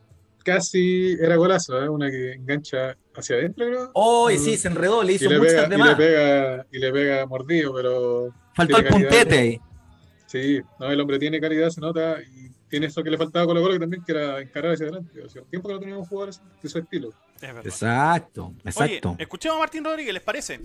casi 0.43 1.13
era 1.19 1.35
golazo, 1.37 1.81
¿eh? 1.83 1.89
una 1.89 2.09
que 2.09 2.33
engancha 2.33 2.95
hacia 3.15 3.37
adentro, 3.37 3.65
creo. 3.65 3.91
Hoy 3.93 4.35
Mm. 4.37 4.39
sí, 4.39 4.57
se 4.57 4.67
enredó, 4.67 5.01
le 5.03 5.13
Y 5.13 5.15
hizo 5.15 5.29
le, 5.29 5.39
muchas 5.39 5.67
pega, 5.67 5.67
de 5.69 5.75
y 5.75 5.79
le 5.87 5.95
pega 5.95 6.65
y 6.71 6.77
le 6.79 6.91
pega 6.91 7.25
mordido, 7.25 7.73
pero 7.73 8.29
Faltó 8.53 8.77
el 8.77 8.83
calidad. 8.87 9.09
puntete 9.09 9.37
ahí. 9.37 9.59
Sí, 10.27 10.59
no, 10.79 10.91
el 10.91 10.99
hombre 10.99 11.19
tiene 11.19 11.39
calidad, 11.39 11.69
se 11.69 11.79
nota, 11.81 12.17
y 12.21 12.49
tiene 12.69 12.87
eso 12.87 13.03
que 13.03 13.09
le 13.09 13.17
faltaba 13.17 13.43
a 13.43 13.47
Colo 13.47 13.61
Colo, 13.61 13.73
que 13.73 13.79
también 13.79 14.03
que 14.03 14.11
era 14.11 14.39
encarar 14.41 14.73
hacia 14.73 14.85
adelante. 14.87 15.21
O 15.23 15.29
sea, 15.29 15.41
tiempo 15.43 15.67
que 15.69 15.73
no 15.75 15.79
teníamos 15.79 16.07
jugadores 16.09 16.41
de 16.61 16.69
su 16.69 16.77
estilo. 16.79 17.09
Es 17.35 17.41
verdad. 17.41 17.65
Exacto, 17.65 18.45
Oye, 18.45 18.61
exacto. 18.65 19.15
escuchemos 19.19 19.57
a 19.57 19.59
Martín 19.59 19.83
Rodríguez, 19.83 20.13
¿les 20.13 20.23
parece? 20.23 20.59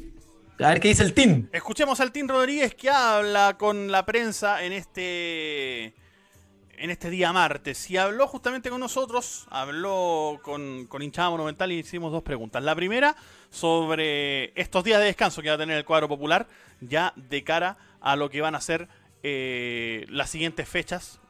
A 0.63 0.69
ver 0.69 0.81
qué 0.81 0.89
dice 0.89 1.05
el 1.05 1.15
team. 1.15 1.49
Escuchemos 1.53 2.01
al 2.01 2.13
Tim 2.13 2.29
Rodríguez 2.29 2.75
que 2.75 2.91
habla 2.91 3.57
con 3.57 3.91
la 3.91 4.05
prensa 4.05 4.63
en 4.63 4.73
este 4.73 5.95
en 6.77 6.91
este 6.91 7.09
día 7.09 7.33
martes 7.33 7.91
y 7.91 7.97
habló 7.97 8.27
justamente 8.27 8.69
con 8.69 8.79
nosotros, 8.79 9.47
habló 9.51 10.39
con, 10.43 10.87
con 10.87 11.03
hinchada 11.03 11.31
monumental 11.31 11.73
y 11.73 11.79
hicimos 11.79 12.13
dos 12.13 12.23
preguntas. 12.23 12.63
La 12.63 12.75
primera 12.75 13.17
sobre 13.49 14.53
estos 14.61 14.85
días 14.85 14.99
de 15.01 15.07
descanso 15.07 15.41
que 15.41 15.49
va 15.49 15.55
a 15.55 15.59
tener 15.59 15.79
el 15.79 15.85
cuadro 15.87 16.09
popular 16.09 16.47
ya 16.81 17.15
de 17.17 17.43
cara 17.43 17.79
a 18.03 18.17
lo 18.17 18.29
que 18.29 18.43
van 18.43 18.55
a 18.55 18.61
ser 18.61 18.89
eh, 19.23 20.05
las 20.11 20.29
siguientes 20.29 20.69
fechas 20.69 21.21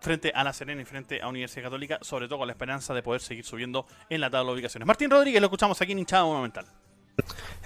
frente 0.00 0.30
a 0.36 0.44
La 0.44 0.52
Serena 0.52 0.82
y 0.82 0.84
frente 0.84 1.20
a 1.20 1.28
Universidad 1.28 1.64
Católica, 1.64 1.98
sobre 2.02 2.28
todo 2.28 2.38
con 2.38 2.46
la 2.46 2.52
esperanza 2.52 2.94
de 2.94 3.02
poder 3.02 3.22
seguir 3.22 3.44
subiendo 3.44 3.86
en 4.08 4.20
la 4.20 4.30
tabla 4.30 4.50
de 4.50 4.54
ubicaciones. 4.54 4.86
Martín 4.86 5.10
Rodríguez 5.10 5.40
lo 5.40 5.46
escuchamos 5.46 5.80
aquí 5.80 5.92
en 5.92 5.98
hinchada 5.98 6.24
monumental. 6.24 6.66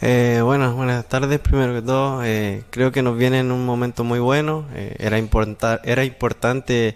Eh, 0.00 0.40
buenas 0.44 1.08
tardes. 1.08 1.40
Primero 1.40 1.74
que 1.74 1.82
todo, 1.82 2.24
eh, 2.24 2.64
creo 2.70 2.92
que 2.92 3.02
nos 3.02 3.16
viene 3.18 3.40
en 3.40 3.50
un 3.50 3.64
momento 3.66 4.04
muy 4.04 4.18
bueno. 4.20 4.66
Eh, 4.74 4.94
era, 4.98 5.18
importa- 5.18 5.80
era 5.84 6.04
importante 6.04 6.94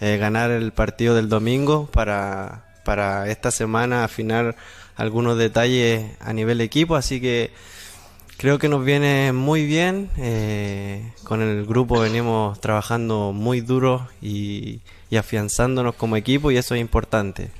eh, 0.00 0.16
ganar 0.18 0.50
el 0.50 0.72
partido 0.72 1.14
del 1.14 1.28
domingo 1.28 1.86
para, 1.86 2.66
para 2.84 3.28
esta 3.28 3.50
semana 3.50 4.04
afinar 4.04 4.54
algunos 4.96 5.36
detalles 5.36 6.16
a 6.20 6.32
nivel 6.32 6.60
equipo. 6.60 6.94
Así 6.94 7.20
que 7.20 7.50
creo 8.36 8.58
que 8.58 8.68
nos 8.68 8.84
viene 8.84 9.32
muy 9.32 9.66
bien. 9.66 10.10
Con 11.24 11.42
el 11.42 11.66
grupo 11.66 11.98
venimos 12.00 12.60
trabajando 12.60 13.32
muy 13.32 13.60
duro 13.62 14.06
y 14.22 14.80
afianzándonos 15.18 15.94
como 15.96 16.16
equipo 16.16 16.50
y 16.52 16.56
eso 16.56 16.74
es 16.76 16.80
importante. 16.80 17.50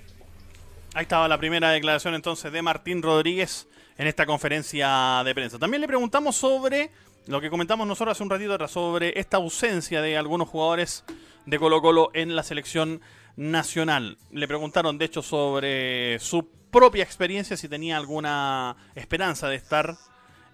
Ahí 0.94 1.02
estaba 1.02 1.26
la 1.26 1.38
primera 1.38 1.70
declaración 1.70 2.14
entonces 2.14 2.52
de 2.52 2.62
Martín 2.62 3.02
Rodríguez 3.02 3.66
en 3.96 4.07
esta 4.07 4.26
conferencia 4.26 5.22
de 5.24 5.35
prensa. 5.35 5.59
También 5.59 5.80
le 5.80 5.87
preguntamos 5.87 6.37
sobre 6.37 6.90
lo 7.26 7.40
que 7.40 7.50
comentamos 7.50 7.87
nosotros 7.87 8.16
hace 8.16 8.22
un 8.22 8.30
ratito 8.30 8.54
atrás, 8.54 8.70
sobre 8.70 9.18
esta 9.18 9.38
ausencia 9.38 10.02
de 10.02 10.16
algunos 10.16 10.48
jugadores 10.48 11.04
de 11.46 11.59
Colo 11.59 11.80
Colo 11.80 12.11
en 12.12 12.37
la 12.37 12.42
selección 12.42 13.00
nacional. 13.37 14.18
Le 14.30 14.46
preguntaron 14.46 14.98
de 14.98 15.07
hecho 15.07 15.22
sobre 15.22 16.18
su 16.18 16.48
propia 16.70 17.04
experiencia, 17.04 17.57
si 17.57 17.68
tenía 17.68 17.96
alguna 17.96 18.76
esperanza 18.94 19.48
de 19.48 19.57
estar 19.57 19.96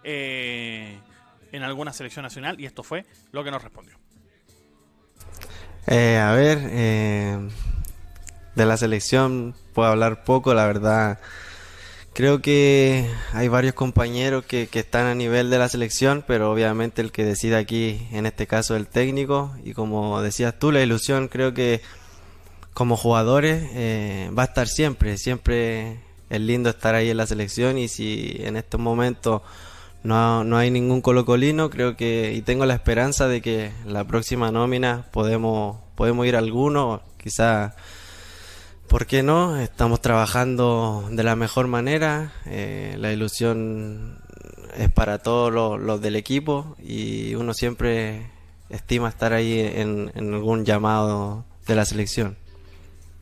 eh, 0.04 0.98
en 1.52 1.62
alguna 1.62 1.92
selección 1.92 2.22
nacional 2.22 2.60
y 2.60 2.66
esto 2.66 2.82
fue 2.82 3.04
lo 3.32 3.42
que 3.42 3.50
nos 3.50 3.62
respondió. 3.62 3.96
Eh, 5.86 6.18
a 6.18 6.32
ver, 6.32 6.58
eh, 6.62 7.48
de 8.54 8.66
la 8.66 8.76
selección 8.76 9.54
puedo 9.72 9.88
hablar 9.88 10.24
poco, 10.24 10.54
la 10.54 10.66
verdad. 10.66 11.18
Creo 12.20 12.42
que 12.42 13.08
hay 13.32 13.48
varios 13.48 13.72
compañeros 13.72 14.44
que, 14.44 14.68
están 14.70 15.06
a 15.06 15.14
nivel 15.14 15.48
de 15.48 15.56
la 15.56 15.70
selección, 15.70 16.22
pero 16.26 16.52
obviamente 16.52 17.00
el 17.00 17.12
que 17.12 17.24
decide 17.24 17.56
aquí, 17.56 18.06
en 18.12 18.26
este 18.26 18.46
caso 18.46 18.76
el 18.76 18.88
técnico, 18.88 19.54
y 19.64 19.72
como 19.72 20.20
decías 20.20 20.58
tú, 20.58 20.70
la 20.70 20.82
ilusión 20.82 21.28
creo 21.28 21.54
que 21.54 21.80
como 22.74 22.98
jugadores 22.98 23.70
eh, 23.72 24.30
va 24.38 24.42
a 24.42 24.44
estar 24.44 24.68
siempre, 24.68 25.16
siempre 25.16 26.00
es 26.28 26.40
lindo 26.42 26.68
estar 26.68 26.94
ahí 26.94 27.08
en 27.08 27.16
la 27.16 27.26
selección 27.26 27.78
y 27.78 27.88
si 27.88 28.36
en 28.40 28.58
estos 28.58 28.78
momentos 28.78 29.40
no, 30.02 30.44
no 30.44 30.58
hay 30.58 30.70
ningún 30.70 31.00
colocolino, 31.00 31.70
creo 31.70 31.96
que 31.96 32.34
y 32.34 32.42
tengo 32.42 32.66
la 32.66 32.74
esperanza 32.74 33.28
de 33.28 33.40
que 33.40 33.72
la 33.86 34.04
próxima 34.04 34.52
nómina 34.52 35.06
podemos 35.10 35.78
podemos 35.94 36.26
ir 36.26 36.36
a 36.36 36.40
alguno, 36.40 37.00
quizá 37.16 37.74
¿Por 38.90 39.06
qué 39.06 39.22
no? 39.22 39.56
Estamos 39.56 40.00
trabajando 40.00 41.06
de 41.12 41.22
la 41.22 41.36
mejor 41.36 41.68
manera. 41.68 42.32
eh, 42.46 42.96
la 42.98 43.12
ilusión 43.12 44.20
es 44.76 44.90
para 44.90 45.18
todos 45.18 45.78
los, 45.80 46.00
del 46.00 46.16
equipo 46.16 46.74
y 46.76 47.36
uno 47.36 47.54
siempre 47.54 48.28
estima 48.68 49.08
estar 49.08 49.32
ahí 49.32 49.60
en, 49.60 50.10
algún 50.16 50.64
llamado 50.64 51.44
de 51.68 51.76
la 51.76 51.84
selección. 51.84 52.36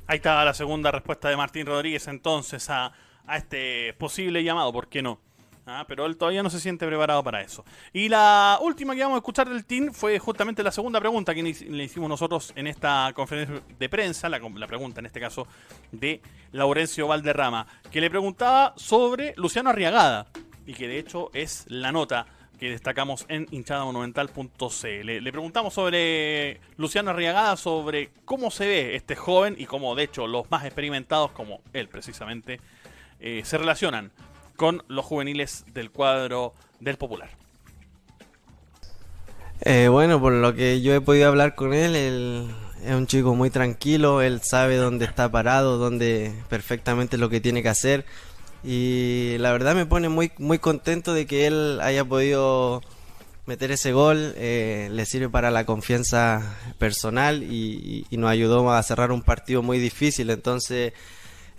Ahí 0.07 0.17
estaba 0.17 0.43
la 0.43 0.55
segunda 0.55 0.91
respuesta 0.91 1.29
de 1.29 1.37
Martín 1.37 1.67
Rodríguez 1.67 2.09
entonces 2.09 2.71
a 2.71 2.95
este 3.31 3.93
posible 3.99 4.43
llamado, 4.43 4.73
¿por 4.73 4.89
qué 4.89 5.03
no? 5.03 5.21
Ah, 5.71 5.85
pero 5.87 6.07
él 6.07 6.17
todavía 6.17 6.43
no 6.43 6.49
se 6.49 6.61
siente 6.61 6.87
preparado 6.87 7.23
para 7.23 7.43
eso. 7.43 7.63
Y 7.93 8.09
la 8.09 8.59
última 8.63 8.95
que 8.95 9.03
vamos 9.03 9.17
a 9.17 9.19
escuchar 9.19 9.51
del 9.51 9.67
team 9.67 9.93
fue 9.93 10.19
justamente 10.19 10.63
la 10.63 10.73
segunda 10.73 10.99
pregunta 10.99 11.35
que 11.35 11.43
le 11.43 11.85
hicimos 11.85 12.09
nosotros 12.09 12.55
en 12.57 12.67
esta 12.67 13.13
conferencia 13.15 13.61
de 13.79 13.89
prensa, 13.91 14.31
la, 14.31 14.39
la 14.39 14.67
pregunta 14.67 15.01
en 15.01 15.07
este 15.07 15.21
caso 15.21 15.47
de 15.93 16.23
Laurencio 16.53 17.07
Valderrama, 17.07 17.67
que 17.91 18.01
le 18.01 18.09
preguntaba 18.09 18.73
sobre 18.77 19.35
Luciano 19.37 19.69
Arriagada, 19.69 20.29
y 20.67 20.73
que 20.73 20.89
de 20.89 20.99
hecho 20.99 21.31
es 21.35 21.67
la 21.69 21.93
nota 21.93 22.25
que 22.59 22.71
destacamos 22.71 23.27
en 23.29 23.47
hinchadamonumental.c. 23.51 25.05
Le, 25.05 25.21
le 25.21 25.33
preguntamos 25.33 25.75
sobre 25.75 26.63
Luciano 26.79 27.11
Arriagada, 27.11 27.59
sobre 27.59 28.09
cómo 28.25 28.51
se 28.51 28.67
ve 28.67 28.97
este 28.97 29.17
joven 29.17 29.55
y 29.59 29.67
cómo 29.67 29.95
de 29.95 30.05
hecho 30.05 30.27
los 30.27 30.51
más 30.51 30.65
experimentados, 30.65 31.31
como 31.33 31.61
él 31.75 31.89
precisamente, 31.89 32.59
eh, 33.21 33.43
se 33.45 33.59
relacionan 33.59 34.13
con 34.59 34.83
los 34.89 35.07
juveniles 35.07 35.65
del 35.73 35.91
cuadro 35.93 36.53
del 36.81 36.97
Popular. 36.99 37.31
Eh, 39.61 39.89
bueno, 39.89 40.21
por 40.21 40.33
lo 40.33 40.55
que 40.55 40.83
yo 40.83 40.95
he 40.95 41.01
podido 41.01 41.29
hablar 41.29 41.55
con 41.55 41.73
él, 41.73 41.95
él, 41.95 42.51
es 42.85 42.93
un 42.93 43.07
chico 43.07 43.37
muy 43.37 43.51
tranquilo, 43.51 44.21
él 44.21 44.41
sabe 44.43 44.77
dónde 44.77 45.05
está 45.05 45.31
parado, 45.31 45.79
dónde 45.79 46.35
perfectamente 46.49 47.19
lo 47.19 47.31
que 47.31 47.41
tiene 47.41 47.63
que 47.63 47.69
hacer. 47.69 48.05
Y 48.65 49.37
la 49.39 49.53
verdad 49.53 49.77
me 49.77 49.87
pone 49.87 50.09
muy, 50.09 50.33
muy 50.39 50.59
contento 50.59 51.15
de 51.15 51.27
que 51.27 51.47
él 51.47 51.79
haya 51.81 52.05
podido 52.05 52.83
meter 53.47 53.71
ese 53.71 53.93
gol, 53.93 54.35
eh, 54.37 54.89
le 54.93 55.07
sirve 55.07 55.29
para 55.29 55.53
la 55.53 55.65
confianza 55.65 56.57
personal 56.79 57.45
y, 57.45 58.07
nos 58.11 58.29
ayudó 58.29 58.71
a 58.73 58.83
cerrar 58.83 59.13
un 59.13 59.23
partido 59.23 59.63
muy 59.63 59.79
difícil. 59.79 60.31
Entonces 60.31 60.93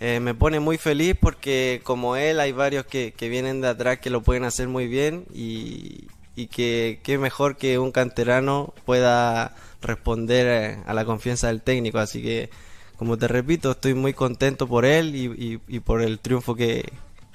eh, 0.00 0.18
me 0.18 0.34
pone 0.34 0.60
muy 0.60 0.78
feliz 0.78 1.14
porque 1.20 1.82
como 1.84 2.16
él 2.16 2.40
hay 2.40 2.52
varios 2.52 2.86
que, 2.86 3.12
que 3.12 3.28
vienen 3.28 3.60
de 3.60 3.68
atrás 3.68 3.98
que 3.98 4.08
lo 4.08 4.22
pueden 4.22 4.44
hacer 4.44 4.66
muy 4.66 4.88
bien 4.88 5.26
y, 5.34 6.08
y 6.34 6.46
que 6.46 7.00
qué 7.02 7.18
mejor 7.18 7.56
que 7.56 7.78
un 7.78 7.92
canterano 7.92 8.72
pueda 8.86 9.54
responder 9.82 10.46
eh, 10.46 10.82
a 10.86 10.94
la 10.94 11.04
confianza 11.04 11.48
del 11.48 11.60
técnico. 11.60 11.98
Así 11.98 12.22
que, 12.22 12.50
como 12.96 13.18
te 13.18 13.28
repito, 13.28 13.72
estoy 13.72 13.94
muy 13.94 14.14
contento 14.14 14.66
por 14.66 14.84
él 14.84 15.14
y, 15.14 15.80
por 15.80 16.02
el 16.02 16.18
triunfo 16.18 16.54
que, 16.54 16.90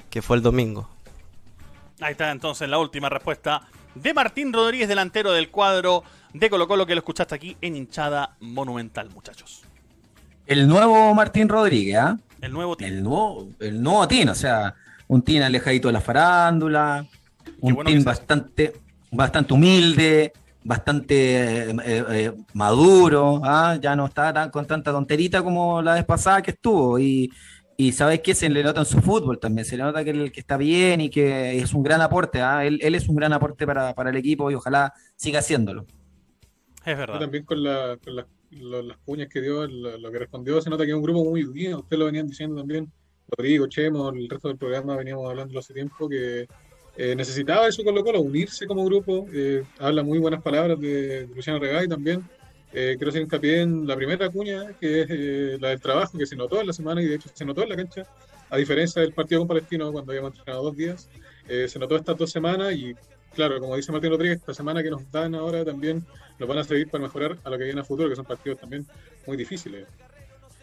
que 0.09 0.21
fue 0.21 0.37
el 0.37 0.43
domingo. 0.43 0.89
Ahí 2.01 2.11
está 2.11 2.31
entonces 2.31 2.67
la 2.67 2.77
última 2.79 3.09
respuesta 3.09 3.61
de 3.93 4.13
Martín 4.13 4.51
Rodríguez, 4.51 4.87
delantero 4.87 5.31
del 5.31 5.49
cuadro 5.49 6.03
de 6.33 6.49
Colo 6.49 6.67
Colo, 6.67 6.85
que 6.85 6.95
lo 6.95 6.99
escuchaste 6.99 7.35
aquí 7.35 7.57
en 7.61 7.75
hinchada 7.75 8.35
monumental, 8.39 9.09
muchachos. 9.11 9.63
El 10.45 10.67
nuevo 10.67 11.13
Martín 11.13 11.47
Rodríguez, 11.49 11.97
¿ah? 11.97 12.17
El 12.45 12.53
nuevo 12.53 12.77
Tin. 12.77 12.87
El 12.87 13.03
nuevo, 13.03 13.49
el 13.59 13.81
nuevo 13.81 14.07
Tin, 14.07 14.29
o 14.29 14.35
sea, 14.35 14.75
un 15.07 15.23
Tin 15.23 15.41
alejadito 15.41 15.87
de 15.87 15.93
la 15.93 16.01
farándula, 16.01 17.05
un 17.59 17.83
Tin 17.83 18.03
bastante, 18.03 18.73
bastante 19.11 19.53
humilde, 19.53 20.31
bastante 20.63 21.71
eh, 21.71 21.75
eh, 21.85 22.33
maduro, 22.53 23.41
¿ah? 23.43 23.77
ya 23.81 23.95
no 23.95 24.05
está 24.05 24.31
tan, 24.31 24.51
con 24.51 24.67
tanta 24.67 24.91
tonterita 24.91 25.41
como 25.41 25.81
la 25.81 25.95
vez 25.95 26.05
pasada 26.05 26.43
que 26.43 26.51
estuvo. 26.51 26.99
Y, 26.99 27.31
y 27.77 27.91
sabes 27.93 28.21
que 28.21 28.35
se 28.35 28.47
le 28.47 28.63
nota 28.63 28.81
en 28.81 28.85
su 28.85 29.01
fútbol 29.01 29.39
también, 29.39 29.65
se 29.65 29.75
le 29.75 29.83
nota 29.83 30.03
que, 30.03 30.11
el, 30.11 30.31
que 30.31 30.39
está 30.39 30.55
bien 30.55 31.01
y 31.01 31.09
que 31.09 31.57
es 31.57 31.73
un 31.73 31.81
gran 31.81 32.01
aporte. 32.01 32.41
¿ah? 32.41 32.63
Él, 32.63 32.79
él, 32.83 32.93
es 32.93 33.09
un 33.09 33.15
gran 33.15 33.33
aporte 33.33 33.65
para, 33.65 33.95
para, 33.95 34.11
el 34.11 34.17
equipo 34.17 34.51
y 34.51 34.53
ojalá 34.53 34.93
siga 35.15 35.39
haciéndolo. 35.39 35.85
Es 36.85 36.95
verdad. 36.95 37.19
también 37.19 37.43
con, 37.43 37.63
la, 37.63 37.97
con 38.03 38.15
las 38.15 38.25
cuñas 39.03 39.27
que 39.29 39.41
dio, 39.41 39.67
lo, 39.67 40.11
que 40.11 40.19
respondió, 40.19 40.61
se 40.61 40.69
nota 40.69 40.83
que 40.83 40.91
es 40.91 40.95
un 40.95 41.03
grupo 41.03 41.23
muy 41.23 41.43
unido. 41.43 41.79
Ustedes 41.79 41.99
lo 41.99 42.05
venían 42.05 42.27
diciendo 42.27 42.57
también. 42.57 42.91
Rodrigo, 43.27 43.67
Chemo, 43.67 44.09
el 44.09 44.29
resto 44.29 44.49
del 44.49 44.57
programa 44.57 44.95
veníamos 44.95 45.27
hablando 45.29 45.57
hace 45.57 45.73
tiempo 45.73 46.07
que 46.07 46.47
eh, 46.97 47.15
necesitaba 47.15 47.67
eso 47.67 47.83
Colo 47.83 48.03
Colo, 48.03 48.21
unirse 48.21 48.67
como 48.67 48.85
grupo. 48.85 49.27
Eh, 49.33 49.63
habla 49.79 50.03
muy 50.03 50.19
buenas 50.19 50.41
palabras 50.41 50.79
de, 50.79 51.27
Luciano 51.35 51.59
Regay 51.59 51.87
también. 51.87 52.23
Eh, 52.71 52.95
quiero 52.97 53.09
hacer 53.09 53.21
hincapié 53.21 53.61
en 53.61 53.87
la 53.87 53.95
primera 53.95 54.29
cuña, 54.29 54.73
que 54.79 55.01
es 55.01 55.07
eh, 55.09 55.57
la 55.59 55.69
del 55.69 55.81
trabajo, 55.81 56.17
que 56.17 56.25
se 56.25 56.35
notó 56.35 56.61
en 56.61 56.67
la 56.67 56.73
semana 56.73 57.01
y 57.01 57.05
de 57.05 57.15
hecho 57.15 57.29
se 57.33 57.45
notó 57.45 57.63
en 57.63 57.69
la 57.69 57.75
cancha, 57.75 58.03
a 58.49 58.57
diferencia 58.57 59.01
del 59.01 59.13
partido 59.13 59.41
con 59.41 59.47
Palestino 59.47 59.91
cuando 59.91 60.11
habíamos 60.11 60.31
entrenado 60.37 60.63
dos 60.63 60.75
días. 60.75 61.09
se 61.47 61.79
notó 61.79 61.95
estas 61.95 62.17
dos 62.17 62.31
semanas 62.31 62.73
y, 62.73 62.95
claro, 63.35 63.59
como 63.59 63.75
dice 63.75 63.91
Martín 63.91 64.11
Rodríguez, 64.11 64.39
esta 64.39 64.53
semana 64.53 64.81
que 64.81 64.89
nos 64.89 65.11
dan 65.11 65.35
ahora 65.35 65.63
también 65.63 66.05
nos 66.39 66.49
van 66.49 66.57
a 66.57 66.63
servir 66.63 66.89
para 66.89 67.03
mejorar 67.03 67.37
a 67.43 67.49
lo 67.49 67.57
que 67.57 67.63
viene 67.65 67.81
a 67.81 67.83
futuro, 67.83 68.09
que 68.09 68.15
son 68.15 68.25
partidos 68.25 68.59
también 68.59 68.85
muy 69.27 69.37
difíciles. 69.37 69.87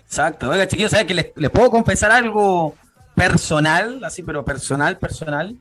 Exacto. 0.01 0.51
Oiga, 0.51 0.67
chiquillos, 0.67 0.91
¿sabes 0.91 1.07
que 1.07 1.15
les, 1.15 1.33
les 1.37 1.51
puedo 1.51 1.71
confesar 1.71 2.11
algo 2.11 2.75
personal, 3.15 4.03
así, 4.05 4.23
pero 4.23 4.45
personal, 4.45 4.99
personal? 4.99 5.57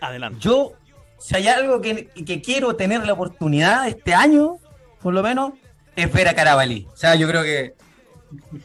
Adelante. 0.00 0.38
Yo, 0.40 0.72
si 1.18 1.36
hay 1.36 1.48
algo 1.48 1.80
que, 1.80 2.08
quiero 2.44 2.76
tener 2.76 3.06
la 3.06 3.14
oportunidad 3.14 3.88
este 3.88 4.14
año, 4.14 4.58
por 5.00 5.14
lo 5.14 5.22
menos, 5.22 5.52
es 5.96 6.12
ver 6.12 6.28
a 6.28 6.34
Carabalí. 6.34 6.86
O 6.92 6.96
sea, 6.96 7.14
yo 7.14 7.28
creo 7.28 7.42
que 7.42 7.74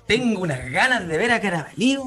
tengo 0.06 0.42
unas 0.42 0.70
ganas 0.72 1.08
de 1.08 1.18
ver 1.18 1.32
a 1.32 1.40
Carabalí. 1.40 1.98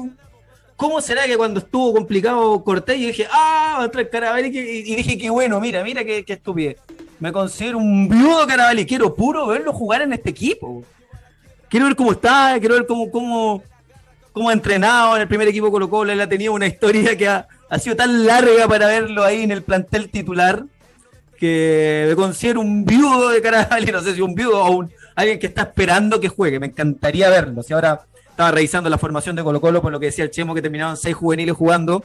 ¿Cómo 0.75 1.01
será 1.01 1.25
que 1.25 1.37
cuando 1.37 1.59
estuvo 1.59 1.93
complicado 1.93 2.63
Cortés, 2.63 2.99
yo 2.99 3.07
dije, 3.07 3.27
ah, 3.31 3.75
va 3.77 3.81
a 3.83 3.85
entrar 3.85 4.09
Carabalí? 4.09 4.47
Y 4.47 4.95
dije, 4.95 5.17
qué 5.17 5.29
bueno, 5.29 5.59
mira, 5.59 5.83
mira 5.83 6.03
qué, 6.03 6.23
qué 6.25 6.33
estupidez. 6.33 6.77
Me 7.19 7.31
considero 7.31 7.77
un 7.77 8.09
viudo 8.09 8.45
Carabalí. 8.47 8.85
Quiero 8.85 9.13
puro 9.13 9.47
verlo 9.47 9.71
jugar 9.71 10.01
en 10.01 10.13
este 10.13 10.31
equipo. 10.31 10.83
Quiero 11.69 11.85
ver 11.87 11.95
cómo 11.95 12.11
está, 12.11 12.57
quiero 12.59 12.75
ver 12.75 12.85
cómo, 12.85 13.09
cómo, 13.09 13.63
cómo 14.31 14.49
ha 14.49 14.53
entrenado 14.53 15.15
en 15.15 15.21
el 15.21 15.27
primer 15.27 15.47
equipo 15.47 15.71
Colo 15.71 15.89
Colo. 15.89 16.11
Él 16.11 16.21
ha 16.21 16.29
tenido 16.29 16.53
una 16.53 16.67
historia 16.67 17.17
que 17.17 17.27
ha, 17.27 17.47
sido 17.79 17.95
tan 17.95 18.25
larga 18.25 18.67
para 18.67 18.87
verlo 18.87 19.23
ahí 19.23 19.41
en 19.41 19.51
el 19.51 19.63
plantel 19.63 20.09
titular 20.09 20.65
que 21.39 22.05
me 22.09 22.15
considero 22.15 22.61
un 22.61 22.85
viudo 22.85 23.29
de 23.29 23.41
Carabalí, 23.41 23.85
no 23.91 24.01
sé 24.01 24.13
si 24.15 24.21
un 24.21 24.35
viudo 24.35 24.63
o 24.63 24.71
un, 24.71 24.91
alguien 25.15 25.39
que 25.39 25.47
está 25.47 25.63
esperando 25.63 26.19
que 26.19 26.29
juegue, 26.29 26.59
me 26.59 26.67
encantaría 26.67 27.29
verlo. 27.29 27.63
Si 27.63 27.73
ahora 27.73 28.05
estaba 28.33 28.49
revisando 28.49 28.89
la 28.89 28.97
formación 28.97 29.35
de 29.35 29.43
Colo 29.43 29.61
Colo 29.61 29.79
por 29.79 29.91
lo 29.91 29.99
que 29.99 30.07
decía 30.07 30.23
el 30.23 30.31
Chemo 30.31 30.55
que 30.55 30.61
terminaban 30.61 30.97
seis 30.97 31.15
juveniles 31.15 31.55
jugando 31.55 32.03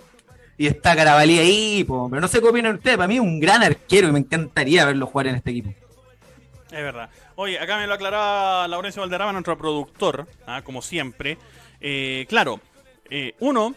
y 0.59 0.67
está 0.67 0.95
Carabalí 0.95 1.39
ahí, 1.39 1.85
pero 1.85 2.21
no 2.21 2.29
sé 2.29 2.41
qué 2.43 2.49
opinan 2.49 2.75
ustedes, 2.75 2.99
para 2.99 3.09
mí 3.09 3.15
es 3.15 3.21
un 3.21 3.41
gran 3.41 3.63
arquero 3.63 4.09
y 4.09 4.13
me 4.13 4.19
encantaría 4.19 4.85
verlo 4.85 5.07
jugar 5.07 5.29
en 5.29 5.37
este 5.37 5.53
equipo. 5.53 5.71
Es 6.71 6.83
verdad. 6.83 7.09
Oye, 7.37 7.59
acá 7.59 7.79
me 7.79 7.87
lo 7.87 7.95
aclaraba 7.95 8.69
Laurencio 8.69 9.01
Valderrama, 9.01 9.33
nuestro 9.33 9.57
productor, 9.57 10.27
¿ah? 10.47 10.61
como 10.63 10.83
siempre. 10.83 11.39
Eh, 11.81 12.27
claro, 12.29 12.61
eh, 13.09 13.35
uno, 13.39 13.75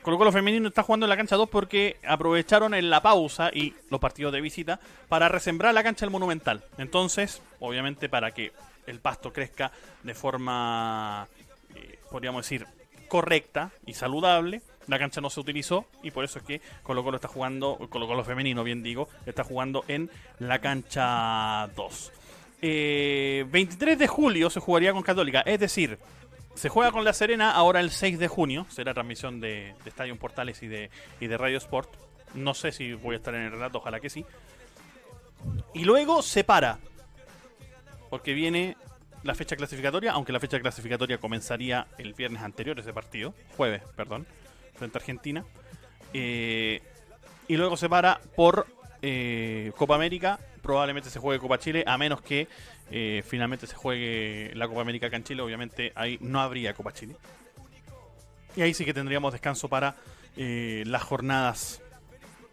Colo 0.00 0.16
Colo 0.16 0.32
Femenino 0.32 0.68
está 0.68 0.82
jugando 0.84 1.04
en 1.04 1.10
la 1.10 1.18
cancha 1.18 1.36
2 1.36 1.50
porque 1.50 1.98
aprovecharon 2.02 2.72
en 2.72 2.88
la 2.88 3.02
pausa 3.02 3.50
y 3.52 3.74
los 3.90 4.00
partidos 4.00 4.32
de 4.32 4.40
visita 4.40 4.80
para 5.08 5.28
resembrar 5.28 5.74
la 5.74 5.82
cancha 5.82 6.06
del 6.06 6.12
Monumental. 6.12 6.64
Entonces, 6.78 7.42
obviamente 7.58 8.08
para 8.08 8.30
que 8.30 8.52
el 8.86 9.00
pasto 9.00 9.32
crezca 9.32 9.72
de 10.02 10.14
forma, 10.14 11.28
eh, 11.74 11.98
podríamos 12.10 12.44
decir, 12.44 12.66
correcta 13.08 13.70
y 13.86 13.94
saludable, 13.94 14.62
la 14.86 14.98
cancha 14.98 15.20
no 15.20 15.30
se 15.30 15.40
utilizó 15.40 15.86
y 16.02 16.10
por 16.10 16.24
eso 16.24 16.38
es 16.38 16.44
que 16.44 16.60
Colo 16.82 17.04
Colo 17.04 17.16
está 17.16 17.28
jugando, 17.28 17.78
Colo 17.90 18.06
Colo 18.06 18.24
Femenino 18.24 18.64
bien 18.64 18.82
digo, 18.82 19.08
está 19.26 19.44
jugando 19.44 19.84
en 19.88 20.10
la 20.38 20.58
cancha 20.60 21.68
2. 21.76 22.12
23 22.62 22.62
eh, 22.62 23.96
de 23.96 24.06
julio 24.06 24.50
se 24.50 24.60
jugaría 24.60 24.92
con 24.92 25.02
Católica, 25.02 25.40
es 25.40 25.60
decir, 25.60 25.98
se 26.54 26.68
juega 26.68 26.92
con 26.92 27.04
La 27.04 27.12
Serena 27.12 27.52
ahora 27.52 27.80
el 27.80 27.90
6 27.90 28.18
de 28.18 28.28
junio. 28.28 28.66
Será 28.68 28.92
transmisión 28.92 29.40
de, 29.40 29.74
de 29.82 29.88
Estadio 29.88 30.16
Portales 30.18 30.62
y 30.62 30.68
de, 30.68 30.90
y 31.20 31.26
de 31.26 31.38
Radio 31.38 31.58
Sport. 31.58 31.88
No 32.34 32.54
sé 32.54 32.72
si 32.72 32.92
voy 32.92 33.14
a 33.14 33.18
estar 33.18 33.34
en 33.34 33.42
el 33.42 33.52
relato, 33.52 33.78
ojalá 33.78 34.00
que 34.00 34.10
sí. 34.10 34.24
Y 35.74 35.84
luego 35.84 36.22
se 36.22 36.44
para. 36.44 36.78
Porque 38.10 38.34
viene 38.34 38.76
la 39.22 39.34
fecha 39.34 39.56
clasificatoria, 39.56 40.12
aunque 40.12 40.32
la 40.32 40.40
fecha 40.40 40.58
clasificatoria 40.60 41.18
comenzaría 41.18 41.86
el 41.98 42.14
viernes 42.14 42.42
anterior 42.42 42.78
ese 42.78 42.92
partido, 42.92 43.34
jueves, 43.56 43.82
perdón, 43.96 44.26
frente 44.74 44.98
a 44.98 45.00
Argentina. 45.00 45.44
Eh, 46.14 46.82
y 47.48 47.56
luego 47.56 47.76
se 47.76 47.88
para 47.88 48.20
por 48.34 48.66
eh, 49.02 49.72
Copa 49.76 49.94
América, 49.94 50.38
probablemente 50.62 51.10
se 51.10 51.18
juegue 51.18 51.40
Copa 51.40 51.58
Chile, 51.58 51.84
a 51.86 51.98
menos 51.98 52.22
que 52.22 52.48
eh, 52.90 53.22
finalmente 53.26 53.66
se 53.66 53.74
juegue 53.74 54.52
la 54.54 54.68
Copa 54.68 54.80
América 54.80 55.08
acá 55.08 55.16
en 55.16 55.24
Chile, 55.24 55.42
obviamente 55.42 55.92
ahí 55.94 56.18
no 56.20 56.40
habría 56.40 56.74
Copa 56.74 56.92
Chile. 56.92 57.14
Y 58.56 58.62
ahí 58.62 58.74
sí 58.74 58.84
que 58.84 58.94
tendríamos 58.94 59.32
descanso 59.32 59.68
para 59.68 59.96
las 60.36 61.02
jornadas 61.02 61.82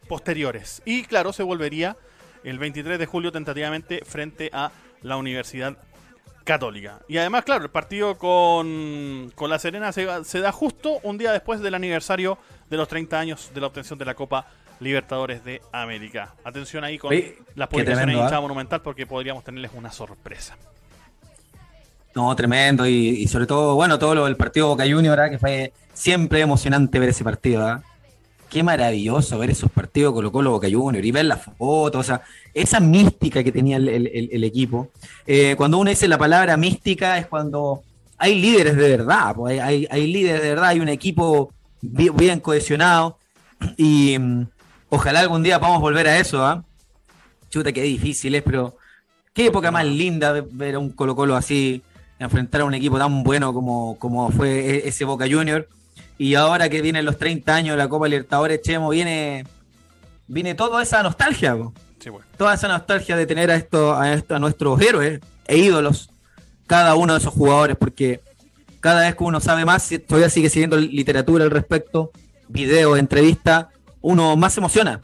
posteriores. 0.10 0.82
Y 0.84 1.04
claro, 1.04 1.32
se 1.32 1.42
volvería 1.42 1.96
el 2.44 2.60
23 2.60 3.00
de 3.00 3.06
julio 3.06 3.32
tentativamente 3.32 4.02
frente 4.04 4.50
a 4.52 4.72
la 5.02 5.18
Universidad 5.18 5.78
Católica. 6.44 7.00
Y 7.08 7.18
además, 7.18 7.44
claro, 7.44 7.66
el 7.66 7.70
partido 7.70 8.18
con, 8.18 9.32
con 9.36 9.50
La 9.50 9.60
Serena 9.60 9.92
se, 9.92 10.08
se, 10.24 10.40
da 10.40 10.52
justo 10.52 11.00
un 11.04 11.18
día 11.18 11.32
después 11.32 11.60
del 11.60 11.76
aniversario 11.76 12.38
de 12.70 12.78
los 12.78 12.88
30 12.88 13.20
años 13.20 13.52
de 13.54 13.62
la 13.62 13.68
obtención 13.68 14.00
de 14.00 14.06
la 14.06 14.16
Copa 14.16 14.48
Libertadores 14.80 15.44
de 15.44 15.62
América. 15.72 16.36
Atención 16.44 16.84
ahí 16.84 16.98
con 16.98 17.14
las 17.56 17.68
publicaciones 17.68 18.16
de 18.16 18.22
hinchada 18.22 18.38
¿ah? 18.38 18.42
monumental 18.42 18.82
porque 18.82 19.06
podríamos 19.06 19.44
tenerles 19.44 19.72
una 19.74 19.92
sorpresa. 19.92 20.56
No, 22.16 22.36
tremendo. 22.36 22.88
Y, 22.88 23.28
sobre 23.28 23.46
todo, 23.46 23.76
bueno, 23.76 24.00
todo 24.00 24.16
lo 24.16 24.26
del 24.26 24.36
partido 24.36 24.68
Boca 24.70 24.86
Junior, 24.90 25.20
¿ah? 25.20 25.30
que 25.30 25.38
fue 25.38 25.74
siempre 25.94 26.42
emocionante 26.42 27.00
ver 27.00 27.10
ese 27.10 27.24
partido. 27.24 27.66
¿ah? 27.66 27.84
Qué 28.50 28.64
maravilloso 28.64 29.38
ver 29.38 29.50
esos 29.50 29.70
partidos 29.70 30.14
Colo 30.14 30.32
Colo 30.32 30.52
Boca 30.52 30.68
Junior 30.72 31.04
y 31.04 31.12
ver 31.12 31.26
las 31.26 31.44
fotos, 31.44 32.00
o 32.00 32.04
sea, 32.04 32.22
esa 32.54 32.80
mística 32.80 33.44
que 33.44 33.52
tenía 33.52 33.78
el, 33.78 34.44
equipo. 34.44 34.90
Eh, 35.26 35.56
cuando 35.58 35.78
uno 35.78 35.90
dice 35.90 36.08
la 36.08 36.18
palabra 36.18 36.56
mística 36.56 37.18
es 37.18 37.28
cuando 37.28 37.82
hay 38.18 38.40
líderes 38.40 38.78
de 38.78 38.90
verdad, 38.90 39.36
hay, 39.46 39.88
hay, 39.90 40.08
líderes 40.08 40.42
de 40.42 40.50
verdad, 40.50 40.70
hay 40.70 40.80
un 40.80 40.90
equipo 40.90 41.52
bien 41.82 42.40
cohesionado 42.40 43.18
y 43.76 44.18
mm, 44.18 44.46
Ojalá 44.90 45.20
algún 45.20 45.44
día 45.44 45.60
podamos 45.60 45.82
volver 45.82 46.08
a 46.08 46.18
eso, 46.18 46.46
¿ah? 46.46 46.64
Chuta, 47.50 47.74
qué 47.74 47.82
difícil 47.82 48.36
es, 48.36 48.44
pero 48.44 48.78
qué 49.34 49.48
época 49.48 49.70
más 49.70 49.86
linda 49.86 50.46
ver 50.50 50.76
a 50.76 50.80
un 50.80 50.92
Colo 50.92 51.16
Colo 51.16 51.36
así, 51.36 51.82
enfrentar 52.20 52.62
a 52.62 52.66
un 52.66 52.74
equipo 52.74 52.98
tan 52.98 53.24
bueno 53.24 53.54
como, 53.54 53.98
como 54.00 54.32
fue 54.32 54.60
e-, 54.60 54.88
ese 54.88 55.04
Boca 55.04 55.26
Junior. 55.30 55.68
Y 56.18 56.36
ahora 56.36 56.70
que 56.70 56.82
vienen 56.82 57.06
los 57.06 57.18
30 57.18 57.54
años 57.54 57.74
de 57.74 57.78
la 57.78 57.90
Copa 57.90 58.08
Libertadores, 58.08 58.62
Chemo, 58.62 58.90
viene, 58.90 59.46
viene 60.28 60.56
toda 60.56 60.82
esa 60.82 61.04
nostalgia, 61.04 61.56
sí, 62.00 62.10
bueno. 62.10 62.26
toda 62.38 62.56
esa 62.56 62.68
nostalgia 62.68 63.16
de 63.16 63.26
tener 63.26 63.52
a, 63.52 63.56
esto, 63.56 63.96
a, 63.96 64.14
esto, 64.14 64.36
a 64.36 64.40
nuestros 64.40 64.82
héroes 64.82 65.20
e 65.46 65.58
ídolos 65.58 66.10
cada 66.66 66.96
uno 66.96 67.14
de 67.14 67.20
esos 67.20 67.34
jugadores, 67.34 67.78
porque 67.78 68.22
cada 68.80 69.02
vez 69.02 69.16
que 69.16 69.24
uno 69.24 69.40
sabe 69.40 69.66
más, 69.66 69.90
todavía 70.08 70.30
sigue 70.30 70.50
siguiendo 70.50 70.78
literatura 70.78 71.46
al 71.46 71.52
respecto, 71.52 72.12
videos, 72.48 73.00
entrevistas, 73.00 73.68
uno 74.02 74.36
más 74.36 74.54
se 74.54 74.60
emociona. 74.60 75.02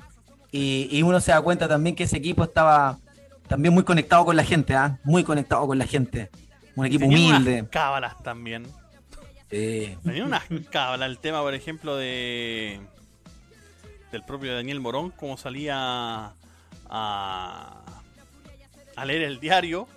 Y, 0.52 1.02
uno 1.02 1.20
se 1.20 1.32
da 1.32 1.42
cuenta 1.42 1.68
también 1.68 1.96
que 1.96 2.04
ese 2.04 2.18
equipo 2.18 2.44
estaba 2.44 3.00
también 3.48 3.74
muy 3.74 3.84
conectado 3.84 4.24
con 4.24 4.36
la 4.36 4.44
gente, 4.44 4.76
¿ah? 4.76 5.00
muy 5.04 5.24
conectado 5.24 5.66
con 5.66 5.80
la 5.80 5.88
gente. 5.88 6.30
Un 6.76 6.86
equipo 6.86 7.06
humilde. 7.06 7.62
Unas 7.62 7.72
cábalas 7.72 8.22
también. 8.22 8.68
Tenía 9.54 10.26
unas 10.26 10.44
cábalas. 10.72 11.10
El 11.10 11.20
tema, 11.20 11.42
por 11.42 11.54
ejemplo, 11.54 11.96
de 11.96 12.82
del 14.12 14.24
propio 14.24 14.54
Daniel 14.54 14.80
Morón, 14.80 15.10
como 15.10 15.38
salía 15.38 16.34
a, 16.90 17.82
a 18.96 19.06
leer 19.06 19.24
el 19.24 19.40
diario 19.40 19.88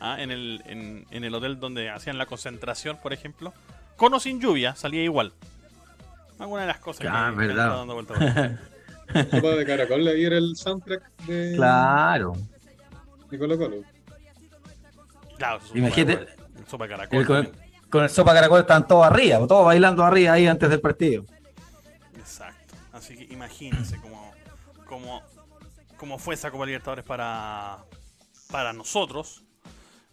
¿ah? 0.00 0.16
en, 0.18 0.30
el, 0.30 0.62
en, 0.66 1.24
el 1.24 1.34
hotel 1.34 1.60
donde 1.60 1.90
hacían 1.90 2.18
la 2.18 2.26
concentración, 2.26 2.98
por 3.02 3.12
ejemplo. 3.12 3.52
Con 3.96 4.14
o 4.14 4.20
sin 4.20 4.40
lluvia, 4.40 4.74
salía 4.74 5.02
igual. 5.02 5.32
Alguna 6.38 6.62
de 6.62 6.68
las 6.68 6.78
cosas 6.78 7.00
que, 7.00 7.36
verdad. 7.36 7.76
dando 7.76 7.94
vuelta. 7.94 8.58
Sopa 9.30 9.48
de 9.56 9.66
caracol 9.66 10.08
era 10.08 10.38
el 10.38 10.56
soundtrack 10.56 11.02
de. 11.26 11.52
Claro. 11.56 12.32
De 13.30 13.38
Colo 13.38 13.58
Colo. 13.58 13.76
Claro, 15.36 15.60
Imagínate. 15.74 16.26
Sopa 16.66 16.86
de 16.86 16.96
caracol. 16.96 17.52
Con, 17.90 18.04
el 18.04 18.10
sopa 18.10 18.34
caracol 18.34 18.60
estaban 18.60 18.86
todos 18.86 19.06
arriba, 19.06 19.46
todos 19.46 19.66
bailando 19.66 20.04
arriba 20.04 20.34
ahí 20.34 20.46
antes 20.46 20.70
del 20.70 20.80
partido. 20.80 21.24
Exacto. 22.16 22.74
Así 22.92 23.16
que 23.16 23.32
imagínense 23.32 24.00
cómo, 24.00 24.32
cómo, 24.86 25.22
cómo 25.96 26.18
fue 26.18 26.34
esa 26.34 26.50
Copa 26.50 26.66
Libertadores 26.66 27.04
para, 27.04 27.84
para 28.50 28.72
nosotros, 28.72 29.44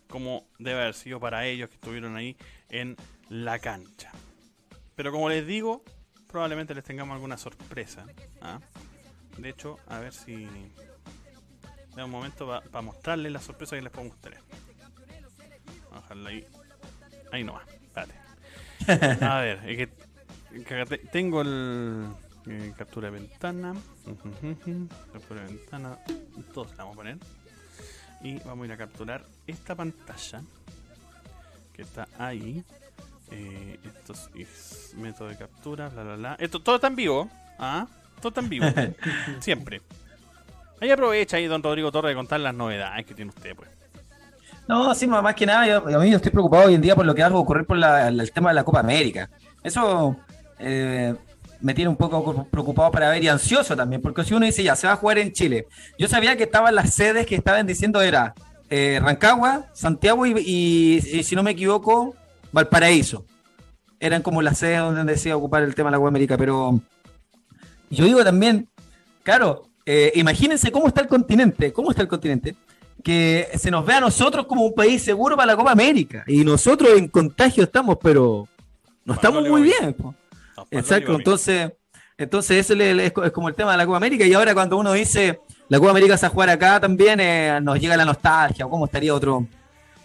como 0.08 0.48
debe 0.60 0.82
haber 0.82 0.94
sido 0.94 1.20
para 1.20 1.46
ellos 1.46 1.70
que 1.70 1.76
estuvieron 1.76 2.16
ahí 2.16 2.38
en 2.70 2.96
la 3.30 3.60
cancha. 3.60 4.12
Pero 4.96 5.12
como 5.12 5.30
les 5.30 5.46
digo, 5.46 5.84
probablemente 6.28 6.74
les 6.74 6.84
tengamos 6.84 7.16
alguna 7.16 7.38
sorpresa. 7.38 8.06
¿ah? 8.42 8.60
De 9.38 9.50
hecho, 9.50 9.80
a 9.88 10.00
ver 10.00 10.14
si. 10.14 10.48
De 11.96 12.04
un 12.04 12.12
momento 12.12 12.48
para 12.72 12.82
mostrarles 12.82 13.32
la 13.32 13.40
sorpresa 13.40 13.76
que 13.76 13.82
les 13.82 13.92
puedo 13.92 14.10
mostrar. 14.10 14.38
Vamos 15.92 16.28
ahí. 16.28 16.46
Ahí 17.32 17.44
nomás, 17.44 17.68
espérate. 17.68 18.14
A 19.26 19.40
ver, 19.42 19.60
es 19.66 19.78
que, 19.78 21.00
tengo 21.12 21.42
el. 21.42 22.08
Eh, 22.50 22.74
captura 22.78 23.12
de 23.12 23.20
ventana. 23.20 23.74
captura 25.12 25.42
de 25.42 25.48
ventana. 25.48 25.98
Todos 26.54 26.70
la 26.72 26.84
vamos 26.84 26.94
a 26.94 26.98
poner. 26.98 27.18
Y 28.22 28.40
vamos 28.40 28.64
a 28.64 28.66
ir 28.68 28.72
a 28.72 28.78
capturar 28.78 29.26
esta 29.46 29.76
pantalla. 29.76 30.42
Que 31.74 31.82
está 31.82 32.08
ahí. 32.18 32.64
Eh, 33.32 33.80
esto 33.84 34.14
es 34.36 34.94
método 34.96 35.28
de 35.28 35.38
captura, 35.38 35.90
bla, 35.90 36.04
bla, 36.04 36.16
bla. 36.16 36.38
Esto 36.40 36.62
todo 36.62 36.76
está 36.76 36.88
en 36.88 36.96
vivo. 36.96 37.30
¿ah? 37.60 37.88
Todo 38.22 38.30
está 38.30 38.42
en 38.42 38.50
vivo. 38.50 38.66
Siempre. 39.42 39.82
Ahí 40.80 40.92
aprovecha 40.92 41.38
ahí, 41.38 41.48
don 41.48 41.62
Rodrigo 41.62 41.92
Torres, 41.92 42.12
de 42.12 42.16
contar 42.16 42.40
las 42.40 42.54
novedades 42.54 43.06
que 43.06 43.14
tiene 43.14 43.30
usted, 43.30 43.56
pues. 43.56 43.77
No, 44.68 44.94
sí, 44.94 45.08
más 45.08 45.34
que 45.34 45.46
nada, 45.46 45.66
yo, 45.66 45.98
a 45.98 46.00
mí 46.00 46.14
estoy 46.14 46.32
preocupado 46.32 46.66
hoy 46.68 46.76
en 46.76 46.82
día 46.82 46.96
por 46.96 47.06
lo 47.06 47.16
que 47.16 47.22
va 47.22 47.30
a 47.30 47.34
ocurrir 47.34 47.66
por 47.66 47.78
el 47.78 48.32
tema 48.32 48.50
de 48.50 48.56
la 48.56 48.64
Copa 48.64 48.82
América. 48.82 49.30
Eso 49.64 50.18
eh, 50.60 51.16
me 51.62 51.74
tiene 51.74 51.90
un 51.90 51.96
poco 51.96 52.46
preocupado 52.50 52.92
para 52.92 53.10
ver 53.10 53.24
y 53.24 53.28
ansioso 53.28 53.76
también, 53.76 54.02
porque 54.02 54.24
si 54.24 54.34
uno 54.34 54.46
dice 54.46 54.64
ya, 54.64 54.76
se 54.76 54.88
va 54.88 54.94
a 54.94 54.98
jugar 54.98 55.20
en 55.20 55.32
Chile. 55.32 55.68
Yo 55.98 56.08
sabía 56.08 56.36
que 56.36 56.44
estaban 56.44 56.76
las 56.76 56.94
sedes 56.94 57.26
que 57.26 57.36
estaban 57.36 57.66
diciendo 57.66 58.02
era 58.02 58.34
eh, 58.70 59.00
Rancagua, 59.02 59.68
Santiago 59.74 60.26
y, 60.26 61.02
si 61.24 61.36
no 61.36 61.44
me 61.44 61.52
equivoco, 61.52 62.16
Valparaíso. 62.52 63.26
Eran 64.00 64.22
como 64.22 64.42
las 64.42 64.60
sedes 64.60 64.80
donde 64.80 65.14
decía 65.14 65.38
ocupar 65.38 65.64
el 65.64 65.74
tema 65.74 65.90
de 65.90 65.92
la 65.94 65.98
Copa 65.98 66.10
América, 66.10 66.38
pero 66.38 66.80
yo 67.90 68.06
digo 68.06 68.24
también, 68.24 68.68
claro, 69.24 69.64
eh, 69.86 70.12
imagínense 70.16 70.72
cómo 70.72 70.88
está 70.88 71.02
el 71.02 71.08
continente, 71.08 71.72
cómo 71.72 71.90
está 71.90 72.04
el 72.04 72.08
continente, 72.08 72.56
que 73.08 73.48
se 73.58 73.72
nos 73.72 73.86
ve 73.86 73.94
a 73.94 74.02
nosotros 74.02 74.46
como 74.48 74.66
un 74.66 74.74
país 74.74 75.02
seguro 75.02 75.38
para 75.38 75.46
la 75.46 75.56
Copa 75.56 75.72
América, 75.72 76.26
y 76.28 76.44
nosotros 76.44 76.90
en 76.98 77.08
contagio 77.08 77.64
estamos, 77.64 77.98
pero 78.04 78.50
no 79.06 79.14
estamos 79.14 79.48
muy 79.48 79.62
bien. 79.62 79.96
Exacto, 80.70 81.16
entonces, 81.16 81.72
entonces 82.18 82.70
eso 82.70 82.74
es, 82.84 83.32
como 83.32 83.48
el 83.48 83.56
tema 83.56 83.72
de 83.72 83.78
la 83.78 83.86
Copa 83.86 83.96
América, 83.96 84.26
y 84.26 84.34
ahora 84.34 84.54
cuando 84.54 84.76
uno 84.76 84.92
dice 84.92 85.40
la 85.70 85.80
Copa 85.80 85.92
América 85.92 86.18
se 86.18 86.26
va 86.26 86.28
a 86.28 86.34
jugar 86.34 86.50
acá 86.50 86.82
también, 86.82 87.22
eh, 87.22 87.60
nos 87.62 87.80
llega 87.80 87.96
la 87.96 88.04
nostalgia, 88.04 88.66
o 88.66 88.70
cómo 88.70 88.84
estaría 88.84 89.14
otro, 89.14 89.48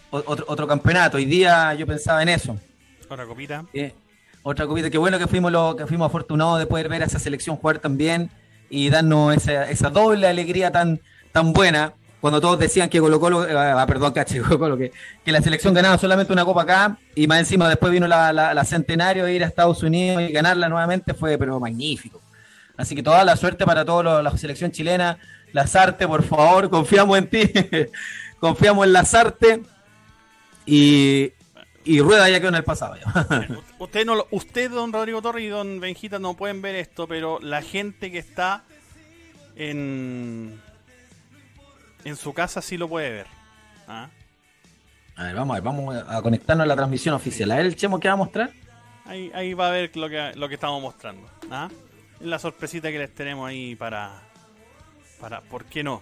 otro, 0.09 0.45
otro 0.47 0.65
campeonato. 0.65 1.17
Hoy 1.17 1.25
día 1.25 1.73
yo 1.73 1.85
pensaba 1.85 2.23
en 2.23 2.29
eso. 2.29 2.55
Otra 3.09 3.25
copita. 3.25 3.65
otra 4.43 4.65
copita. 4.65 4.89
Qué 4.89 4.97
bueno 4.97 5.19
que 5.19 5.27
fuimos 5.27 5.51
lo, 5.51 5.75
que 5.75 5.85
fuimos 5.87 6.05
afortunados 6.05 6.57
de 6.57 6.67
poder 6.67 6.87
ver 6.87 7.03
a 7.03 7.07
esa 7.07 7.19
selección 7.19 7.57
jugar 7.57 7.79
también 7.79 8.31
y 8.69 8.89
darnos 8.89 9.35
esa, 9.35 9.69
esa 9.69 9.89
doble 9.89 10.25
alegría 10.25 10.71
tan, 10.71 11.01
tan 11.33 11.51
buena. 11.51 11.95
Cuando 12.23 12.39
todos 12.39 12.57
decían 12.57 12.87
que 12.87 13.01
Colo 13.01 13.19
Colo, 13.19 13.45
eh, 13.45 13.53
ah, 13.53 13.85
perdón, 13.85 14.13
caché, 14.13 14.39
Colo, 14.57 14.77
que, 14.77 14.93
que, 15.25 15.31
la 15.33 15.41
selección 15.41 15.73
ganaba 15.73 15.97
solamente 15.97 16.31
una 16.31 16.45
copa 16.45 16.61
acá 16.61 16.97
y 17.15 17.27
más 17.27 17.39
encima 17.39 17.67
después 17.67 17.91
vino 17.91 18.07
la, 18.07 18.31
la, 18.31 18.63
centenario 18.63 19.25
de 19.25 19.33
ir 19.33 19.43
a 19.43 19.47
Estados 19.47 19.83
Unidos 19.83 20.21
y 20.21 20.31
ganarla 20.31 20.69
nuevamente 20.69 21.13
fue 21.13 21.37
pero 21.37 21.59
magnífico. 21.59 22.21
Así 22.77 22.95
que 22.95 23.03
toda 23.03 23.25
la 23.25 23.35
suerte 23.35 23.65
para 23.65 23.83
toda 23.83 24.23
la 24.23 24.37
selección 24.37 24.71
chilena. 24.71 25.17
Lazarte, 25.51 26.07
por 26.07 26.23
favor, 26.23 26.69
confiamos 26.69 27.17
en 27.17 27.29
ti. 27.29 27.43
confiamos 28.39 28.87
en 28.87 28.93
Lazarte. 28.93 29.61
Y, 30.65 31.33
y 31.83 31.99
Rueda 31.99 32.29
ya 32.29 32.39
quedó 32.39 32.47
en 32.47 32.55
el 32.55 32.63
pasado. 32.63 32.95
usted, 33.79 34.05
no, 34.05 34.27
usted, 34.31 34.71
don 34.71 34.93
Rodrigo 34.93 35.21
Torres 35.21 35.43
y 35.43 35.49
don 35.49 35.81
Benjita 35.81 36.19
no 36.19 36.35
pueden 36.35 36.61
ver 36.61 36.75
esto, 36.75 37.05
pero 37.05 37.41
la 37.41 37.61
gente 37.61 38.13
que 38.13 38.19
está 38.19 38.63
en, 39.57 40.57
en 42.05 42.15
su 42.15 42.33
casa 42.33 42.61
sí 42.61 42.77
lo 42.77 42.87
puede 42.87 43.09
ver. 43.09 43.27
¿ah? 43.87 44.09
A 45.15 45.23
ver, 45.25 45.35
vamos 45.35 45.51
a 45.51 45.59
ver, 45.59 45.63
vamos 45.63 46.03
a 46.07 46.21
conectarnos 46.21 46.63
a 46.63 46.67
la 46.67 46.75
transmisión 46.75 47.15
oficial. 47.15 47.51
A 47.51 47.57
ver 47.57 47.65
el 47.65 47.75
Chemo 47.75 47.99
que 47.99 48.07
va 48.07 48.15
a 48.15 48.17
mostrar. 48.17 48.51
Ahí, 49.05 49.31
ahí 49.33 49.53
va 49.53 49.67
a 49.67 49.71
ver 49.71 49.95
lo 49.95 50.09
que, 50.09 50.31
lo 50.35 50.47
que 50.47 50.55
estamos 50.55 50.81
mostrando. 50.81 51.29
¿ah? 51.51 51.69
La 52.21 52.39
sorpresita 52.39 52.91
que 52.91 52.99
les 52.99 53.13
tenemos 53.13 53.47
ahí 53.47 53.75
para, 53.75 54.21
para 55.19 55.41
¿por 55.41 55.65
qué 55.65 55.83
no? 55.83 56.01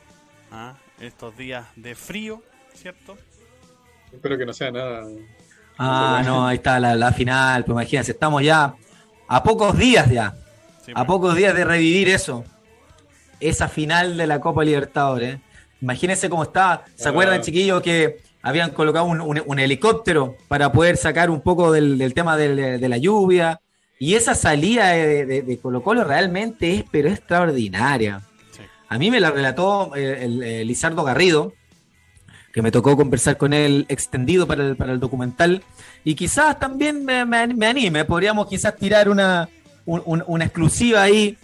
¿ah? 0.52 0.76
Estos 1.00 1.36
días 1.36 1.66
de 1.76 1.96
frío, 1.96 2.44
¿cierto? 2.74 3.18
Espero 4.14 4.38
que 4.38 4.46
no 4.46 4.54
sea 4.54 4.72
nada. 4.72 5.08
Ah, 5.78 6.22
no, 6.24 6.46
ahí 6.46 6.58
está 6.58 6.80
la, 6.80 7.12
final. 7.12 7.66
Pues 7.66 7.74
imagínense, 7.74 8.12
estamos 8.12 8.44
ya 8.44 8.76
a 9.28 9.44
pocos 9.44 9.78
días 9.78 10.10
ya. 10.10 10.28
a 10.28 10.34
pues. 10.94 11.06
pocos 11.06 11.36
días 11.36 11.56
de 11.56 11.66
revivir 11.66 12.10
eso. 12.10 12.44
Esa 13.40 13.68
final 13.68 14.16
de 14.16 14.28
la 14.28 14.40
Copa 14.40 14.64
Libertadores. 14.64 15.40
Imagínense 15.82 16.30
cómo 16.30 16.44
está. 16.44 16.86
¿Se 16.96 17.08
ah. 17.08 17.12
acuerdan, 17.12 17.42
chiquillos, 17.42 17.82
que 17.82 18.22
habían 18.42 18.72
colocado 18.72 19.06
un, 19.06 19.60
helicóptero 19.60 20.36
para 20.48 20.72
poder 20.72 20.98
sacar 20.98 21.30
un 21.30 21.42
poco 21.42 21.72
del, 21.72 22.14
tema 22.14 22.38
de, 22.38 22.88
la 22.88 22.98
lluvia? 22.98 23.60
Y 24.00 24.16
esa 24.16 24.36
salida 24.36 24.90
de, 24.90 25.60
Colo 25.62 25.84
Colo 25.84 26.04
realmente 26.04 26.76
es, 26.76 26.84
pero 26.92 27.10
extraordinaria. 27.10 28.22
A 28.90 28.98
mí 28.98 29.10
me 29.10 29.20
la 29.20 29.32
relató 29.32 29.96
eh, 29.96 30.26
el 30.26 30.68
Lizardo 30.68 31.04
Garrido, 31.04 31.54
que 32.52 32.62
me 32.62 32.72
tocó 32.72 32.98
conversar 32.98 33.38
con 33.38 33.54
él 33.54 33.86
extendido 33.90 34.46
para 34.48 34.66
el, 34.68 34.76
para 34.76 34.94
el 34.94 35.00
documental. 35.00 35.64
Y 36.04 36.16
quizás 36.16 36.60
también 36.60 37.06
me, 37.06 37.26
me, 37.26 37.66
anime, 37.66 38.06
podríamos 38.06 38.48
quizás 38.48 38.76
tirar 38.76 39.10
una, 39.10 39.50
una 39.86 40.46
exclusiva 40.46 41.02
ahí 41.02 41.38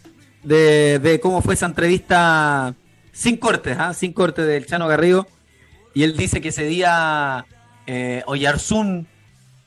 de, 0.43 1.19
cómo 1.21 1.41
fue 1.41 1.53
esa 1.53 1.65
entrevista 1.65 2.73
sin 3.17 3.37
cortes, 3.37 3.75
¿ah? 3.79 3.95
sin 3.95 4.13
cortes 4.13 4.45
del 4.45 4.67
Chano 4.67 4.87
Garrido. 4.87 5.25
Y 5.95 6.03
él 6.03 6.15
dice 6.15 6.39
que 6.39 6.49
ese 6.49 6.65
día 6.65 7.47
eh, 7.87 8.21
Oyarzún 8.27 9.07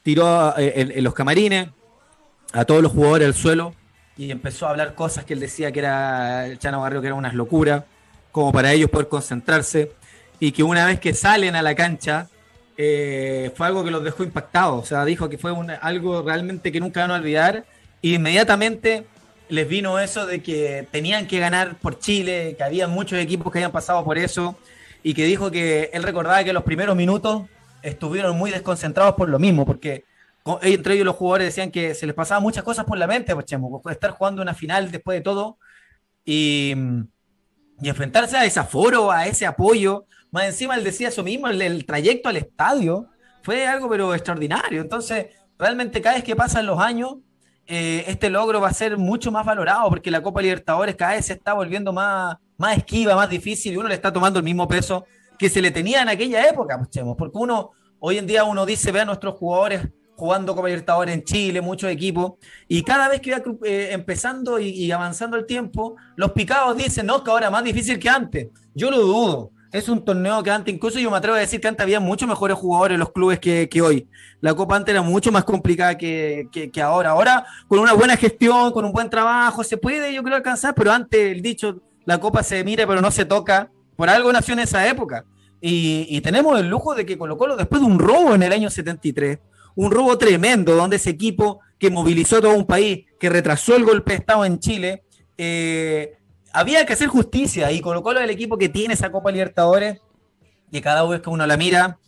tiró 0.05 0.57
eh, 0.57 0.93
en, 0.95 1.03
los 1.03 1.15
camarines 1.15 1.69
a 2.53 2.65
todos 2.65 2.81
los 2.81 2.93
jugadores 2.93 3.27
al 3.27 3.35
suelo 3.35 3.75
y 4.17 4.31
empezó 4.31 4.67
a 4.67 4.71
hablar 4.71 4.95
cosas 4.95 5.25
que 5.25 5.35
él 5.35 5.41
decía 5.41 5.73
que 5.73 5.81
era 5.81 6.47
el 6.47 6.59
Chano 6.61 6.83
Garrido 6.83 7.01
que 7.01 7.09
era 7.09 7.17
unas 7.17 7.35
locuras, 7.35 7.85
como 8.31 8.53
para 8.53 8.73
ellos 8.73 8.89
poder 8.89 9.09
concentrarse 9.09 9.91
y 10.39 10.53
que 10.53 10.63
una 10.63 10.87
vez 10.87 11.01
que 11.01 11.13
salen 11.13 11.57
a 11.57 11.63
la 11.63 11.75
cancha 11.75 12.29
eh, 12.77 13.53
fue 13.57 13.67
algo 13.67 13.83
que 13.83 13.91
los 13.91 14.05
dejó 14.05 14.23
impactados. 14.23 14.85
O 14.85 14.87
sea, 14.87 15.05
dijo 15.05 15.29
que 15.29 15.39
fue 15.39 15.53
algo 15.81 16.23
realmente 16.23 16.71
que 16.71 16.79
nunca 16.79 17.01
van 17.01 17.11
a 17.11 17.15
olvidar. 17.17 17.65
Y 18.01 18.15
inmediatamente 18.15 19.07
les 19.51 19.69
vino 19.69 19.99
eso 19.99 20.27
de 20.27 20.43
que 20.43 20.87
tenían 20.91 21.27
que 21.27 21.39
ganar 21.39 21.77
por 21.77 21.99
Chile, 21.99 22.55
que 22.57 22.65
había 22.65 22.89
muchos 22.89 23.19
equipos 23.19 23.53
que 23.53 23.59
habían 23.59 23.73
pasado 23.73 24.05
por 24.05 24.17
eso, 24.17 24.57
y 25.03 25.15
que 25.15 25.25
dijo 25.25 25.51
que 25.51 25.91
él 25.93 26.03
recordaba 26.03 26.43
que 26.45 26.53
los 26.53 26.63
primeros 26.63 26.97
minutos 26.97 27.43
estuvieron 27.83 28.37
muy 28.37 28.51
desconcentrados 28.51 29.15
por 29.15 29.29
lo 29.29 29.39
mismo, 29.39 29.67
porque 29.67 30.05
entre 30.63 30.95
ellos 30.95 31.07
los 31.07 31.17
jugadores 31.17 31.49
decían 31.49 31.71
que 31.71 31.95
se 31.95 32.07
les 32.07 32.15
pasaban 32.15 32.43
muchas 32.43 32.65
cosas 32.65 32.85
por 32.85 32.99
la 32.99 33.07
mente, 33.07 33.35
pues, 33.35 33.47
Chemo, 33.47 33.83
estar 33.91 34.11
jugando 34.13 34.43
una 34.43 34.55
final 34.55 34.91
después 34.91 35.19
de 35.19 35.23
todo 35.23 35.59
y, 36.25 36.75
enfrentarse 37.83 38.37
a 38.37 38.45
ese 38.45 38.61
aforo, 38.61 39.11
a 39.11 39.27
ese 39.27 39.47
apoyo, 39.47 40.05
más 40.31 40.45
encima 40.45 40.75
él 40.75 40.85
decía 40.85 41.09
eso 41.09 41.23
mismo, 41.23 41.49
el, 41.49 41.87
trayecto 41.87 42.29
al 42.29 42.37
estadio 42.37 43.09
fue 43.43 43.67
algo 43.67 43.89
pero 43.89 44.15
extraordinario. 44.15 44.83
Entonces, 44.83 45.29
realmente 45.59 46.03
cada 46.03 46.17
vez 46.17 46.25
que 46.25 46.37
pasan 46.37 46.67
los 46.67 46.79
años, 46.79 47.17
eh, 47.71 48.05
este 48.09 48.31
logro 48.31 48.61
va 48.61 48.69
a 48.69 48.73
ser 48.73 48.99
mucho 48.99 49.31
más 49.31 49.47
valorado 49.47 49.89
porque 49.89 50.11
la 50.11 50.21
Copa 50.21 50.43
Libertadores 50.43 50.97
cada 50.97 51.13
vez 51.13 51.27
se 51.27 51.35
está 51.35 51.53
volviendo 51.55 51.93
más, 51.93 52.37
más 52.59 52.77
esquiva, 52.77 53.15
más 53.15 53.31
difícil 53.31 53.73
y 53.73 53.77
uno 53.77 53.89
le 53.89 53.95
está 53.95 54.13
tomando 54.13 54.41
el 54.41 54.45
mismo 54.45 54.67
peso 54.67 55.05
que 55.39 55.49
se 55.49 55.63
le 55.63 55.71
tenía 55.71 56.03
en 56.03 56.09
aquella 56.09 56.49
época, 56.49 56.77
pues, 56.77 56.91
porque 57.17 57.39
uno, 57.39 57.71
hoy 58.01 58.19
en 58.19 58.27
día 58.27 58.43
uno 58.43 58.67
dice, 58.67 58.91
ve 58.91 59.01
a 59.01 59.05
nuestros 59.05 59.37
jugadores 59.37 59.89
jugando 60.17 60.55
Copa 60.55 60.67
Libertadores 60.67 61.15
en 61.15 61.23
Chile, 61.23 61.61
muchos 61.61 61.91
equipos, 61.91 62.33
y 62.67 62.83
cada 62.83 63.09
vez 63.09 63.21
que 63.21 63.31
va 63.31 63.43
eh, 63.65 63.91
empezando 63.93 64.59
y, 64.59 64.91
avanzando 64.91 65.37
el 65.37 65.47
tiempo, 65.47 65.97
los 66.17 66.33
picados 66.33 66.77
dicen, 66.77 67.07
no, 67.07 67.25
que 67.25 67.31
ahora 67.31 67.47
es 67.47 67.53
más 67.53 67.65
difícil 67.65 67.99
que 67.99 68.09
antes. 68.09 68.49
Yo 68.75 68.91
lo 68.91 68.99
dudo. 68.99 69.53
Es 69.73 69.89
un 69.89 70.05
torneo 70.05 70.43
que 70.43 70.51
antes, 70.51 70.75
incluso 70.75 70.99
yo 70.99 71.11
me 71.13 71.17
atrevo 71.17 71.37
a 71.37 71.41
decir 71.41 71.61
que 71.61 71.69
antes 71.69 71.83
había 71.83 72.01
muchos 72.01 72.29
mejores 72.29 72.57
jugadores 72.57 72.95
en 72.95 73.01
los 73.01 73.13
clubes 73.13 73.39
que, 73.39 73.69
hoy. 73.81 74.09
La 74.41 74.53
Copa 74.55 74.77
antes 74.77 74.93
era 74.93 75.03
mucho 75.03 75.31
más 75.31 75.45
complicada 75.45 75.97
que, 75.97 76.49
que, 76.51 76.83
ahora. 76.83 77.11
Ahora, 77.11 77.47
con 77.69 77.79
una 77.79 77.93
buena 77.93 78.17
gestión, 78.17 78.73
con 78.73 78.85
un 78.85 78.93
buen 78.93 79.09
trabajo, 79.09 79.63
se 79.63 79.77
puede, 79.77 80.13
yo 80.13 80.25
creo, 80.25 80.37
alcanzar, 80.37 80.75
pero 80.75 80.91
antes 80.91 81.21
el 81.21 81.41
dicho, 81.41 81.83
la 82.05 82.19
Copa 82.19 82.43
se 82.43 82.65
mira 82.65 82.85
pero 82.87 83.01
no 83.01 83.13
se 83.13 83.25
toca, 83.25 83.71
por 83.95 84.09
algo 84.09 84.33
nació 84.33 84.55
en 84.55 84.61
esa 84.61 84.89
época. 84.89 85.25
Y, 85.61 86.07
y 86.09 86.21
tenemos 86.21 86.59
el 86.59 86.69
lujo 86.69 86.95
de 86.97 87.07
que 87.07 87.17
Colo 87.17 87.37
Colo, 87.37 87.57
después 87.57 87.81
de 87.81 87.87
un 87.87 87.99
robo 87.99 88.35
en 88.35 88.43
el 88.43 88.53
año 88.53 88.71
73, 88.71 89.39
un 89.77 89.93
robo 89.93 90.19
tremendo, 90.19 90.75
donde 90.75 90.97
ese 90.97 91.11
equipo 91.11 91.61
que 91.79 91.91
movilizó 91.91 92.41
todo 92.41 92.55
un 92.55 92.67
país, 92.67 93.07
que 93.21 93.31
retrasó 93.31 93.77
el 93.77 93.85
golpe 93.85 94.13
de 94.13 94.19
Estado 94.19 94.45
en 94.45 94.59
Chile, 94.59 95.05
eh, 95.39 96.19
había 96.53 96.85
que 96.87 96.93
hacer 96.93 97.09
justicia 97.09 97.71
y 97.73 97.81
colocó 97.81 98.13
lo 98.13 98.21
del 98.21 98.31
equipo 98.31 98.59
que 98.59 98.69
tiene 98.69 98.95
esa 98.95 99.11
Copa 99.11 99.31
Libertadores, 99.31 100.01
y 100.71 100.81
cada 100.81 101.07
vez 101.07 101.21
que 101.21 101.31
uno 101.31 101.47
la 101.47 101.57
mira, 101.57 101.99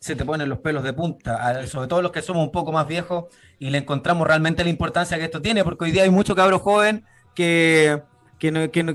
se 0.00 0.14
te 0.14 0.24
ponen 0.24 0.48
los 0.48 0.58
pelos 0.58 0.84
de 0.84 0.92
punta, 0.92 1.66
sobre 1.66 1.88
todo 1.88 2.02
los 2.02 2.12
que 2.12 2.22
somos 2.22 2.44
un 2.44 2.52
poco 2.52 2.72
más 2.72 2.86
viejos, 2.86 3.24
y 3.58 3.70
le 3.70 3.78
encontramos 3.78 4.26
realmente 4.26 4.64
la 4.64 4.70
importancia 4.70 5.18
que 5.18 5.24
esto 5.24 5.42
tiene, 5.42 5.64
porque 5.64 5.84
hoy 5.84 5.90
día 5.90 6.02
hay 6.04 6.10
mucho 6.10 6.34
cabro 6.34 6.58
joven 6.58 7.04
que, 7.34 8.02
que, 8.38 8.50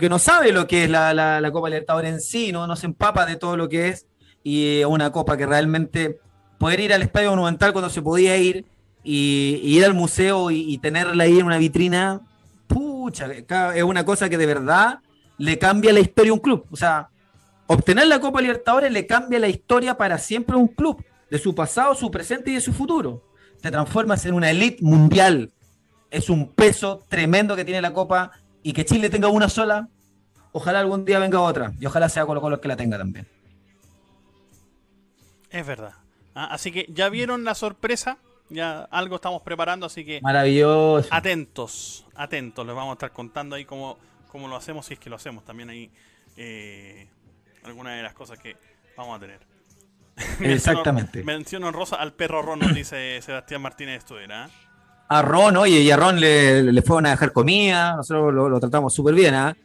no, 0.09 0.19
sabe 0.19 0.51
lo 0.51 0.67
que 0.67 0.85
es 0.85 0.89
la, 0.89 1.49
Copa 1.51 1.69
Libertadores 1.69 2.13
en 2.13 2.21
sí, 2.21 2.51
¿no? 2.51 2.67
no 2.67 2.75
se 2.75 2.85
empapa 2.85 3.25
de 3.25 3.35
todo 3.35 3.57
lo 3.57 3.69
que 3.69 3.89
es, 3.89 4.07
y 4.43 4.83
una 4.85 5.11
copa 5.11 5.35
que 5.35 5.45
realmente 5.45 6.19
poder 6.57 6.79
ir 6.79 6.93
al 6.93 7.01
Estadio 7.01 7.31
Monumental 7.31 7.73
cuando 7.73 7.89
se 7.89 8.01
podía 8.01 8.37
ir 8.37 8.65
y, 9.03 9.59
ir 9.63 9.85
al 9.85 9.93
museo 9.93 10.51
y, 10.51 10.77
tenerla 10.77 11.23
ahí 11.23 11.39
en 11.39 11.45
una 11.45 11.57
vitrina, 11.57 12.21
es 13.09 13.83
una 13.83 14.05
cosa 14.05 14.29
que 14.29 14.37
de 14.37 14.45
verdad 14.45 14.99
le 15.37 15.57
cambia 15.57 15.93
la 15.93 15.99
historia 15.99 16.31
a 16.31 16.35
un 16.35 16.39
club. 16.39 16.65
O 16.71 16.75
sea, 16.75 17.09
obtener 17.67 18.07
la 18.07 18.19
Copa 18.19 18.41
Libertadores 18.41 18.91
le 18.91 19.05
cambia 19.05 19.39
la 19.39 19.47
historia 19.47 19.97
para 19.97 20.17
siempre 20.17 20.55
a 20.55 20.59
un 20.59 20.67
club, 20.67 21.03
de 21.29 21.39
su 21.39 21.53
pasado, 21.53 21.93
su 21.95 22.09
presente 22.09 22.51
y 22.51 22.55
de 22.55 22.61
su 22.61 22.73
futuro. 22.73 23.23
Te 23.61 23.71
transformas 23.71 24.25
en 24.25 24.33
una 24.33 24.49
elite 24.51 24.83
mundial. 24.83 25.51
Es 26.09 26.29
un 26.29 26.53
peso 26.53 27.03
tremendo 27.09 27.55
que 27.55 27.65
tiene 27.65 27.81
la 27.81 27.93
Copa 27.93 28.31
y 28.63 28.73
que 28.73 28.85
Chile 28.85 29.09
tenga 29.09 29.27
una 29.27 29.49
sola. 29.49 29.89
Ojalá 30.51 30.79
algún 30.79 31.05
día 31.05 31.19
venga 31.19 31.41
otra 31.41 31.73
y 31.79 31.85
ojalá 31.85 32.09
sea 32.09 32.25
Colo 32.25 32.41
Colo 32.41 32.55
el 32.55 32.61
que 32.61 32.67
la 32.67 32.77
tenga 32.77 32.97
también. 32.97 33.27
Es 35.49 35.65
verdad. 35.65 35.93
Ah, 36.33 36.49
así 36.51 36.71
que 36.71 36.85
ya 36.89 37.09
vieron 37.09 37.43
la 37.43 37.55
sorpresa, 37.55 38.17
ya 38.49 38.87
algo 38.91 39.15
estamos 39.15 39.41
preparando, 39.41 39.85
así 39.85 40.05
que... 40.05 40.21
Maravilloso. 40.21 41.07
Atentos, 41.11 42.05
atentos, 42.15 42.65
les 42.65 42.75
vamos 42.75 42.91
a 42.91 42.93
estar 42.93 43.11
contando 43.11 43.55
ahí 43.55 43.65
cómo, 43.65 43.97
cómo 44.29 44.47
lo 44.47 44.55
hacemos, 44.55 44.85
si 44.85 44.93
es 44.93 44.99
que 44.99 45.09
lo 45.09 45.15
hacemos. 45.15 45.43
También 45.43 45.69
ahí 45.69 45.91
eh, 46.37 47.07
algunas 47.63 47.95
de 47.95 48.03
las 48.03 48.13
cosas 48.13 48.39
que 48.39 48.55
vamos 48.95 49.17
a 49.17 49.19
tener. 49.19 49.39
Exactamente. 50.41 51.23
menciono, 51.23 51.67
en 51.67 51.73
rosa 51.73 51.97
al 51.97 52.13
perro 52.13 52.41
Ron, 52.41 52.59
nos 52.59 52.73
dice 52.73 53.21
Sebastián 53.21 53.61
Martínez 53.61 53.99
Estudiera. 53.99 54.45
¿eh? 54.45 54.49
A 55.09 55.21
Ron, 55.21 55.57
oye, 55.57 55.79
y 55.79 55.91
a 55.91 55.95
Ron 55.95 56.19
le, 56.19 56.63
le 56.63 56.81
fueron 56.81 57.05
a 57.05 57.11
dejar 57.11 57.31
comida, 57.31 57.95
nosotros 57.95 58.33
lo, 58.33 58.59
tratamos 58.59 58.93
súper 58.93 59.15
bien, 59.15 59.35
¿ah? 59.35 59.55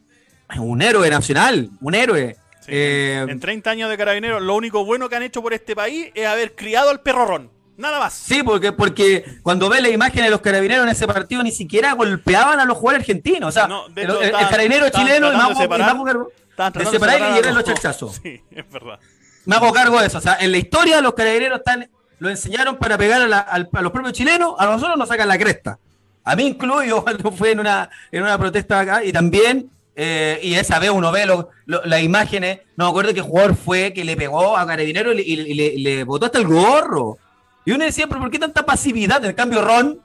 Un 0.58 0.82
héroe 0.82 1.08
nacional, 1.08 1.70
un 1.80 1.94
héroe. 1.94 2.36
Eh, 2.68 3.24
en 3.26 3.40
30 3.40 3.70
años 3.70 3.90
de 3.90 3.96
carabineros, 3.96 4.42
lo 4.42 4.54
único 4.54 4.84
bueno 4.84 5.08
que 5.08 5.16
han 5.16 5.22
hecho 5.22 5.42
por 5.42 5.52
este 5.52 5.74
país 5.74 6.10
es 6.14 6.26
haber 6.26 6.54
criado 6.54 6.90
al 6.90 7.00
perro 7.00 7.24
Ron. 7.26 7.50
Nada 7.76 7.98
más. 7.98 8.12
Sí, 8.12 8.42
porque, 8.42 8.72
porque 8.72 9.24
cuando 9.42 9.68
ve 9.68 9.80
la 9.80 9.88
imagen 9.88 10.22
de 10.22 10.30
los 10.30 10.40
carabineros 10.40 10.84
en 10.84 10.90
ese 10.90 11.06
partido 11.06 11.42
ni 11.42 11.52
siquiera 11.52 11.92
golpeaban 11.94 12.60
a 12.60 12.64
los 12.64 12.76
jugadores 12.76 13.02
argentinos. 13.02 13.48
O 13.48 13.52
sea, 13.52 13.68
el, 13.96 14.32
carabinero 14.32 14.88
chileno 14.90 15.32
y 15.32 15.36
más 15.36 15.48
de 15.50 16.86
separar 16.86 17.30
y 17.30 17.34
llegar 17.34 17.54
los 17.54 17.64
chachazos. 17.64 18.16
Sí, 18.22 18.42
es 18.50 18.70
verdad. 18.70 18.98
Me 19.44 19.56
hago 19.56 19.72
cargo 19.72 20.00
de 20.00 20.06
eso. 20.06 20.18
O 20.18 20.20
sea, 20.20 20.36
en 20.40 20.52
la 20.52 20.58
historia 20.58 21.00
los 21.00 21.14
carabineros 21.14 21.58
están, 21.58 21.90
lo 22.18 22.28
enseñaron 22.28 22.76
para 22.76 22.96
pegar 22.96 23.22
a, 23.22 23.82
los 23.82 23.92
propios 23.92 24.12
chilenos, 24.12 24.54
a 24.58 24.66
nosotros 24.66 24.96
nos 24.96 25.08
sacan 25.08 25.28
la 25.28 25.38
cresta. 25.38 25.78
A 26.24 26.36
mí 26.36 26.46
incluyo 26.46 27.02
cuando 27.02 27.32
fue 27.32 27.52
en 27.52 27.60
una, 27.60 27.90
en 28.12 28.22
una 28.22 28.38
protesta 28.38 28.80
acá 28.80 29.04
y 29.04 29.12
también 29.12 29.70
eh, 29.94 30.40
y 30.42 30.54
esa 30.54 30.78
vez 30.78 30.90
uno 30.90 31.12
ve 31.12 31.26
las 31.66 32.02
imágenes. 32.02 32.60
No 32.76 32.84
me 32.84 32.90
acuerdo 32.90 33.14
qué 33.14 33.20
jugador 33.20 33.56
fue 33.56 33.92
que 33.92 34.04
le 34.04 34.16
pegó 34.16 34.56
a 34.56 34.66
Carabinero 34.66 35.12
y, 35.12 35.36
le, 35.36 36.04
botó 36.04 36.26
hasta 36.26 36.38
el 36.38 36.46
gorro. 36.46 37.18
Y 37.64 37.72
uno 37.72 37.84
decía, 37.84 38.06
pero 38.06 38.20
¿por 38.20 38.30
qué 38.30 38.38
tanta 38.38 38.64
pasividad? 38.64 39.24
En 39.24 39.34
cambio, 39.34 39.62
Ron, 39.62 40.00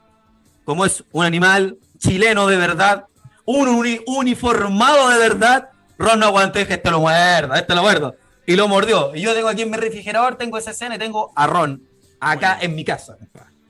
como 0.66 0.86
es 0.86 1.04
un 1.12 1.26
animal 1.26 1.78
chileno 1.98 2.48
de 2.48 2.58
verdad, 2.58 3.06
un 3.46 3.68
uniformado 4.06 5.10
de 5.10 5.18
verdad, 5.18 5.70
Ron 5.98 6.20
no 6.20 6.28
aguantó 6.28 6.60
y 6.60 6.64
dije, 6.64 6.76
este 6.76 6.92
lo 6.92 7.00
muerda, 7.00 7.58
este 7.58 7.74
lo 7.74 7.82
muerdo. 7.82 8.16
Y 8.46 8.56
lo 8.56 8.68
mordió. 8.68 9.16
Y 9.16 9.22
yo 9.22 9.34
tengo 9.34 9.50
aquí 9.50 9.64
en 9.64 9.72
mi 9.72 9.78
refrigerador, 9.78 10.36
tengo 10.36 10.58
esa 10.58 10.72
escena 10.72 10.96
y 10.96 11.00
tengo 11.00 11.32
a 11.36 11.48
Ron, 11.48 11.82
acá 12.20 12.58
en 12.62 12.76
mi 12.76 12.86
casa. 12.86 13.18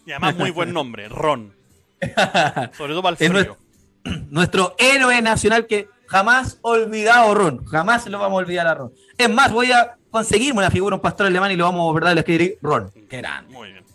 Y 0.06 0.12
además 0.12 0.36
muy 0.36 0.52
buen 0.52 0.74
nombre, 0.74 1.08
Ron. 1.10 1.54
Sobre 2.78 2.94
todo 2.94 3.02
para 3.02 3.18
el 3.20 3.32
frío. 3.32 3.58
nuestro 4.30 4.76
héroe 4.78 5.22
nacional 5.22 5.66
que 5.66 5.90
Jamás 6.08 6.58
olvidado 6.62 7.34
Ron. 7.34 7.66
Jamás 7.66 8.08
lo 8.08 8.20
vamos 8.20 8.40
a 8.40 8.44
olvidar 8.44 8.68
a 8.68 8.74
Ron. 8.74 8.94
Es 9.18 9.30
más, 9.30 9.52
voy 9.52 9.72
a 9.72 9.98
conseguirme 10.10 10.60
una 10.60 10.72
figura, 10.72 10.96
un 10.96 11.02
pastor 11.02 11.28
alemán 11.28 11.52
y 11.52 11.56
lo 11.56 11.66
vamos 11.66 11.90
a 11.90 11.94
verdad 11.94 12.18
a 12.18 12.20
escribir 12.20 12.58
Ron. 12.62 12.92
Qué 13.10 13.18
grande. 13.18 13.54
Muy 13.54 13.72
bien. 13.72 13.86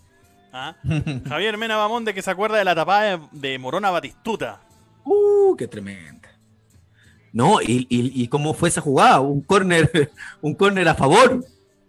¿Ah? 0.52 0.76
Javier 1.28 1.56
Mena 1.56 1.76
Bamonde 1.76 2.12
que 2.12 2.20
se 2.20 2.30
acuerda 2.30 2.58
de 2.58 2.64
la 2.64 2.74
tapada 2.74 3.18
de, 3.32 3.58
Morona 3.58 3.90
Batistuta. 3.90 4.60
Uh, 5.04 5.56
qué 5.56 5.66
tremenda. 5.66 6.28
No, 7.32 7.62
y, 7.62 7.86
y, 7.88 8.28
cómo 8.28 8.52
fue 8.52 8.68
esa 8.68 8.82
jugada, 8.82 9.20
un 9.20 9.40
córner, 9.40 10.12
un 10.42 10.54
córner 10.54 10.86
a 10.86 10.94
favor 10.94 11.42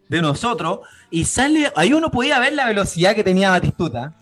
de 0.08 0.22
nosotros, 0.22 0.80
y 1.12 1.26
sale, 1.26 1.70
ahí 1.76 1.92
uno 1.92 2.12
podía 2.12 2.40
ver 2.40 2.54
la 2.54 2.66
velocidad 2.66 3.14
que 3.14 3.26
tenía 3.26 3.50
Batistuta. 3.50 4.14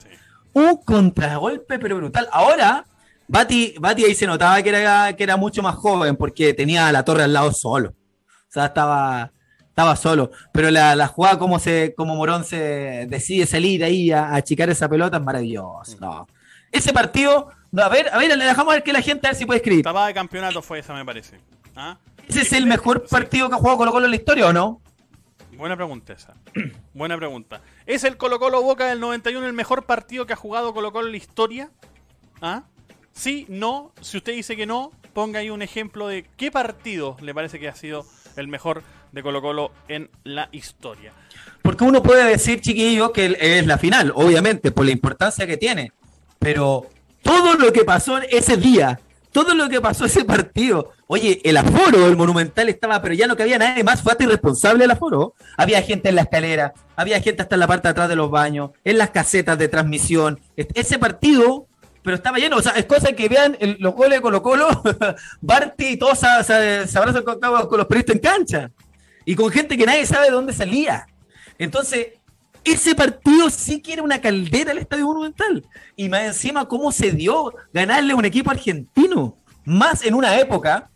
Un 0.53 0.77
contragolpe, 0.77 1.77
pero 1.77 1.97
brutal. 1.97 2.27
Ahora, 2.31 2.85
Bati, 3.31 3.75
Bati 3.79 4.03
ahí 4.03 4.13
se 4.13 4.27
notaba 4.27 4.61
que 4.61 4.67
era, 4.67 5.15
que 5.15 5.23
era 5.23 5.37
mucho 5.37 5.63
más 5.63 5.75
joven 5.75 6.17
porque 6.17 6.53
tenía 6.53 6.91
la 6.91 7.05
torre 7.05 7.23
al 7.23 7.31
lado 7.31 7.53
solo. 7.53 7.91
O 7.91 8.51
sea, 8.51 8.65
estaba, 8.65 9.31
estaba 9.69 9.95
solo. 9.95 10.31
Pero 10.51 10.69
la, 10.69 10.97
la 10.97 11.07
jugada, 11.07 11.39
como, 11.39 11.57
se, 11.57 11.93
como 11.95 12.17
Morón 12.17 12.43
se 12.43 13.07
decide 13.07 13.45
salir 13.45 13.85
ahí 13.85 14.11
a, 14.11 14.35
achicar 14.35 14.69
esa 14.69 14.89
pelota, 14.89 15.15
es 15.15 15.23
maravilloso. 15.23 15.97
No. 16.01 16.27
Ese 16.73 16.91
partido, 16.91 17.47
a 17.77 17.87
ver, 17.87 18.09
a 18.11 18.17
ver, 18.17 18.37
le 18.37 18.43
dejamos 18.43 18.73
a 18.73 18.75
ver 18.75 18.83
que 18.83 18.91
la 18.91 19.01
gente 19.01 19.27
a 19.27 19.29
ver 19.29 19.37
si 19.37 19.45
puede 19.45 19.59
escribir. 19.59 19.85
Tapada 19.85 20.07
de 20.07 20.13
campeonato 20.13 20.61
fue 20.61 20.79
esa, 20.79 20.93
me 20.93 21.05
parece. 21.05 21.39
¿Ah? 21.73 21.97
¿Ese 22.27 22.41
es 22.41 22.51
el 22.51 22.65
mejor 22.65 23.07
partido 23.07 23.47
que 23.47 23.55
ha 23.55 23.59
jugado 23.59 23.77
Colo 23.77 23.91
Colo 23.93 24.05
en 24.07 24.11
la 24.11 24.17
historia 24.17 24.47
o 24.47 24.51
no? 24.51 24.81
Buena 25.55 25.77
pregunta 25.77 26.11
esa. 26.11 26.33
Buena 26.93 27.15
pregunta. 27.15 27.61
¿Es 27.85 28.03
el 28.03 28.17
Colo 28.17 28.39
Colo 28.39 28.61
Boca 28.61 28.87
del 28.87 28.99
91 28.99 29.47
el 29.47 29.53
mejor 29.53 29.85
partido 29.85 30.25
que 30.25 30.33
ha 30.33 30.35
jugado 30.35 30.73
Colo 30.73 30.91
Colo 30.91 31.05
en 31.05 31.13
la 31.13 31.17
historia? 31.17 31.71
¿Ah? 32.41 32.63
Sí, 33.13 33.45
no. 33.49 33.91
Si 34.01 34.17
usted 34.17 34.33
dice 34.33 34.55
que 34.55 34.65
no, 34.65 34.91
ponga 35.13 35.39
ahí 35.39 35.49
un 35.49 35.61
ejemplo 35.61 36.07
de 36.07 36.25
qué 36.37 36.51
partido 36.51 37.17
le 37.21 37.33
parece 37.33 37.59
que 37.59 37.67
ha 37.67 37.75
sido 37.75 38.05
el 38.35 38.47
mejor 38.47 38.83
de 39.11 39.23
Colo 39.23 39.41
Colo 39.41 39.71
en 39.87 40.09
la 40.23 40.49
historia. 40.51 41.13
Porque 41.61 41.83
uno 41.83 42.01
puede 42.01 42.23
decir, 42.23 42.61
chiquillo, 42.61 43.11
que 43.11 43.37
es 43.39 43.67
la 43.67 43.77
final, 43.77 44.11
obviamente, 44.15 44.71
por 44.71 44.85
la 44.85 44.91
importancia 44.91 45.45
que 45.45 45.57
tiene. 45.57 45.91
Pero 46.39 46.87
todo 47.21 47.55
lo 47.55 47.71
que 47.71 47.83
pasó 47.83 48.17
ese 48.17 48.57
día, 48.57 48.99
todo 49.31 49.53
lo 49.53 49.69
que 49.69 49.81
pasó 49.81 50.05
ese 50.05 50.25
partido. 50.25 50.91
Oye, 51.07 51.41
el 51.43 51.57
aforo 51.57 52.05
del 52.05 52.15
Monumental 52.15 52.69
estaba, 52.69 53.01
pero 53.01 53.13
ya 53.13 53.27
no 53.27 53.35
cabía 53.35 53.57
nadie 53.57 53.83
más, 53.83 54.01
fue 54.01 54.13
hasta 54.13 54.23
irresponsable 54.23 54.85
el 54.85 54.91
aforo. 54.91 55.35
Había 55.57 55.81
gente 55.81 56.09
en 56.09 56.15
la 56.15 56.21
escalera, 56.21 56.73
había 56.95 57.21
gente 57.21 57.41
hasta 57.41 57.55
en 57.55 57.59
la 57.59 57.67
parte 57.67 57.87
de 57.87 57.91
atrás 57.91 58.09
de 58.09 58.15
los 58.15 58.31
baños, 58.31 58.71
en 58.83 58.97
las 58.97 59.11
casetas 59.11 59.57
de 59.57 59.67
transmisión. 59.67 60.39
Ese 60.55 60.97
partido 60.97 61.67
pero 62.03 62.15
estaba 62.15 62.37
lleno. 62.37 62.57
O 62.57 62.61
sea, 62.61 62.73
es 62.73 62.85
cosa 62.85 63.13
que 63.13 63.29
vean 63.29 63.57
los 63.79 63.93
goles 63.93 64.17
de 64.17 64.21
Colo 64.21 64.41
Colo, 64.41 64.67
Barty 65.41 65.87
y 65.87 65.97
todos 65.97 66.19
se, 66.19 66.87
se, 66.87 66.97
abrazan 66.97 67.23
con, 67.23 67.39
los 67.41 67.87
periodistas 67.87 68.15
en 68.15 68.21
cancha. 68.21 68.71
Y 69.25 69.35
con 69.35 69.51
gente 69.51 69.77
que 69.77 69.85
nadie 69.85 70.05
sabe 70.05 70.27
de 70.27 70.31
dónde 70.31 70.53
salía. 70.53 71.05
Entonces, 71.57 72.07
ese 72.63 72.95
partido 72.95 73.49
sí 73.49 73.81
que 73.81 73.93
era 73.93 74.03
una 74.03 74.19
caldera 74.19 74.71
al 74.71 74.79
Estadio 74.79 75.05
Monumental. 75.05 75.65
Y 75.95 76.09
más 76.09 76.23
encima, 76.23 76.67
cómo 76.67 76.91
se 76.91 77.11
dio 77.11 77.53
ganarle 77.73 78.13
a 78.13 78.15
un 78.15 78.25
equipo 78.25 78.51
argentino. 78.51 79.37
Más 79.63 80.03
en 80.03 80.15
una 80.15 80.39
época, 80.39 80.89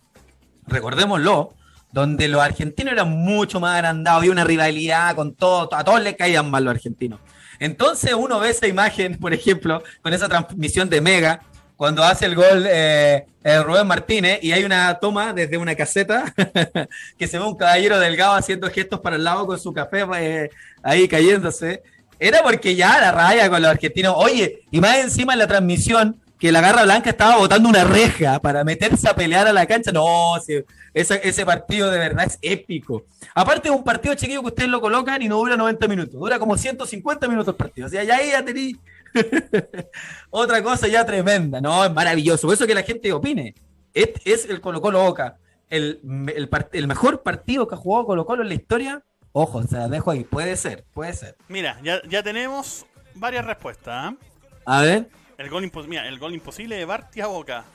recordémoslo, 0.68 1.54
donde 1.96 2.28
los 2.28 2.42
argentinos 2.42 2.92
eran 2.92 3.10
mucho 3.10 3.62
más 3.62 3.76
agrandados, 3.76 4.20
había 4.20 4.34
una 4.34 4.44
rivalidad 4.44 5.16
con 5.16 5.34
todo, 5.34 5.74
a 5.74 5.82
todos 5.82 6.04
les 6.04 6.18
caían 6.18 6.52
mal 6.52 6.66
los 6.66 6.76
argentinos. 6.76 7.22
Entonces 7.58 8.14
uno 8.14 8.38
ve 8.38 8.50
esa 8.50 8.68
imagen, 8.68 9.18
por 9.22 9.34
ejemplo, 9.34 9.82
con 10.02 10.14
esa 10.14 10.28
transmisión 10.28 10.90
de 10.90 11.00
Mega, 11.00 11.40
cuando 11.78 12.04
hace 12.04 12.26
el 12.26 12.36
gol 12.36 12.66
eh, 12.68 13.26
eh, 13.46 13.64
Rubén 13.64 13.88
Martínez 13.88 14.40
y 14.42 14.52
hay 14.52 14.66
una 14.66 14.94
toma 14.96 15.32
desde 15.32 15.58
una 15.58 15.74
caseta 15.74 16.34
que 17.18 17.28
se 17.28 17.40
ve 17.40 17.46
un 17.46 17.56
caballero 17.56 17.98
delgado 17.98 18.36
haciendo 18.36 18.70
gestos 18.70 19.00
para 19.00 19.16
el 19.16 19.24
lado 19.24 19.48
con 19.48 19.58
su 19.58 19.72
café 19.72 20.06
eh, 20.18 20.50
ahí 20.84 21.08
cayéndose. 21.08 21.82
Era 22.20 22.44
porque 22.44 22.76
ya 22.76 23.00
la 23.00 23.14
raya 23.14 23.50
con 23.50 23.62
los 23.62 23.72
argentinos. 23.72 24.16
Oye, 24.18 24.64
y 24.70 24.82
más 24.82 24.98
encima 24.98 25.32
en 25.32 25.40
la 25.40 25.48
transmisión, 25.48 26.22
que 26.40 26.52
la 26.52 26.62
Garra 26.62 26.84
Blanca 26.84 27.10
estaba 27.10 27.38
botando 27.38 27.70
una 27.70 27.84
reja 27.84 28.40
para 28.40 28.64
meterse 28.64 29.08
a 29.08 29.16
pelear 29.16 29.48
a 29.48 29.54
la 29.54 29.66
cancha. 29.66 29.92
No, 29.92 30.36
ese, 30.38 30.66
ese 30.94 31.46
partido 31.46 31.90
de 31.90 32.00
verdad 32.00 32.26
es 32.26 32.38
épico. 32.42 33.06
Aparte 33.34 33.70
es 33.70 33.76
un 33.76 33.84
partido 33.84 34.16
chiquillo 34.16 34.42
que 34.42 34.48
ustedes 34.48 34.70
lo 34.70 34.82
colocan 34.82 35.22
y 35.22 35.28
no 35.28 35.38
dura 35.38 35.58
90 35.58 35.88
minutos, 35.88 36.20
dura 36.20 36.40
como 36.40 36.58
150 36.58 37.28
minutos 37.28 37.50
el 37.50 37.56
partido. 37.56 37.88
O 37.88 37.90
sea, 37.90 38.04
ya 38.04 38.16
ahí 38.16 38.32
ya 38.32 38.44
tení 38.44 38.76
otra 40.30 40.62
cosa 40.62 40.88
ya 40.88 41.06
tremenda. 41.06 41.62
No, 41.62 41.86
es 41.86 41.94
maravilloso. 41.94 42.48
Por 42.48 42.54
eso 42.54 42.68
que 42.68 42.76
la 42.76 42.84
gente 42.84 43.12
opine. 43.14 43.56
Es, 43.94 44.10
es 44.26 44.50
el 44.50 44.60
Colo 44.62 44.82
Colo 44.82 45.04
Boca. 45.04 45.38
El, 45.70 46.00
el, 46.36 46.50
el 46.74 46.88
mejor 46.88 47.24
partido 47.24 47.68
que 47.68 47.76
ha 47.76 47.78
jugado 47.78 48.06
Colo 48.06 48.26
Colo 48.26 48.44
en 48.44 48.50
la 48.50 48.56
historia 48.56 49.04
Ojo, 49.38 49.62
se 49.64 49.76
la 49.76 49.90
dejo 49.90 50.12
ahí. 50.12 50.24
Puede 50.24 50.56
ser, 50.56 50.86
puede 50.94 51.12
ser. 51.12 51.36
Mira, 51.50 51.78
ya, 51.84 52.02
ya 52.08 52.24
tenemos 52.24 52.86
varias 53.16 53.44
respuestas. 53.44 54.14
¿eh? 54.14 54.18
A 54.66 54.82
ver. 54.82 55.10
El 55.38 55.50
gol, 55.50 55.70
mira, 55.88 56.08
el 56.08 56.20
gol 56.20 56.34
imposible 56.34 56.76
de 56.78 56.86
Bartia 56.86 57.28
Boca. 57.28 57.66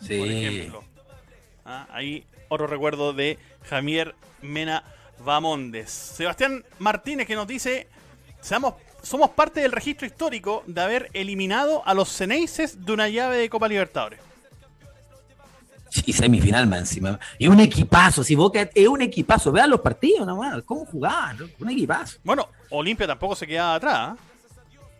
Sí. 0.00 0.18
Por 0.18 0.28
ejemplo. 0.28 0.84
¿Ah? 1.64 1.86
Ahí 1.90 2.24
otro 2.48 2.66
recuerdo 2.66 3.12
de 3.12 3.38
Javier 3.64 4.14
Mena 4.42 4.84
Bamondes. 5.24 5.90
Sebastián 5.90 6.64
Martínez 6.78 7.26
que 7.26 7.34
nos 7.34 7.46
dice, 7.46 7.88
seamos, 8.40 8.74
somos 9.02 9.30
parte 9.30 9.60
del 9.60 9.72
registro 9.72 10.06
histórico 10.06 10.62
de 10.66 10.80
haber 10.80 11.10
eliminado 11.12 11.82
a 11.86 11.94
los 11.94 12.08
Ceneices 12.08 12.84
de 12.84 12.92
una 12.92 13.08
llave 13.08 13.38
de 13.38 13.50
Copa 13.50 13.68
Libertadores 13.68 14.20
y 16.04 16.12
semifinal 16.12 16.66
más 16.66 16.80
encima. 16.80 17.18
Y 17.38 17.46
un 17.46 17.60
equipazo, 17.60 18.22
si 18.22 18.34
Boca 18.34 18.68
es 18.74 18.88
un 18.88 19.02
equipazo, 19.02 19.52
vean 19.52 19.70
los 19.70 19.80
partidos 19.80 20.26
nomás, 20.26 20.62
cómo 20.64 20.84
jugaban, 20.84 21.38
un 21.58 21.70
equipazo. 21.70 22.18
Bueno, 22.24 22.48
Olimpia 22.70 23.06
tampoco 23.06 23.34
se 23.34 23.46
quedaba 23.46 23.76
atrás. 23.76 23.94
¿ah? 23.98 24.16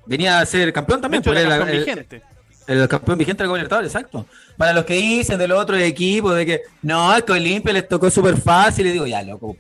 Venía 0.07 0.41
a 0.41 0.47
ser 0.47 0.73
campeón 0.73 1.01
también, 1.01 1.23
por 1.23 1.37
el, 1.37 1.49
campeón 1.49 1.79
vigente. 1.79 2.23
El, 2.67 2.89
campeón 2.89 3.19
vigente 3.19 3.43
del 3.43 3.49
gobernador, 3.49 3.85
exacto. 3.85 4.27
Para 4.57 4.73
los 4.73 4.85
que 4.85 4.95
dicen 4.95 5.39
de 5.39 5.49
los 5.49 5.61
otros 5.61 5.81
equipos, 5.81 6.35
de 6.35 6.47
que 6.47 6.63
no, 6.83 7.15
es 7.15 7.23
que 7.25 7.33
Olimpia 7.33 7.73
les 7.73 7.89
tocó 7.89 8.11
súper 8.11 8.37
fácil, 8.37 8.87
le 8.87 8.93
digo, 8.93 9.07
ya, 9.07 9.23
loco, 9.23 9.57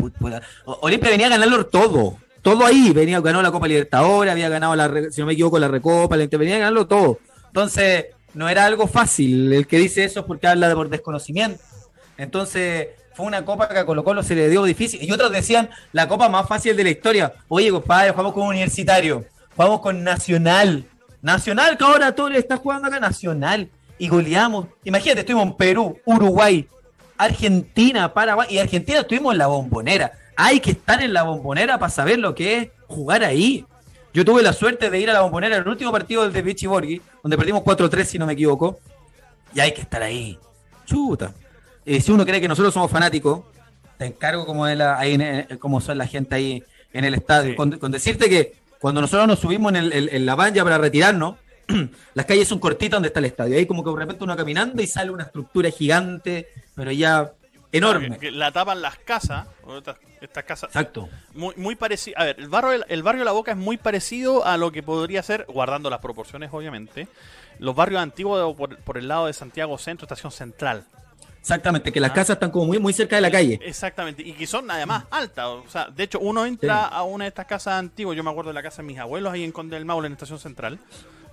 Olimpia 0.64 1.10
venía 1.10 1.26
a 1.26 1.30
ganarlo 1.30 1.66
todo, 1.66 2.18
todo 2.42 2.64
ahí, 2.64 2.92
venía, 2.92 3.20
ganó 3.20 3.42
la 3.42 3.50
Copa 3.50 3.66
Libertadores, 3.66 4.30
había 4.30 4.48
ganado 4.48 4.76
la, 4.76 5.10
si 5.10 5.20
no 5.20 5.26
me 5.26 5.32
equivoco, 5.32 5.58
la 5.58 5.68
Recopa, 5.68 6.16
venía 6.16 6.56
a 6.56 6.58
ganarlo 6.58 6.86
todo. 6.86 7.18
Entonces, 7.48 8.06
no 8.34 8.48
era 8.48 8.66
algo 8.66 8.86
fácil. 8.86 9.52
El 9.52 9.66
que 9.66 9.78
dice 9.78 10.04
eso 10.04 10.20
es 10.20 10.26
porque 10.26 10.46
habla 10.46 10.68
de 10.68 10.74
por 10.74 10.88
desconocimiento. 10.88 11.62
Entonces, 12.18 12.88
fue 13.14 13.24
una 13.24 13.44
copa 13.44 13.68
que 13.68 13.78
a 13.78 13.86
Colo 13.86 14.04
Colo 14.04 14.22
se 14.22 14.34
le 14.34 14.50
dio 14.50 14.62
difícil. 14.62 15.02
Y 15.02 15.10
otros 15.10 15.32
decían, 15.32 15.70
la 15.92 16.06
copa 16.06 16.28
más 16.28 16.46
fácil 16.46 16.76
de 16.76 16.84
la 16.84 16.90
historia. 16.90 17.32
Oye, 17.48 17.70
compadre, 17.70 18.10
jugamos 18.10 18.34
con 18.34 18.46
Universitario, 18.46 19.24
jugamos 19.56 19.80
con 19.80 20.04
Nacional. 20.04 20.84
Nacional, 21.22 21.76
que 21.76 21.84
ahora 21.84 22.14
todo 22.14 22.28
le 22.28 22.38
está 22.38 22.56
jugando 22.58 22.88
acá, 22.88 23.00
Nacional. 23.00 23.68
Y 23.98 24.08
goleamos. 24.08 24.66
Imagínate, 24.84 25.20
estuvimos 25.20 25.46
en 25.46 25.54
Perú, 25.54 25.98
Uruguay, 26.04 26.68
Argentina, 27.16 28.12
Paraguay. 28.12 28.48
Y 28.50 28.58
Argentina 28.58 29.00
estuvimos 29.00 29.32
en 29.32 29.38
la 29.38 29.46
bombonera. 29.46 30.12
Hay 30.36 30.60
que 30.60 30.72
estar 30.72 31.02
en 31.02 31.14
la 31.14 31.22
bombonera 31.22 31.78
para 31.78 31.90
saber 31.90 32.18
lo 32.18 32.34
que 32.34 32.58
es 32.58 32.68
jugar 32.86 33.24
ahí. 33.24 33.64
Yo 34.12 34.24
tuve 34.24 34.42
la 34.42 34.52
suerte 34.52 34.90
de 34.90 35.00
ir 35.00 35.10
a 35.10 35.14
la 35.14 35.22
bombonera 35.22 35.56
en 35.56 35.62
el 35.62 35.68
último 35.68 35.90
partido 35.92 36.22
del 36.22 36.32
de 36.32 36.42
Vichy 36.42 36.66
Borghi, 36.66 37.00
donde 37.22 37.36
perdimos 37.36 37.62
4-3, 37.62 38.04
si 38.04 38.18
no 38.18 38.26
me 38.26 38.34
equivoco. 38.34 38.78
Y 39.54 39.60
hay 39.60 39.72
que 39.72 39.80
estar 39.80 40.02
ahí. 40.02 40.38
Chuta. 40.84 41.32
Eh, 41.84 42.00
si 42.00 42.12
uno 42.12 42.24
cree 42.24 42.40
que 42.40 42.48
nosotros 42.48 42.74
somos 42.74 42.90
fanáticos, 42.90 43.42
te 43.96 44.06
encargo 44.06 44.44
como, 44.44 44.66
de 44.66 44.76
la, 44.76 44.98
ahí, 44.98 45.18
como 45.58 45.80
son 45.80 45.98
la 45.98 46.06
gente 46.06 46.34
ahí 46.34 46.64
en 46.92 47.04
el 47.04 47.14
estadio. 47.14 47.56
Con, 47.56 47.70
decirte 47.90 48.28
que 48.28 48.54
cuando 48.86 49.00
nosotros 49.00 49.26
nos 49.26 49.40
subimos 49.40 49.74
en, 49.74 50.26
la 50.26 50.36
valla 50.36 50.62
para 50.62 50.78
retirarnos, 50.78 51.34
las 52.14 52.24
calles 52.24 52.46
son 52.46 52.60
cortitas 52.60 52.92
donde 52.92 53.08
está 53.08 53.18
el 53.18 53.24
estadio. 53.24 53.56
Ahí 53.56 53.66
como 53.66 53.82
que 53.82 53.90
de 53.90 53.96
repente 53.96 54.22
uno 54.22 54.36
caminando 54.36 54.80
y 54.80 54.86
sale 54.86 55.10
una 55.10 55.24
estructura 55.24 55.72
gigante, 55.72 56.46
pero 56.76 56.92
ya 56.92 57.32
enorme. 57.72 58.16
la 58.30 58.52
tapan 58.52 58.80
las 58.80 58.96
casas, 58.98 59.48
estas, 60.20 60.44
casas. 60.44 60.70
Exacto. 60.70 61.08
Muy, 61.34 61.52
muy 61.56 61.74
parecido. 61.74 62.16
A 62.16 62.26
ver, 62.26 62.38
el 62.38 62.46
barrio, 62.46 62.84
el 62.86 63.02
barrio 63.02 63.24
La 63.24 63.32
Boca 63.32 63.50
es 63.50 63.56
muy 63.56 63.76
parecido 63.76 64.46
a 64.46 64.56
lo 64.56 64.70
que 64.70 64.84
podría 64.84 65.20
ser, 65.24 65.46
guardando 65.48 65.90
las 65.90 65.98
proporciones, 65.98 66.50
obviamente, 66.52 67.08
los 67.58 67.74
barrios 67.74 68.00
antiguos 68.00 68.54
por, 68.54 68.98
el 68.98 69.08
lado 69.08 69.26
de 69.26 69.32
Santiago 69.32 69.78
Centro, 69.78 70.04
Estación 70.04 70.30
Central. 70.30 70.84
Exactamente, 71.46 71.92
que 71.92 72.00
las 72.00 72.10
ah. 72.10 72.14
casas 72.14 72.34
están 72.34 72.50
como 72.50 72.66
muy, 72.66 72.80
muy 72.80 72.92
cerca 72.92 73.14
de 73.14 73.22
la 73.22 73.30
calle. 73.30 73.60
Exactamente, 73.62 74.20
y 74.20 74.32
que 74.32 74.48
son 74.48 74.68
además 74.68 75.04
altas. 75.12 75.46
O 75.46 75.68
sea, 75.68 75.86
de 75.88 76.02
hecho, 76.02 76.18
uno 76.18 76.44
entra 76.44 76.86
a 76.86 77.04
una 77.04 77.22
de 77.22 77.28
estas 77.28 77.46
casas 77.46 77.74
antiguas. 77.74 78.16
Yo 78.16 78.24
me 78.24 78.30
acuerdo 78.30 78.50
de 78.50 78.54
la 78.54 78.64
casa 78.64 78.82
de 78.82 78.88
mis 78.88 78.98
abuelos 78.98 79.32
ahí 79.32 79.44
en 79.44 79.52
Conde 79.52 79.76
del 79.76 79.84
Maule, 79.84 80.08
en 80.08 80.14
Estación 80.14 80.40
Central 80.40 80.80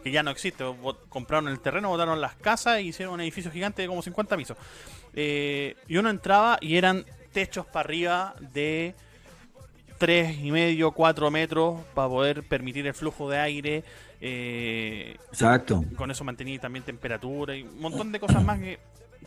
que 0.04 0.12
ya 0.12 0.22
no 0.22 0.30
existe. 0.30 0.64
Compraron 1.10 1.48
el 1.48 1.60
terreno, 1.62 1.90
botaron 1.90 2.22
las 2.22 2.36
casas 2.36 2.80
y 2.82 2.90
hicieron 2.90 3.16
un 3.16 3.22
edificio 3.22 3.50
gigante 3.50 3.82
de 3.82 3.88
como 3.88 4.04
50 4.04 4.38
pisos. 4.38 4.58
Eh, 5.16 5.76
y 5.88 5.98
uno 5.98 6.12
entraba 6.12 6.60
y 6.62 6.78
eran 6.78 7.06
techos 7.32 7.66
para 7.66 7.80
arriba 7.80 8.36
de 8.54 8.94
tres 9.98 10.38
y 10.38 10.52
medio, 10.52 10.92
4 10.92 11.32
metros 11.32 11.82
para 11.96 12.10
poder 12.10 12.44
permitir 12.44 12.86
el 12.86 12.94
flujo 12.94 13.30
de 13.32 13.40
aire. 13.40 13.84
Eh, 14.22 15.18
Exacto. 15.30 15.84
Con 15.96 16.12
eso 16.12 16.24
mantenía 16.24 16.60
también 16.60 16.86
temperatura 16.86 17.56
y 17.56 17.64
un 17.64 17.80
montón 17.80 18.12
de 18.12 18.20
cosas 18.20 18.44
más 18.44 18.60
que, 18.60 18.78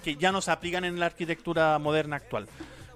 que 0.02 0.16
ya 0.16 0.32
no 0.32 0.40
se 0.40 0.50
aplican 0.50 0.84
en 0.84 0.98
la 0.98 1.06
arquitectura 1.06 1.78
moderna 1.78 2.16
actual. 2.16 2.48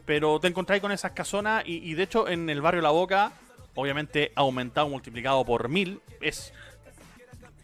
Pero 0.07 0.41
te 0.41 0.49
encontráis 0.49 0.83
con 0.83 0.93
esas 0.93 1.13
casonas 1.13 1.63
y, 1.67 1.91
y 1.91 1.95
de 1.95 2.03
hecho 2.03 2.29
en 2.29 2.51
el 2.51 2.61
barrio 2.61 2.83
La 2.83 2.91
Boca, 2.91 3.33
obviamente 3.75 4.33
aumentado, 4.35 4.89
multiplicado 4.89 5.45
por 5.45 5.69
mil, 5.69 6.01
es 6.21 6.53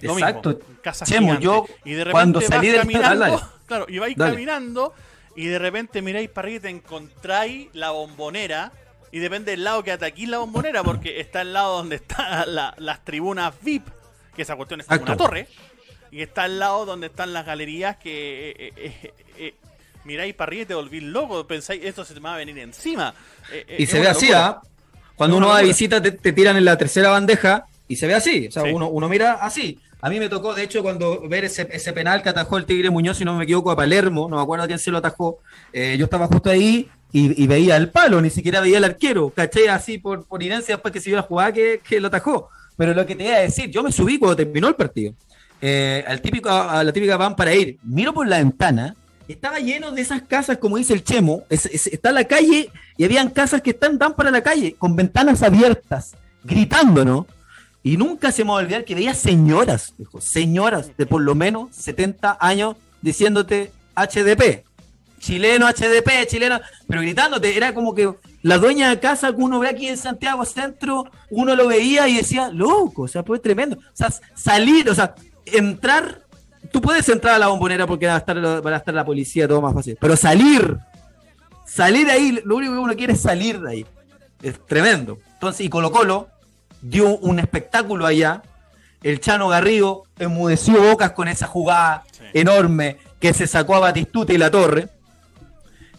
Exacto. 0.00 0.58
Chemo, 1.04 1.38
yo 1.38 1.66
y 1.84 1.92
de 1.92 2.04
repente 2.04 2.12
cuando 2.12 2.40
salí 2.40 2.68
del 2.68 2.80
caminando, 2.80 3.50
claro, 3.66 3.86
y 3.88 3.98
vais 3.98 4.16
caminando 4.16 4.94
y 5.34 5.46
de 5.46 5.58
repente 5.58 6.02
miráis 6.02 6.28
para 6.28 6.46
arriba 6.46 6.58
y 6.58 6.60
te 6.60 6.68
encontráis 6.68 7.68
la 7.72 7.90
bombonera 7.90 8.72
y 9.10 9.18
depende 9.18 9.52
del 9.52 9.64
lado 9.64 9.82
que 9.82 9.92
ataquís 9.92 10.28
la 10.28 10.38
bombonera 10.38 10.82
porque 10.82 11.20
está 11.20 11.40
al 11.40 11.52
lado 11.52 11.78
donde 11.78 11.96
están 11.96 12.54
las 12.54 13.04
tribunas 13.04 13.54
VIP, 13.62 13.86
que 14.34 14.42
esa 14.42 14.56
cuestión 14.56 14.80
es 14.80 14.86
como 14.86 15.02
una 15.02 15.16
torre, 15.16 15.48
y 16.10 16.22
está 16.22 16.44
al 16.44 16.58
lado 16.58 16.86
donde 16.86 17.08
están 17.08 17.32
las 17.32 17.46
galerías 17.46 17.96
que 17.96 18.50
eh, 18.50 18.72
eh, 18.76 19.12
eh, 19.38 19.54
miráis 20.04 20.34
para 20.34 20.48
arriba 20.48 20.62
y 20.62 20.66
te 20.66 20.74
volvís 20.74 21.02
loco, 21.02 21.46
pensáis 21.46 21.84
esto 21.84 22.04
se 22.04 22.14
te 22.14 22.20
va 22.20 22.34
a 22.34 22.36
venir 22.36 22.58
encima. 22.58 23.14
y 23.78 23.86
se 23.86 24.00
ve 24.00 24.08
así, 24.08 24.30
¿ah? 24.32 24.60
Cuando 25.14 25.36
uno 25.36 25.48
va 25.48 25.58
de 25.58 25.64
visita 25.64 26.00
te, 26.00 26.12
te, 26.12 26.32
tiran 26.32 26.56
en 26.56 26.64
la 26.64 26.76
tercera 26.76 27.10
bandeja 27.10 27.64
y 27.88 27.96
se 27.96 28.06
ve 28.06 28.14
así, 28.14 28.48
o 28.48 28.50
sea, 28.50 28.64
uno, 28.64 28.88
uno 28.88 29.08
mira 29.08 29.34
así. 29.34 29.80
A 30.02 30.10
mí 30.10 30.20
me 30.20 30.28
tocó, 30.28 30.54
de 30.54 30.62
hecho, 30.62 30.82
cuando 30.82 31.26
ver 31.26 31.46
ese, 31.46 31.66
ese, 31.72 31.92
penal 31.92 32.22
que 32.22 32.28
atajó 32.28 32.58
el 32.58 32.66
Tigre 32.66 32.90
Muñoz, 32.90 33.16
si 33.16 33.24
no 33.24 33.34
me 33.34 33.44
equivoco, 33.44 33.70
a 33.70 33.76
Palermo, 33.76 34.28
no 34.28 34.36
me 34.36 34.42
acuerdo 34.42 34.64
a 34.64 34.66
quién 34.66 34.78
se 34.78 34.90
lo 34.90 34.98
atajó, 34.98 35.38
yo 35.72 36.04
estaba 36.04 36.26
justo 36.26 36.50
ahí 36.50 36.88
y, 37.12 37.46
veía 37.46 37.76
el 37.76 37.90
palo, 37.90 38.20
ni 38.20 38.30
siquiera 38.30 38.60
veía 38.60 38.78
el 38.78 38.84
arquero, 38.84 39.30
caché 39.30 39.70
así 39.70 39.98
por, 39.98 40.26
por 40.26 40.42
inercia 40.42 40.74
después 40.74 40.92
que 40.92 41.00
se 41.00 41.10
vio 41.10 41.16
la 41.16 41.22
jugada 41.22 41.52
que, 41.52 41.80
que, 41.86 42.00
lo 42.00 42.08
atajó. 42.08 42.50
Pero 42.76 42.92
lo 42.92 43.06
que 43.06 43.14
te 43.14 43.24
iba 43.24 43.36
a 43.36 43.40
decir, 43.40 43.70
yo 43.70 43.82
me 43.82 43.90
subí 43.90 44.18
cuando 44.18 44.36
terminó 44.36 44.68
el 44.68 44.74
partido, 44.74 45.14
eh, 45.60 46.04
al 46.06 46.20
típico, 46.20 46.50
a 46.50 46.82
la 46.84 46.92
típica 46.92 47.16
van 47.16 47.36
para 47.36 47.54
ir, 47.54 47.78
miro 47.82 48.12
por 48.12 48.26
la 48.26 48.38
ventana, 48.38 48.94
estaba 49.28 49.58
lleno 49.58 49.90
de 49.90 50.02
esas 50.02 50.22
casas, 50.22 50.58
como 50.58 50.76
dice 50.76 50.92
el 50.94 51.02
Chemo, 51.02 51.42
está 51.50 52.12
la 52.12 52.24
calle 52.24 52.70
y 52.96 53.04
habían 53.04 53.30
casas 53.30 53.60
que 53.62 53.70
están 53.70 53.98
dan 53.98 54.14
para 54.14 54.30
la 54.30 54.42
calle, 54.42 54.74
con 54.78 54.94
ventanas 54.94 55.42
abiertas, 55.42 56.14
gritando, 56.44 57.04
¿no? 57.04 57.26
Y 57.82 57.96
nunca 57.96 58.32
se 58.32 58.44
me 58.44 58.50
va 58.50 58.56
a 58.56 58.62
olvidar 58.62 58.84
que 58.84 58.94
veía 58.94 59.14
señoras, 59.14 59.94
señoras 60.20 60.96
de 60.96 61.06
por 61.06 61.22
lo 61.22 61.34
menos 61.34 61.74
70 61.74 62.36
años 62.40 62.76
diciéndote 63.00 63.72
HDP, 63.94 64.64
chileno, 65.18 65.66
HDP, 65.68 66.26
chileno, 66.26 66.60
pero 66.88 67.00
gritándote, 67.00 67.56
era 67.56 67.74
como 67.74 67.94
que 67.94 68.12
la 68.42 68.58
dueña 68.58 68.90
de 68.90 69.00
casa 69.00 69.32
que 69.32 69.42
uno 69.42 69.58
ve 69.58 69.68
aquí 69.68 69.88
en 69.88 69.96
Santiago 69.96 70.44
Centro, 70.44 71.06
uno 71.30 71.56
lo 71.56 71.66
veía 71.66 72.06
y 72.08 72.16
decía, 72.16 72.48
loco, 72.50 73.02
o 73.02 73.08
sea, 73.08 73.24
pues 73.24 73.42
tremendo. 73.42 73.76
O 73.76 73.82
sea, 73.92 74.12
salir, 74.34 74.88
o 74.88 74.94
sea, 74.94 75.16
entrar, 75.46 76.22
tú 76.72 76.80
puedes 76.80 77.08
entrar 77.08 77.34
a 77.34 77.38
la 77.38 77.48
bombonera 77.48 77.86
porque 77.86 78.06
va 78.06 78.14
a 78.14 78.18
estar, 78.18 78.36
va 78.44 78.70
a 78.70 78.76
estar 78.76 78.94
la 78.94 79.04
policía, 79.04 79.48
todo 79.48 79.60
más 79.62 79.74
fácil, 79.74 79.96
pero 80.00 80.16
salir, 80.16 80.76
salir 81.64 82.06
de 82.06 82.12
ahí, 82.12 82.40
lo 82.44 82.56
único 82.56 82.72
que 82.72 82.78
uno 82.78 82.94
quiere 82.94 83.12
es 83.14 83.20
salir 83.20 83.60
de 83.60 83.70
ahí. 83.70 83.86
Es 84.42 84.64
tremendo. 84.66 85.18
Entonces, 85.34 85.66
y 85.66 85.68
Colo 85.68 85.90
Colo, 85.90 86.28
dio 86.82 87.16
un 87.18 87.38
espectáculo 87.38 88.06
allá. 88.06 88.42
El 89.02 89.20
Chano 89.20 89.48
Garrido 89.48 90.04
enmudeció 90.18 90.80
bocas 90.82 91.12
con 91.12 91.28
esa 91.28 91.46
jugada 91.46 92.04
enorme 92.32 92.98
que 93.20 93.32
se 93.32 93.46
sacó 93.46 93.76
a 93.76 93.80
Batistuta 93.80 94.32
y 94.32 94.38
la 94.38 94.50
torre. 94.50 94.88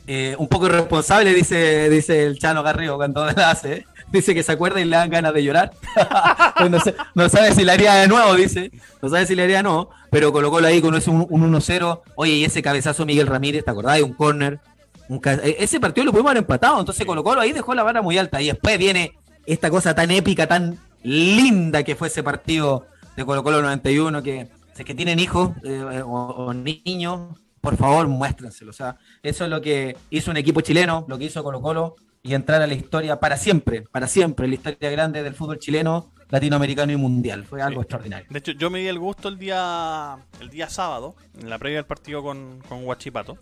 Eh, 0.05 0.35
un 0.37 0.47
poco 0.47 0.67
irresponsable, 0.67 1.33
dice, 1.33 1.89
dice 1.89 2.23
el 2.23 2.39
Chano 2.39 2.63
Garrido 2.63 2.97
cuando 2.97 3.25
la 3.31 3.51
hace. 3.51 3.85
Dice 4.11 4.33
que 4.33 4.43
se 4.43 4.51
acuerda 4.51 4.79
y 4.81 4.85
le 4.85 4.95
dan 4.95 5.09
ganas 5.09 5.33
de 5.33 5.43
llorar. 5.43 5.71
Pues 6.57 6.71
no, 6.71 6.79
sé- 6.79 6.95
no 7.13 7.29
sabe 7.29 7.53
si 7.53 7.63
le 7.63 7.71
haría 7.71 7.93
de 7.93 8.07
nuevo, 8.07 8.33
dice. 8.33 8.71
No 9.01 9.09
sabe 9.09 9.27
si 9.27 9.35
le 9.35 9.43
haría 9.43 9.57
de 9.57 9.63
nuevo. 9.63 9.91
Pero 10.09 10.33
colocó 10.33 10.57
ahí 10.57 10.81
con 10.81 10.95
ese 10.95 11.11
un, 11.11 11.25
un 11.29 11.53
1-0. 11.53 12.01
Oye, 12.15 12.31
y 12.33 12.43
ese 12.45 12.63
cabezazo 12.63 13.05
Miguel 13.05 13.27
Ramírez, 13.27 13.63
¿te 13.63 13.69
acordás? 13.69 14.01
Un 14.01 15.19
ca- 15.19 15.35
e- 15.35 15.57
ese 15.59 15.79
partido 15.79 16.05
lo 16.05 16.11
pudimos 16.11 16.31
haber 16.31 16.41
empatado. 16.41 16.79
Entonces 16.79 17.05
Colo 17.05 17.23
Colo 17.23 17.41
ahí 17.41 17.51
dejó 17.53 17.75
la 17.75 17.83
vara 17.83 18.01
muy 18.01 18.17
alta. 18.17 18.41
Y 18.41 18.47
después 18.47 18.77
viene 18.79 19.13
esta 19.45 19.69
cosa 19.69 19.93
tan 19.93 20.09
épica, 20.11 20.47
tan 20.47 20.79
linda 21.03 21.83
que 21.83 21.95
fue 21.95 22.07
ese 22.07 22.23
partido 22.23 22.87
de 23.15 23.23
Colo 23.23 23.43
Colo 23.43 23.61
91. 23.61 24.23
Que 24.23 24.47
si 24.73 24.81
es 24.81 24.85
que 24.85 24.95
tienen 24.95 25.19
hijos 25.19 25.51
eh, 25.63 26.01
o, 26.03 26.09
o 26.11 26.53
niños, 26.53 27.37
por 27.61 27.77
favor, 27.77 28.07
muéstrenselo. 28.07 28.71
O 28.71 28.73
sea, 28.73 28.97
eso 29.21 29.43
es 29.43 29.49
lo 29.51 29.61
que 29.61 29.95
hizo 30.09 30.31
un 30.31 30.37
equipo 30.37 30.61
chileno, 30.61 31.05
lo 31.07 31.17
que 31.19 31.25
hizo 31.25 31.43
Colo 31.43 31.61
Colo 31.61 31.95
y 32.23 32.33
entrar 32.33 32.61
a 32.61 32.67
la 32.67 32.73
historia 32.73 33.19
para 33.19 33.37
siempre, 33.37 33.83
para 33.91 34.07
siempre, 34.07 34.47
la 34.47 34.55
historia 34.55 34.89
grande 34.91 35.23
del 35.23 35.33
fútbol 35.33 35.59
chileno, 35.59 36.11
latinoamericano 36.29 36.91
y 36.91 36.97
mundial. 36.97 37.45
Fue 37.45 37.61
algo 37.61 37.81
Sí. 37.81 37.83
extraordinario. 37.83 38.27
De 38.29 38.39
hecho, 38.39 38.51
yo 38.51 38.69
me 38.69 38.79
di 38.79 38.87
el 38.87 38.99
gusto 38.99 39.29
el 39.29 39.37
día 39.39 40.17
el 40.41 40.49
día 40.49 40.69
sábado, 40.69 41.15
en 41.39 41.49
la 41.49 41.57
previa 41.57 41.77
del 41.77 41.85
partido 41.85 42.21
con, 42.23 42.61
con 42.67 42.85
Huachipato. 42.85 43.37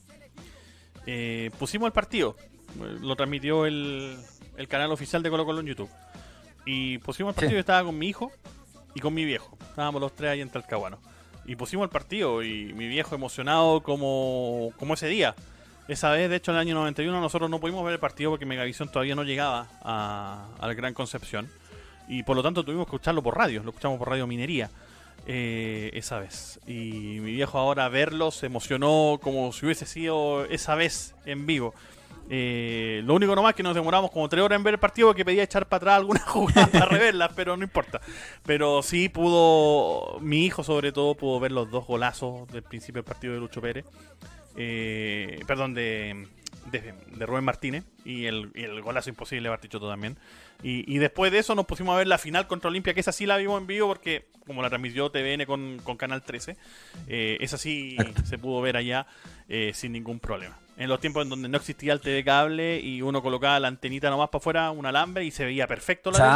Eh, 1.07 1.51
pusimos 1.59 1.87
el 1.87 1.93
partido, 1.93 2.35
lo 3.01 3.15
transmitió 3.15 3.65
el, 3.65 4.17
el 4.57 4.67
canal 4.67 4.91
oficial 4.91 5.21
de 5.23 5.29
Colo 5.29 5.45
Colo 5.45 5.59
en 5.61 5.67
YouTube. 5.67 5.89
Y 6.65 6.97
pusimos 6.99 7.31
el 7.31 7.35
partido, 7.35 7.49
Sí. 7.51 7.53
yo 7.55 7.59
estaba 7.59 7.83
con 7.83 7.97
mi 7.97 8.07
hijo 8.07 8.31
y 8.95 8.99
con 8.99 9.13
mi 9.13 9.23
viejo. 9.25 9.57
Estábamos 9.69 10.01
los 10.01 10.13
tres 10.15 10.31
ahí 10.31 10.41
en 10.41 10.49
Talcahuano. 10.49 10.99
Y 11.45 11.55
pusimos 11.55 11.83
el 11.83 11.89
partido 11.91 12.41
y 12.43 12.73
mi 12.73 12.87
viejo 12.87 13.13
emocionado 13.13 13.81
como, 13.83 14.71
como 14.77 14.95
ese 14.95 15.07
día. 15.07 15.35
Esa 15.87 16.09
vez, 16.11 16.29
de 16.29 16.37
hecho, 16.37 16.51
en 16.51 16.57
el 16.57 16.61
año 16.61 16.75
91 16.75 17.21
nosotros 17.21 17.49
no 17.49 17.59
pudimos 17.59 17.83
ver 17.85 17.93
el 17.93 17.99
partido 17.99 18.31
porque 18.31 18.45
Megavisión 18.45 18.89
todavía 18.89 19.15
no 19.15 19.23
llegaba 19.23 19.67
a, 19.83 20.47
al 20.59 20.75
Gran 20.75 20.93
Concepción. 20.93 21.49
Y 22.07 22.23
por 22.23 22.35
lo 22.35 22.43
tanto 22.43 22.63
tuvimos 22.63 22.85
que 22.85 22.95
escucharlo 22.95 23.21
por 23.23 23.37
radio, 23.37 23.63
lo 23.63 23.69
escuchamos 23.69 23.97
por 23.97 24.09
Radio 24.09 24.27
Minería 24.27 24.69
eh, 25.27 25.91
esa 25.93 26.19
vez. 26.19 26.59
Y 26.67 27.19
mi 27.21 27.33
viejo 27.33 27.57
ahora 27.57 27.87
verlo 27.89 28.31
se 28.31 28.47
emocionó 28.47 29.19
como 29.21 29.51
si 29.53 29.65
hubiese 29.65 29.85
sido 29.85 30.45
esa 30.45 30.75
vez 30.75 31.15
en 31.25 31.45
vivo. 31.45 31.73
Eh, 32.27 33.01
lo 33.05 33.13
único 33.13 33.35
nomás 33.35 33.53
que 33.53 33.61
nos 33.61 33.75
demoramos 33.75 34.09
como 34.09 34.27
tres 34.27 34.43
horas 34.43 34.57
en 34.57 34.63
ver 34.63 34.75
el 34.75 34.79
partido 34.79 35.09
porque 35.09 35.23
pedía 35.23 35.43
echar 35.43 35.67
para 35.67 35.77
atrás 35.77 35.95
alguna 35.97 36.19
jugada 36.25 36.67
para 36.67 36.85
reverlas, 36.85 37.31
pero 37.35 37.55
no 37.57 37.63
importa. 37.63 38.01
Pero 38.43 38.81
sí 38.81 39.09
pudo, 39.09 40.19
mi 40.19 40.45
hijo 40.45 40.63
sobre 40.63 40.91
todo 40.91 41.15
pudo 41.15 41.39
ver 41.39 41.51
los 41.51 41.69
dos 41.69 41.85
golazos 41.85 42.47
del 42.47 42.63
principio 42.63 43.01
del 43.01 43.07
partido 43.07 43.33
de 43.33 43.39
Lucho 43.39 43.61
Pérez. 43.61 43.85
Eh, 44.57 45.39
perdón, 45.47 45.73
de, 45.73 46.27
de, 46.71 46.93
de 47.15 47.25
Rubén 47.25 47.43
Martínez 47.43 47.83
y 48.03 48.25
el, 48.25 48.51
y 48.55 48.63
el 48.63 48.81
golazo 48.81 49.09
imposible 49.09 49.43
de 49.43 49.49
Bartichotto 49.49 49.89
también. 49.89 50.17
Y, 50.63 50.91
y 50.93 50.97
después 50.99 51.31
de 51.31 51.39
eso 51.39 51.55
nos 51.55 51.65
pusimos 51.65 51.93
a 51.93 51.97
ver 51.97 52.07
la 52.07 52.17
final 52.17 52.47
contra 52.47 52.69
Olimpia, 52.69 52.93
que 52.93 53.01
esa 53.01 53.11
sí 53.11 53.25
la 53.25 53.37
vimos 53.37 53.59
en 53.59 53.67
vivo 53.67 53.87
porque 53.87 54.25
como 54.47 54.61
la 54.61 54.69
transmitió 54.69 55.09
TVN 55.09 55.45
con, 55.45 55.79
con 55.83 55.97
Canal 55.97 56.21
13, 56.21 56.55
eh, 57.07 57.37
esa 57.41 57.57
sí 57.57 57.97
se 58.23 58.37
pudo 58.37 58.61
ver 58.61 58.77
allá 58.77 59.07
eh, 59.49 59.71
sin 59.73 59.91
ningún 59.91 60.19
problema. 60.19 60.57
En 60.77 60.89
los 60.89 60.99
tiempos 60.99 61.23
en 61.23 61.29
donde 61.29 61.47
no 61.49 61.57
existía 61.57 61.93
el 61.93 62.01
TV 62.01 62.23
cable 62.23 62.79
y 62.79 63.01
uno 63.01 63.21
colocaba 63.21 63.59
la 63.59 63.69
antenita 63.69 64.09
nomás 64.09 64.29
para 64.29 64.39
afuera, 64.39 64.71
un 64.71 64.85
alambre 64.85 65.23
y 65.25 65.31
se 65.31 65.45
veía 65.45 65.67
perfecto 65.67 66.11
la 66.11 66.17
tele. 66.17 66.29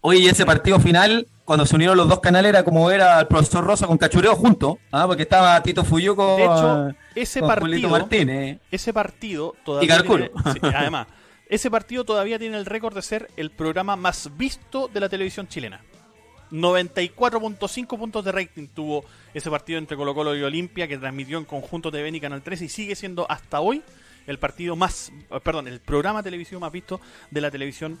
Oye, 0.00 0.20
y 0.20 0.26
ese 0.28 0.46
partido 0.46 0.78
final, 0.78 1.26
cuando 1.44 1.66
se 1.66 1.74
unieron 1.74 1.96
los 1.96 2.08
dos 2.08 2.20
canales, 2.20 2.50
era 2.50 2.62
como 2.64 2.86
ver 2.86 3.00
al 3.00 3.26
profesor 3.26 3.64
Rosa 3.64 3.86
con 3.86 3.98
Cachureo 3.98 4.36
juntos, 4.36 4.76
¿ah? 4.92 5.06
porque 5.06 5.22
estaba 5.22 5.60
Tito 5.62 5.84
Fuyuco 5.84 6.36
De 6.36 6.44
hecho, 6.44 6.68
ah, 6.68 6.92
ese 7.14 7.40
con 7.40 7.48
partido, 7.48 7.88
Martínez. 7.88 8.60
ese 8.70 8.92
partido 8.92 9.54
todavía 9.64 9.96
Y 9.98 10.02
tiene- 10.02 10.30
sí, 10.52 10.60
además, 10.62 11.08
ese 11.48 11.70
partido 11.70 12.04
todavía 12.04 12.38
tiene 12.38 12.56
el 12.58 12.66
récord 12.66 12.94
de 12.94 13.02
ser 13.02 13.28
el 13.36 13.50
programa 13.50 13.96
más 13.96 14.30
visto 14.36 14.88
de 14.88 15.00
la 15.00 15.08
televisión 15.08 15.48
chilena. 15.48 15.80
94.5 16.50 17.98
puntos 17.98 18.24
de 18.24 18.32
rating 18.32 18.68
tuvo 18.68 19.04
ese 19.34 19.50
partido 19.50 19.78
entre 19.78 19.96
Colo 19.96 20.14
Colo 20.14 20.34
y 20.36 20.42
Olimpia 20.42 20.88
que 20.88 20.96
transmitió 20.96 21.38
en 21.38 21.44
conjunto 21.44 21.90
TVN 21.90 22.14
y 22.16 22.20
Canal 22.20 22.42
13 22.42 22.64
y 22.66 22.68
sigue 22.68 22.94
siendo 22.96 23.30
hasta 23.30 23.60
hoy 23.60 23.82
el 24.26 24.38
partido 24.38 24.76
más, 24.76 25.10
eh, 25.30 25.40
perdón, 25.42 25.68
el 25.68 25.80
programa 25.80 26.22
televisivo 26.22 26.60
más 26.60 26.72
visto 26.72 27.00
de 27.30 27.40
la 27.40 27.50
televisión 27.50 27.98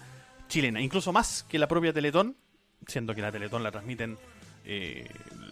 chilena, 0.48 0.80
incluso 0.80 1.12
más 1.12 1.44
que 1.48 1.58
la 1.58 1.68
propia 1.68 1.92
Teletón, 1.92 2.36
siendo 2.86 3.14
que 3.14 3.22
la 3.22 3.30
Teletón 3.30 3.62
la 3.62 3.70
transmiten 3.70 4.18
eh, 4.64 5.08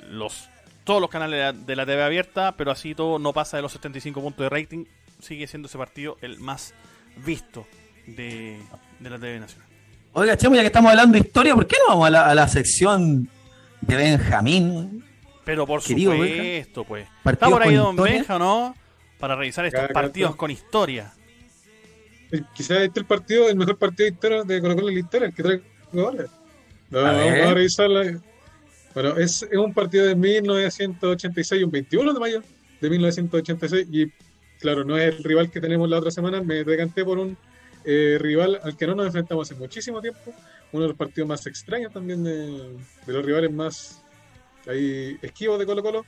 los 0.08 0.48
todos 0.84 1.00
los 1.00 1.10
canales 1.10 1.38
de 1.38 1.42
la, 1.42 1.52
de 1.52 1.76
la 1.76 1.84
TV 1.84 2.02
abierta, 2.02 2.52
pero 2.56 2.70
así 2.70 2.94
todo 2.94 3.18
no 3.18 3.32
pasa 3.32 3.56
de 3.56 3.62
los 3.62 3.72
75 3.72 4.20
puntos 4.20 4.44
de 4.44 4.48
rating, 4.48 4.84
sigue 5.20 5.46
siendo 5.48 5.66
ese 5.66 5.78
partido 5.78 6.16
el 6.20 6.38
más 6.38 6.74
visto 7.24 7.66
de, 8.06 8.58
de 9.00 9.10
la 9.10 9.18
TV 9.18 9.40
nacional. 9.40 9.68
Oiga, 10.12 10.36
Chemo, 10.36 10.54
ya 10.54 10.62
que 10.62 10.68
estamos 10.68 10.90
hablando 10.90 11.14
de 11.14 11.26
historia, 11.26 11.54
¿por 11.54 11.66
qué 11.66 11.76
no 11.80 11.88
vamos 11.88 12.06
a 12.06 12.10
la, 12.10 12.26
a 12.26 12.34
la 12.34 12.48
sección 12.48 13.28
de 13.80 13.96
Benjamín? 13.96 15.04
Pero 15.44 15.66
por 15.66 15.82
Querido 15.82 16.12
supuesto, 16.12 16.84
pues. 16.84 17.08
Está 17.24 17.48
por 17.48 17.62
ahí 17.62 17.76
con 17.76 17.84
Don 17.84 17.90
historia. 17.94 18.14
Benja, 18.14 18.38
¿no? 18.38 18.74
Para 19.18 19.36
revisar 19.36 19.66
estos 19.66 19.88
partidos 19.90 20.36
con 20.36 20.50
historia. 20.50 21.12
Quizás 22.54 22.78
este 22.78 22.86
es 22.86 22.96
el 22.96 23.04
partido, 23.04 23.48
el 23.48 23.56
mejor 23.56 23.78
partido 23.78 24.08
de 24.08 24.14
historia 24.14 24.42
de 24.42 24.60
Colo 24.60 24.74
Colo 24.74 24.88
en 24.88 24.94
la 24.94 25.00
historia, 25.00 25.28
el 25.28 25.34
que 25.34 25.42
trae 25.42 25.62
goles. 25.92 26.30
No, 26.90 27.00
A 27.00 27.12
vamos 27.12 27.46
a 27.46 27.54
revisarla. 27.54 28.20
Bueno, 28.94 29.16
es, 29.16 29.42
es 29.42 29.58
un 29.58 29.74
partido 29.74 30.06
de 30.06 30.14
1986, 30.14 31.64
un 31.64 31.70
21 31.70 32.12
de 32.12 32.20
mayo 32.20 32.42
de 32.80 32.90
1986. 32.90 33.88
Y 33.92 34.12
claro, 34.58 34.84
no 34.84 34.96
es 34.96 35.14
el 35.14 35.22
rival 35.22 35.50
que 35.50 35.60
tenemos 35.60 35.88
la 35.88 35.98
otra 35.98 36.10
semana. 36.10 36.42
Me 36.42 36.64
decanté 36.64 37.04
por 37.04 37.18
un 37.18 37.36
eh, 37.84 38.18
rival 38.20 38.58
al 38.62 38.76
que 38.76 38.86
no 38.86 38.94
nos 38.94 39.06
enfrentamos 39.06 39.50
hace 39.50 39.58
muchísimo 39.58 40.00
tiempo. 40.00 40.34
Uno 40.72 40.82
de 40.82 40.88
los 40.88 40.96
partidos 40.96 41.28
más 41.28 41.46
extraños 41.46 41.92
también 41.92 42.24
de, 42.24 42.76
de 43.06 43.12
los 43.12 43.24
rivales 43.24 43.52
más 43.52 44.02
ahí, 44.66 45.16
esquivos 45.22 45.58
de 45.58 45.66
Colo 45.66 45.82
Colo. 45.82 46.04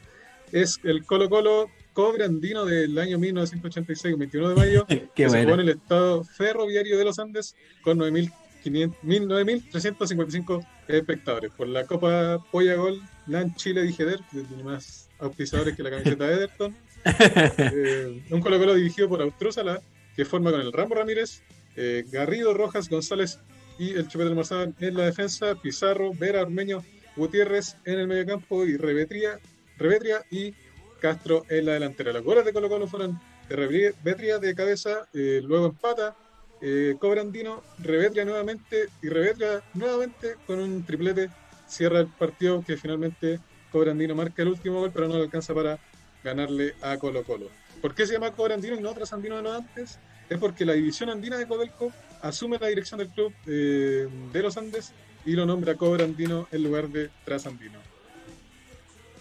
Es 0.51 0.81
el 0.83 1.05
Colo 1.05 1.29
Colo 1.29 1.71
Cobre 1.99 2.27
Andino 2.27 2.65
del 2.65 2.97
año 2.97 3.19
1986, 3.19 4.15
un 4.15 4.21
21 4.21 4.49
de 4.51 4.55
mayo 4.55 4.87
que 5.17 5.29
se 5.29 5.43
jugó 5.43 5.55
en 5.55 5.61
el 5.63 5.71
estado 5.71 6.23
ferroviario 6.23 6.97
de 6.97 7.05
los 7.05 7.19
Andes 7.19 7.57
con 7.83 7.99
9.500 7.99 8.95
9.355 9.03 10.65
espectadores. 10.87 11.51
Por 11.51 11.67
la 11.67 11.87
Copa 11.87 12.39
Polla 12.53 12.77
Gol, 12.77 13.03
LAN 13.27 13.53
Chile 13.57 13.83
Digeder, 13.83 14.21
que 14.31 14.43
tiene 14.43 14.63
más 14.63 15.09
auspiciadores 15.19 15.75
que 15.75 15.83
la 15.83 15.91
camiseta 15.91 16.25
de 16.29 16.35
Ederton. 16.35 16.77
Eh, 17.59 18.23
un 18.31 18.41
Colo 18.43 18.61
Colo 18.61 18.75
dirigido 18.77 19.09
por 19.09 19.21
Austrúzala, 19.21 19.83
que 20.15 20.25
forma 20.25 20.53
con 20.53 20.61
el 20.61 20.73
Rambo 20.73 20.95
Ramírez, 20.95 21.43
eh, 21.75 22.05
Garrido, 22.13 22.55
Rojas, 22.55 22.89
González 22.89 23.41
y 23.77 23.95
el 23.95 24.07
Chupete 24.07 24.37
Marzán 24.37 24.77
en 24.79 24.95
la 24.95 25.07
defensa, 25.07 25.57
Pizarro, 25.61 26.13
Vera, 26.13 26.43
Ormeño, 26.43 26.85
Gutiérrez 27.17 27.77
en 27.85 27.99
el 27.99 28.07
mediocampo 28.07 28.65
y 28.67 28.77
Revetria, 28.77 29.41
Revetria 29.79 30.25
y 30.31 30.55
Castro 31.01 31.45
en 31.49 31.67
la 31.67 31.73
delantera. 31.75 32.13
Los 32.13 32.25
goles 32.25 32.45
de 32.45 32.53
Colo 32.53 32.69
Colo 32.69 32.87
fueron 32.87 33.21
de 33.49 33.57
Revetria 33.57 34.39
de 34.39 34.55
cabeza, 34.55 35.09
eh, 35.15 35.41
luego 35.43 35.67
empata, 35.67 36.17
eh, 36.61 36.97
Cobrandino, 36.99 37.63
Revetria 37.79 38.25
nuevamente 38.25 38.89
y 39.03 39.09
Revetria 39.09 39.63
nuevamente 39.75 40.37
con 40.47 40.59
un 40.59 40.85
triplete 40.85 41.31
cierra 41.69 42.01
el 42.01 42.09
partido 42.09 42.65
que 42.67 42.77
finalmente 42.77 43.39
Cobrandino 43.71 44.15
marca 44.15 44.43
el 44.43 44.49
último 44.49 44.81
gol 44.81 44.91
pero 44.93 45.07
no 45.07 45.17
le 45.17 45.23
alcanza 45.23 45.55
para 45.55 45.79
ganarle 46.25 46.75
a 46.83 46.97
Colo 46.99 47.23
Colo. 47.23 47.49
¿Por 47.81 47.95
qué 47.95 48.07
se 48.07 48.15
llama 48.15 48.33
Cobrandino 48.33 48.75
y 48.75 48.81
no 48.81 48.93
Trasandino 48.93 49.37
de 49.37 49.43
no 49.43 49.53
antes? 49.53 49.99
Es 50.29 50.39
porque 50.39 50.65
la 50.65 50.73
división 50.73 51.11
andina 51.11 51.39
de 51.39 51.47
Codelco 51.47 51.93
asume 52.23 52.59
la 52.59 52.67
dirección 52.67 52.99
del 52.99 53.09
club 53.09 53.33
eh, 53.47 54.09
de 54.33 54.43
los 54.43 54.57
Andes 54.57 54.93
y 55.25 55.33
lo 55.33 55.47
nombra 55.47 55.77
Cobrandino 55.77 56.49
en 56.51 56.63
lugar 56.65 56.89
de 56.89 57.11
Trasandino. 57.25 57.79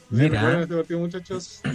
Mira. 0.09 0.39
¿Recuerdan 0.39 0.61
este 0.61 0.75
partido, 0.75 0.99
muchachos? 0.99 1.61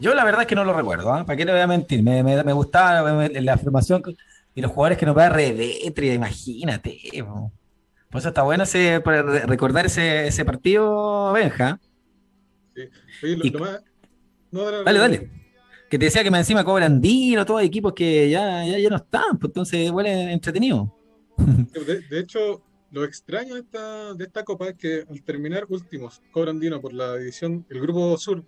Yo 0.00 0.14
la 0.14 0.24
verdad 0.24 0.42
es 0.42 0.46
que 0.46 0.54
no 0.54 0.64
lo 0.64 0.72
recuerdo, 0.74 1.12
¿ah? 1.12 1.24
¿para 1.24 1.36
qué 1.36 1.44
le 1.44 1.52
voy 1.52 1.60
a 1.60 1.66
mentir? 1.66 2.02
Me, 2.02 2.22
me, 2.22 2.42
me 2.44 2.52
gustaba 2.52 3.12
me- 3.12 3.40
la 3.40 3.54
afirmación 3.54 4.02
que- 4.02 4.14
y 4.54 4.60
los 4.60 4.70
jugadores 4.70 4.98
que 4.98 5.06
nos 5.06 5.16
va 5.16 5.26
a 5.26 5.30
Revetria, 5.30 6.14
imagínate. 6.14 6.98
po. 7.24 7.52
Por 8.10 8.18
eso 8.18 8.28
está 8.28 8.42
bueno 8.42 8.64
ese, 8.64 9.00
para 9.00 9.22
re- 9.22 9.46
recordar 9.46 9.86
ese, 9.86 10.26
ese 10.26 10.44
partido, 10.44 11.32
Benja. 11.32 11.78
Oye, 13.22 13.36
lo, 13.36 13.44
Y- 13.46 13.50
lo 13.50 13.58
más... 13.60 13.80
No, 14.50 14.64
dale, 14.64 14.84
Dale, 14.84 14.98
dale. 14.98 15.30
Que 15.88 15.98
te 15.98 16.04
decía 16.06 16.22
que 16.22 16.30
me 16.30 16.38
encima 16.38 16.64
cobran 16.64 16.92
Andino, 16.94 17.44
todos 17.46 17.62
equipos 17.62 17.94
que 17.94 18.28
ya, 18.30 18.64
ya, 18.64 18.78
ya 18.78 18.88
no 18.90 18.96
están, 18.96 19.38
pues 19.38 19.50
entonces 19.50 19.90
huele 19.90 20.32
entretenido. 20.32 20.94
De, 21.36 22.00
de 22.02 22.20
hecho, 22.20 22.62
lo 22.90 23.04
extraño 23.04 23.54
de 23.54 23.60
esta, 23.60 24.14
de 24.14 24.24
esta 24.24 24.44
copa 24.44 24.68
es 24.68 24.74
que 24.76 25.04
al 25.08 25.22
terminar 25.22 25.66
últimos, 25.68 26.20
Cobrandino 26.32 26.80
por 26.80 26.92
la 26.92 27.16
división, 27.16 27.64
el 27.68 27.80
grupo 27.80 28.16
sur 28.18 28.44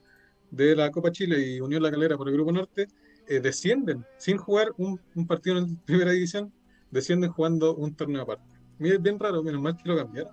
de 0.51 0.77
la 0.77 0.91
Copa 0.91 1.13
Chile 1.13 1.39
y 1.47 1.61
Unión 1.61 1.83
La 1.83 1.91
Calera 1.91 2.17
por 2.17 2.29
el 2.29 2.35
grupo 2.35 2.53
norte, 2.53 2.89
eh, 3.29 3.41
descienden 3.41 4.05
sin 4.19 4.37
jugar 4.37 4.73
un, 4.77 5.01
un 5.15 5.27
partido 5.27 5.59
en 5.59 5.77
primera 5.87 6.11
división, 6.11 6.53
descienden 6.91 7.31
jugando 7.31 7.75
un 7.75 7.95
torneo 7.95 8.23
aparte. 8.23 8.45
Mira, 8.79 8.97
Es 8.97 9.03
bien 9.03 9.19
raro, 9.19 9.43
menos 9.43 9.63
mal 9.63 9.77
que 9.77 9.89
lo 9.89 9.97
cambiaron. 9.97 10.33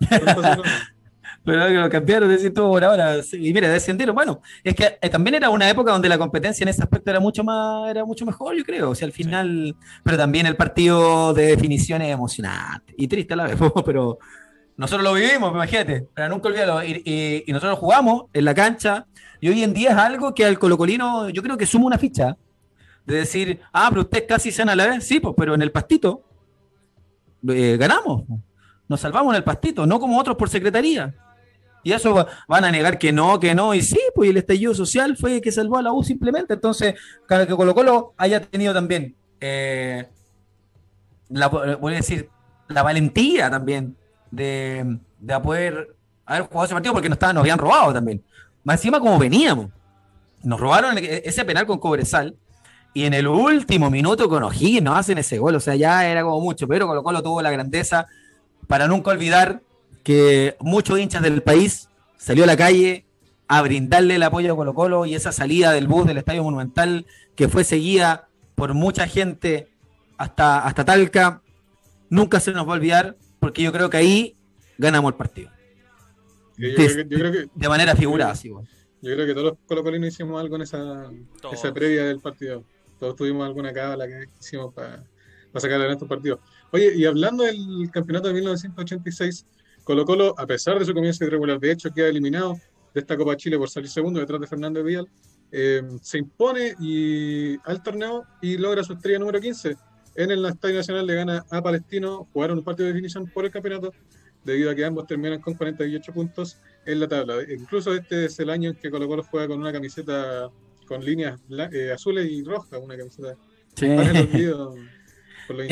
Pero 1.44 1.68
lo 1.68 1.90
cambiaron, 1.90 2.28
decir 2.28 2.52
todo 2.52 2.70
por 2.70 2.84
ahora. 2.84 3.16
Y 3.32 3.52
mira, 3.52 3.68
descendieron. 3.68 4.14
Bueno, 4.14 4.40
es 4.64 4.74
que 4.74 4.98
eh, 5.00 5.08
también 5.08 5.36
era 5.36 5.50
una 5.50 5.68
época 5.68 5.92
donde 5.92 6.08
la 6.08 6.18
competencia 6.18 6.64
en 6.64 6.68
ese 6.68 6.82
aspecto 6.82 7.10
era 7.10 7.20
mucho 7.20 7.44
más, 7.44 7.88
era 7.90 8.04
mucho 8.04 8.26
mejor, 8.26 8.56
yo 8.56 8.64
creo. 8.64 8.90
O 8.90 8.94
sea, 8.94 9.06
al 9.06 9.12
final, 9.12 9.76
pero 10.02 10.16
también 10.16 10.46
el 10.46 10.56
partido 10.56 11.34
de 11.34 11.46
definición 11.46 12.02
es 12.02 12.12
emocionante 12.12 12.94
y 12.96 13.08
triste 13.08 13.34
a 13.34 13.36
la 13.36 13.44
vez, 13.44 13.56
pero 13.84 14.18
nosotros 14.76 15.04
lo 15.04 15.14
vivimos, 15.14 15.52
imagínate, 15.52 16.08
pero 16.14 16.28
nunca 16.28 16.48
olvidarlo. 16.48 16.84
Y, 16.84 17.44
y, 17.46 17.52
nosotros 17.52 17.78
jugamos 17.78 18.24
en 18.32 18.44
la 18.44 18.54
cancha, 18.54 19.06
y 19.40 19.48
hoy 19.48 19.62
en 19.62 19.72
día 19.72 19.90
es 19.90 19.96
algo 19.96 20.34
que 20.34 20.44
al 20.44 20.58
colocolino 20.58 21.30
yo 21.30 21.42
creo 21.42 21.56
que 21.56 21.66
suma 21.66 21.86
una 21.86 21.98
ficha. 21.98 22.36
De 23.04 23.18
decir, 23.18 23.60
ah, 23.72 23.86
pero 23.88 24.02
usted 24.02 24.26
casi 24.26 24.50
cena 24.50 24.72
a 24.72 24.76
la 24.76 24.88
vez, 24.88 25.06
sí, 25.06 25.20
pues, 25.20 25.32
pero 25.36 25.54
en 25.54 25.62
el 25.62 25.70
pastito 25.70 26.22
eh, 27.48 27.76
ganamos. 27.78 28.24
Nos 28.88 29.00
salvamos 29.00 29.32
en 29.32 29.36
el 29.36 29.44
pastito, 29.44 29.86
no 29.86 29.98
como 29.98 30.18
otros 30.18 30.36
por 30.36 30.48
secretaría. 30.48 31.14
Y 31.86 31.92
eso 31.92 32.26
van 32.48 32.64
a 32.64 32.72
negar 32.72 32.98
que 32.98 33.12
no, 33.12 33.38
que 33.38 33.54
no. 33.54 33.72
Y 33.72 33.80
sí, 33.80 34.00
pues 34.12 34.30
el 34.30 34.36
estallido 34.36 34.74
social 34.74 35.16
fue 35.16 35.40
que 35.40 35.52
salvó 35.52 35.78
a 35.78 35.82
la 35.82 35.92
U 35.92 36.02
simplemente. 36.02 36.54
Entonces, 36.54 36.94
cada 37.26 37.46
que 37.46 37.54
Colo 37.54 37.76
Colo 37.76 38.12
haya 38.16 38.40
tenido 38.40 38.74
también, 38.74 39.14
eh, 39.40 40.08
la, 41.28 41.46
voy 41.46 41.92
a 41.92 41.96
decir, 41.98 42.28
la 42.66 42.82
valentía 42.82 43.48
también 43.50 43.96
de, 44.32 44.98
de 45.20 45.40
poder 45.40 45.94
haber 46.24 46.42
jugado 46.42 46.64
ese 46.64 46.74
partido 46.74 46.92
porque 46.92 47.08
nos, 47.08 47.16
estaban, 47.16 47.38
habían 47.38 47.58
robado 47.58 47.92
también. 47.92 48.20
Más 48.64 48.80
encima 48.80 48.98
como 48.98 49.16
veníamos. 49.16 49.70
Nos 50.42 50.58
robaron 50.58 50.98
ese 50.98 51.44
penal 51.44 51.66
con 51.66 51.78
Cobresal. 51.78 52.36
Y 52.94 53.04
en 53.04 53.14
el 53.14 53.28
último 53.28 53.90
minuto 53.90 54.28
con 54.28 54.42
O'Higgins 54.42 54.82
nos 54.82 54.98
hacen 54.98 55.18
ese 55.18 55.38
gol. 55.38 55.54
O 55.54 55.60
sea, 55.60 55.76
ya 55.76 56.04
era 56.04 56.22
como 56.22 56.40
mucho. 56.40 56.66
Pero 56.66 56.88
Colo 56.88 57.04
Colo 57.04 57.22
tuvo 57.22 57.42
la 57.42 57.52
grandeza 57.52 58.08
para 58.66 58.86
nunca 58.88 59.10
olvidar 59.10 59.62
que 60.02 60.56
muchos 60.60 60.98
hinchas 60.98 61.22
del 61.22 61.42
país 61.42 61.88
salió 62.16 62.44
a 62.44 62.46
la 62.46 62.56
calle 62.56 63.04
a 63.48 63.62
brindarle 63.62 64.16
el 64.16 64.22
apoyo 64.22 64.52
a 64.52 64.56
Colo 64.56 64.74
Colo 64.74 65.06
y 65.06 65.14
esa 65.14 65.32
salida 65.32 65.72
del 65.72 65.86
bus 65.86 66.06
del 66.06 66.18
Estadio 66.18 66.42
Monumental 66.42 67.06
que 67.34 67.48
fue 67.48 67.64
seguida 67.64 68.28
por 68.54 68.74
mucha 68.74 69.06
gente 69.06 69.68
hasta, 70.16 70.60
hasta 70.60 70.84
Talca, 70.84 71.42
nunca 72.08 72.40
se 72.40 72.52
nos 72.52 72.66
va 72.66 72.72
a 72.72 72.74
olvidar 72.76 73.16
porque 73.38 73.62
yo 73.62 73.72
creo 73.72 73.90
que 73.90 73.98
ahí 73.98 74.36
ganamos 74.78 75.12
el 75.12 75.16
partido. 75.16 75.50
de, 76.56 77.68
manera 77.68 77.94
figurada, 77.94 78.34
Yo 78.34 78.64
creo 79.02 79.26
que 79.26 79.34
todos 79.34 79.52
los 79.52 79.58
colocolinos 79.66 80.08
hicimos 80.08 80.40
algo 80.40 80.56
en 80.56 80.62
esa, 80.62 81.10
esa 81.52 81.72
previa 81.72 82.04
del 82.04 82.20
partido. 82.20 82.64
Todos 82.98 83.14
tuvimos 83.14 83.46
alguna 83.46 83.72
cábala 83.72 84.06
que 84.06 84.28
hicimos 84.40 84.72
para, 84.72 85.04
para 85.52 85.60
sacar 85.60 85.78
adelante 85.78 86.04
el 86.04 86.08
partido. 86.08 86.40
Oye, 86.76 86.92
y 86.94 87.06
hablando 87.06 87.42
del 87.42 87.90
campeonato 87.90 88.28
de 88.28 88.34
1986, 88.34 89.46
Colo 89.82 90.04
Colo, 90.04 90.34
a 90.36 90.46
pesar 90.46 90.78
de 90.78 90.84
su 90.84 90.92
comienzo 90.92 91.24
irregular, 91.24 91.58
de 91.58 91.72
hecho 91.72 91.90
queda 91.90 92.08
eliminado 92.08 92.60
de 92.92 93.00
esta 93.00 93.16
Copa 93.16 93.34
Chile 93.34 93.56
por 93.56 93.70
salir 93.70 93.88
segundo 93.88 94.20
detrás 94.20 94.38
de 94.42 94.46
Fernando 94.46 94.84
Vial, 94.84 95.08
eh, 95.52 95.80
se 96.02 96.18
impone 96.18 96.74
y, 96.78 97.56
al 97.64 97.82
torneo 97.82 98.24
y 98.42 98.58
logra 98.58 98.84
su 98.84 98.92
estrella 98.92 99.18
número 99.18 99.40
15. 99.40 99.74
En 100.16 100.30
el 100.30 100.44
Estadio 100.44 100.74
Nacional 100.76 101.06
le 101.06 101.14
gana 101.14 101.46
a 101.50 101.62
Palestino, 101.62 102.28
jugaron 102.34 102.58
un 102.58 102.64
partido 102.64 102.88
de 102.88 102.92
definición 102.92 103.26
por 103.32 103.46
el 103.46 103.50
campeonato, 103.50 103.90
debido 104.44 104.70
a 104.70 104.74
que 104.74 104.84
ambos 104.84 105.06
terminan 105.06 105.40
con 105.40 105.54
48 105.54 106.12
puntos 106.12 106.58
en 106.84 107.00
la 107.00 107.08
tabla. 107.08 107.36
Incluso 107.58 107.94
este 107.94 108.26
es 108.26 108.38
el 108.38 108.50
año 108.50 108.68
en 108.68 108.76
que 108.76 108.90
Colo 108.90 109.08
Colo 109.08 109.22
juega 109.22 109.48
con 109.48 109.60
una 109.60 109.72
camiseta 109.72 110.50
con 110.86 111.02
líneas 111.02 111.40
eh, 111.72 111.90
azules 111.90 112.30
y 112.30 112.44
rojas, 112.44 112.78
una 112.84 112.98
camiseta. 112.98 113.34
Sí. 113.74 113.86
El 113.86 114.90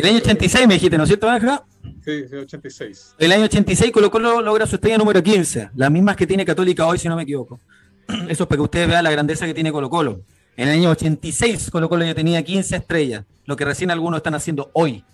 año 0.07 0.18
86 0.18 0.66
me 0.66 0.75
dijiste, 0.75 0.97
¿no 0.97 1.05
es 1.05 1.09
cierto, 1.09 1.29
Ángela? 1.29 1.64
Sí, 2.05 2.25
el 2.31 2.39
86. 2.41 3.14
El 3.18 3.33
año 3.33 3.45
86 3.45 3.93
Colo 3.93 4.11
Colo 4.11 4.41
logra 4.43 4.66
su 4.66 4.77
estrella 4.77 4.99
número 4.99 5.22
15, 5.22 5.70
las 5.75 5.91
mismas 5.91 6.16
que 6.16 6.27
tiene 6.27 6.45
Católica 6.45 6.87
hoy, 6.87 6.99
si 6.99 7.09
no 7.09 7.16
me 7.16 7.22
equivoco. 7.22 7.61
Eso 8.29 8.45
es 8.45 8.49
para 8.49 8.57
que 8.57 8.62
ustedes 8.62 8.89
vean 8.89 9.05
la 9.05 9.11
grandeza 9.11 9.47
que 9.47 9.55
tiene 9.55 9.72
Colo 9.72 9.91
Colo. 9.91 10.20
En 10.57 10.68
el 10.68 10.79
año 10.79 10.91
86 10.91 11.70
Colo 11.70 11.89
Colo 11.89 12.05
ya 12.05 12.14
tenía 12.14 12.43
15 12.43 12.77
estrellas, 12.77 13.25
lo 13.47 13.57
que 13.57 13.64
recién 13.64 13.91
algunos 13.91 14.18
están 14.18 14.35
haciendo 14.35 14.70
hoy. 14.75 15.05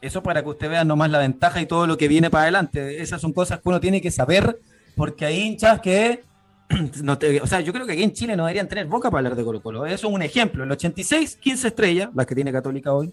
Eso 0.00 0.22
para 0.22 0.42
que 0.42 0.48
ustedes 0.48 0.72
vean 0.72 0.88
nomás 0.88 1.10
la 1.10 1.18
ventaja 1.18 1.60
y 1.60 1.66
todo 1.66 1.86
lo 1.86 1.98
que 1.98 2.08
viene 2.08 2.30
para 2.30 2.44
adelante. 2.44 3.02
Esas 3.02 3.20
son 3.20 3.32
cosas 3.32 3.60
que 3.60 3.68
uno 3.68 3.80
tiene 3.80 4.00
que 4.00 4.10
saber, 4.10 4.58
porque 4.96 5.26
hay 5.26 5.40
hinchas 5.40 5.80
que 5.80 6.24
o 7.42 7.46
sea, 7.46 7.60
yo 7.60 7.72
creo 7.72 7.86
que 7.86 7.92
aquí 7.92 8.02
en 8.02 8.12
Chile 8.12 8.36
no 8.36 8.44
deberían 8.44 8.68
tener 8.68 8.86
boca 8.86 9.10
para 9.10 9.18
hablar 9.18 9.36
de 9.36 9.44
Colo 9.44 9.60
Colo. 9.62 9.86
Eso 9.86 10.08
es 10.08 10.14
un 10.14 10.22
ejemplo. 10.22 10.64
El 10.64 10.70
86, 10.70 11.36
15 11.36 11.68
estrellas, 11.68 12.10
las 12.14 12.26
que 12.26 12.34
tiene 12.34 12.52
Católica 12.52 12.92
hoy. 12.92 13.12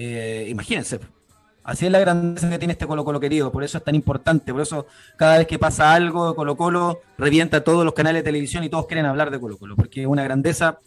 Eh, 0.00 0.46
imagínense. 0.48 1.00
Así 1.64 1.86
es 1.86 1.92
la 1.92 1.98
grandeza 1.98 2.48
que 2.48 2.58
tiene 2.58 2.72
este 2.72 2.86
Colo 2.86 3.04
Colo 3.04 3.18
querido, 3.18 3.50
por 3.50 3.64
eso 3.64 3.78
es 3.78 3.84
tan 3.84 3.96
importante, 3.96 4.52
por 4.52 4.62
eso 4.62 4.86
cada 5.16 5.38
vez 5.38 5.48
que 5.48 5.58
pasa 5.58 5.92
algo 5.92 6.28
de 6.28 6.36
Colo 6.36 6.56
Colo, 6.56 7.00
revienta 7.18 7.64
todos 7.64 7.84
los 7.84 7.94
canales 7.94 8.20
de 8.20 8.24
televisión 8.24 8.62
y 8.62 8.68
todos 8.68 8.86
quieren 8.86 9.06
hablar 9.06 9.32
de 9.32 9.40
Colo 9.40 9.58
Colo, 9.58 9.74
porque 9.74 10.02
es 10.02 10.06
una 10.06 10.22
grandeza 10.22 10.78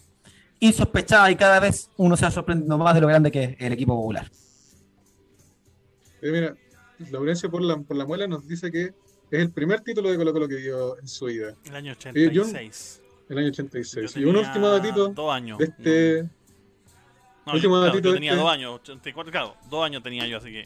insospechada 0.61 1.29
y 1.29 1.35
cada 1.35 1.59
vez 1.59 1.89
uno 1.97 2.15
se 2.15 2.23
va 2.23 2.31
sorprendiendo 2.31 2.77
más 2.77 2.95
de 2.95 3.01
lo 3.01 3.07
grande 3.07 3.31
que 3.31 3.43
es 3.43 3.55
el 3.59 3.73
equipo 3.73 3.95
popular. 3.95 4.31
Eh, 6.21 6.31
mira, 6.31 6.55
Laurencio 7.11 7.51
por 7.51 7.61
la, 7.61 7.77
por 7.77 7.97
la 7.97 8.05
muela 8.05 8.27
nos 8.27 8.47
dice 8.47 8.71
que 8.71 8.85
es 8.85 9.39
el 9.41 9.51
primer 9.51 9.81
título 9.81 10.09
de 10.09 10.15
Colo 10.15 10.31
Colo 10.31 10.47
que 10.47 10.55
dio 10.55 10.97
en 10.97 11.07
su 11.07 11.25
vida. 11.25 11.53
El 11.65 11.75
año 11.75 11.91
86. 11.91 13.01
el 13.27 13.37
año 13.37 13.49
86. 13.49 14.15
Y 14.15 14.23
un 14.23 14.37
último 14.37 14.69
datito 14.69 15.09
dos 15.09 15.33
años. 15.33 15.57
de 15.57 15.65
este... 15.65 16.23
No, 16.23 16.40
yo, 17.45 18.13
tenía 18.13 18.35
dos 18.35 18.49
años, 18.49 18.75
84, 18.81 19.31
claro, 19.31 19.55
dos 19.69 19.85
años 19.85 20.03
tenía 20.03 20.27
yo, 20.27 20.37
así 20.37 20.51
que 20.51 20.63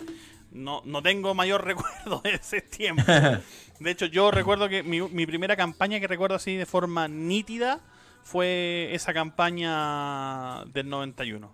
no, 0.52 0.82
no 0.86 1.02
tengo 1.02 1.34
mayor 1.34 1.64
recuerdo 1.66 2.22
de 2.24 2.32
ese 2.32 2.62
tiempo. 2.62 3.04
De 3.80 3.92
hecho, 3.92 4.06
yo 4.06 4.32
recuerdo 4.32 4.70
que 4.70 4.84
mi, 4.84 5.02
mi 5.02 5.26
primera 5.26 5.58
campaña 5.58 6.00
que 6.00 6.08
recuerdo 6.08 6.36
así 6.36 6.56
de 6.56 6.66
forma 6.66 7.10
nítida 7.10 7.82
fue 8.24 8.90
esa 8.94 9.14
campaña 9.14 10.66
del 10.66 10.90
91. 10.90 11.52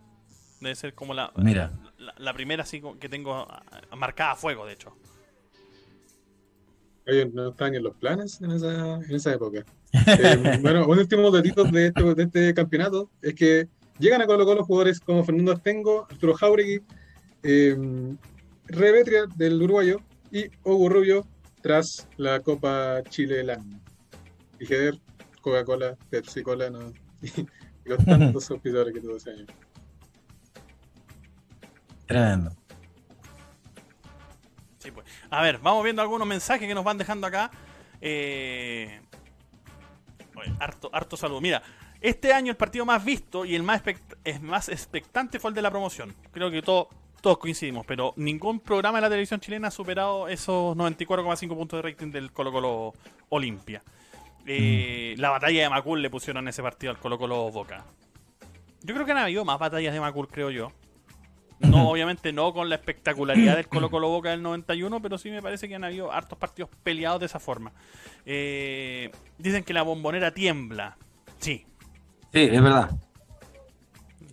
Debe 0.61 0.75
ser 0.75 0.93
como 0.93 1.13
la, 1.13 1.31
Mira. 1.35 1.71
la, 2.17 2.33
primera 2.33 2.63
así 2.63 2.81
que 2.99 3.09
tengo 3.09 3.47
marcada 3.97 4.33
a 4.33 4.35
fuego, 4.35 4.65
de 4.65 4.73
hecho. 4.73 4.95
Oye, 7.07 7.25
no 7.25 7.49
estaban 7.49 7.73
en 7.73 7.83
los 7.83 7.95
planes 7.95 8.39
en 8.41 8.51
esa, 8.51 8.95
en 8.95 9.15
esa 9.15 9.33
época. 9.33 9.65
Eh, 10.07 10.59
bueno, 10.61 10.87
un 10.87 10.99
último 10.99 11.29
datito 11.31 11.65
de 11.65 11.87
este, 11.87 12.15
de 12.15 12.23
este 12.23 12.53
campeonato 12.53 13.09
es 13.21 13.35
que 13.35 13.67
Llegan 14.01 14.19
a 14.23 14.25
Colo 14.25 14.45
Colo 14.45 14.65
jugadores 14.65 14.99
como 14.99 15.23
Fernando 15.23 15.51
Astengo, 15.51 16.07
Arturo 16.09 16.33
Jauregui, 16.33 16.81
eh, 17.43 17.77
Revetria 18.65 19.27
del 19.35 19.61
uruguayo 19.61 20.01
y 20.31 20.49
Hugo 20.63 20.89
Rubio 20.89 21.27
tras 21.61 22.07
la 22.17 22.39
Copa 22.39 23.03
Chile 23.09 23.43
LAN. 23.43 23.79
Dijeder, 24.57 24.99
Coca-Cola, 25.41 25.95
Pepsi 26.09 26.41
Cola, 26.41 26.71
no, 26.71 26.91
y, 27.21 27.47
los 27.85 28.03
tantos 28.03 28.49
auspiciadores 28.51 28.91
que 28.91 29.01
tuvo 29.01 29.17
ese 29.17 29.29
año. 29.29 29.45
Tremendo. 32.07 32.51
Sí, 34.79 34.89
pues. 34.89 35.05
A 35.29 35.43
ver, 35.43 35.59
vamos 35.59 35.83
viendo 35.83 36.01
algunos 36.01 36.27
mensajes 36.27 36.67
que 36.67 36.73
nos 36.73 36.83
van 36.83 36.97
dejando 36.97 37.27
acá. 37.27 37.51
Eh... 38.01 38.99
harto, 40.59 40.89
harto 40.91 41.15
saludo. 41.15 41.39
Mira, 41.39 41.61
este 42.01 42.33
año 42.33 42.51
el 42.51 42.57
partido 42.57 42.85
más 42.85 43.05
visto 43.05 43.45
y 43.45 43.55
el 43.55 43.63
más, 43.63 43.83
es 44.23 44.41
más 44.41 44.69
expectante 44.69 45.39
fue 45.39 45.51
el 45.51 45.55
de 45.55 45.61
la 45.61 45.69
promoción. 45.69 46.15
Creo 46.31 46.49
que 46.49 46.61
todos 46.63 46.87
coincidimos, 47.37 47.85
pero 47.85 48.13
ningún 48.17 48.59
programa 48.59 48.97
de 48.97 49.03
la 49.03 49.09
televisión 49.09 49.39
chilena 49.39 49.67
ha 49.67 49.71
superado 49.71 50.27
esos 50.27 50.75
94,5 50.75 51.55
puntos 51.55 51.77
de 51.77 51.89
rating 51.89 52.11
del 52.11 52.31
Colo 52.31 52.51
Colo 52.51 52.93
Olimpia. 53.29 53.83
Eh, 54.47 55.13
mm. 55.15 55.21
La 55.21 55.29
batalla 55.29 55.61
de 55.61 55.69
Macul 55.69 56.01
le 56.01 56.09
pusieron 56.09 56.43
en 56.43 56.49
ese 56.49 56.63
partido 56.63 56.91
al 56.91 56.97
Colo 56.97 57.19
Colo 57.19 57.51
Boca. 57.51 57.85
Yo 58.81 58.95
creo 58.95 59.05
que 59.05 59.11
han 59.11 59.19
habido 59.19 59.45
más 59.45 59.59
batallas 59.59 59.93
de 59.93 59.99
Macul, 59.99 60.27
creo 60.27 60.49
yo. 60.49 60.71
No, 61.59 61.91
obviamente 61.91 62.33
no 62.33 62.51
con 62.53 62.69
la 62.69 62.75
espectacularidad 62.75 63.55
del 63.55 63.67
Colo 63.67 63.91
Colo 63.91 64.09
Boca 64.09 64.31
del 64.31 64.41
91, 64.41 64.99
pero 64.99 65.19
sí 65.19 65.29
me 65.29 65.43
parece 65.43 65.69
que 65.69 65.75
han 65.75 65.83
habido 65.83 66.11
hartos 66.11 66.39
partidos 66.39 66.71
peleados 66.81 67.19
de 67.19 67.27
esa 67.27 67.39
forma. 67.39 67.71
Eh, 68.25 69.11
dicen 69.37 69.63
que 69.63 69.71
la 69.71 69.83
bombonera 69.83 70.33
tiembla. 70.33 70.97
Sí, 71.37 71.67
Sí, 72.31 72.49
es 72.51 72.61
verdad. 72.61 72.89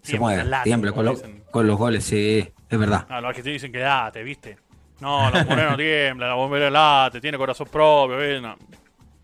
Se 0.03 0.19
mueve, 0.19 0.45
tiembla 0.65 0.93
con, 0.93 1.67
los 1.67 1.77
goles, 1.77 2.05
sí, 2.05 2.49
es 2.69 2.79
verdad. 2.79 3.07
Ah, 3.09 3.21
los 3.21 3.35
te 3.35 3.43
dicen 3.43 3.73
que 3.73 3.85
te 4.13 4.23
¿viste? 4.23 4.59
No, 5.01 5.31
la 5.31 5.45
no 5.71 5.77
tiembla, 5.77 6.29
la 6.29 6.35
bombonera 6.35 6.71
late, 6.71 7.21
tiene 7.21 7.37
corazón 7.37 7.69
propio, 7.71 8.17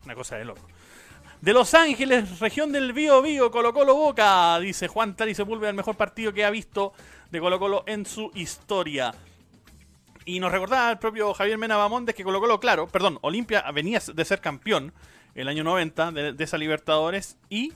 una 0.04 0.14
cosa 0.14 0.36
de 0.36 0.44
loco. 0.44 0.66
De 1.40 1.52
Los 1.52 1.74
Ángeles, 1.74 2.40
región 2.40 2.72
del 2.72 2.92
Bío 2.92 3.20
Bío, 3.20 3.50
Colo 3.50 3.72
Colo 3.74 3.94
Boca, 3.94 4.58
dice 4.60 4.88
Juan 4.88 5.14
Tari 5.14 5.34
Sepúlveda, 5.34 5.70
el 5.70 5.76
mejor 5.76 5.96
partido 5.96 6.32
que 6.32 6.44
ha 6.44 6.50
visto 6.50 6.94
de 7.30 7.40
Colo 7.40 7.58
Colo 7.58 7.84
en 7.86 8.06
su 8.06 8.30
historia. 8.34 9.14
Y 10.24 10.40
nos 10.40 10.50
recordaba 10.50 10.90
el 10.90 10.98
propio 10.98 11.34
Javier 11.34 11.58
Mena 11.58 11.76
Bamondes 11.76 12.14
que 12.14 12.24
Colo 12.24 12.40
Colo, 12.40 12.60
claro, 12.60 12.88
perdón, 12.88 13.18
Olimpia 13.20 13.62
venía 13.72 14.00
de 14.00 14.24
ser 14.24 14.40
campeón 14.40 14.94
el 15.34 15.48
año 15.48 15.64
90 15.64 16.12
de, 16.12 16.32
de 16.32 16.44
esa 16.44 16.56
Libertadores 16.56 17.36
y 17.50 17.72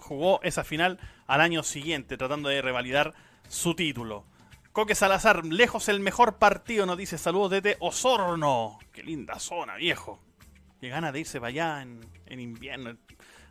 jugó 0.00 0.40
esa 0.42 0.64
final 0.64 0.98
al 1.26 1.40
año 1.40 1.62
siguiente, 1.62 2.16
tratando 2.16 2.48
de 2.48 2.62
revalidar 2.62 3.14
su 3.48 3.74
título. 3.74 4.24
Coque 4.72 4.94
Salazar, 4.94 5.44
lejos 5.44 5.88
el 5.88 6.00
mejor 6.00 6.38
partido, 6.38 6.86
nos 6.86 6.96
dice 6.96 7.18
saludos 7.18 7.50
desde 7.50 7.76
Osorno. 7.80 8.78
Qué 8.92 9.02
linda 9.02 9.38
zona, 9.38 9.76
viejo. 9.76 10.20
Qué 10.80 10.88
ganas 10.88 11.12
de 11.12 11.20
irse 11.20 11.40
para 11.40 11.48
allá 11.48 11.82
en, 11.82 12.00
en 12.26 12.40
invierno. 12.40 12.96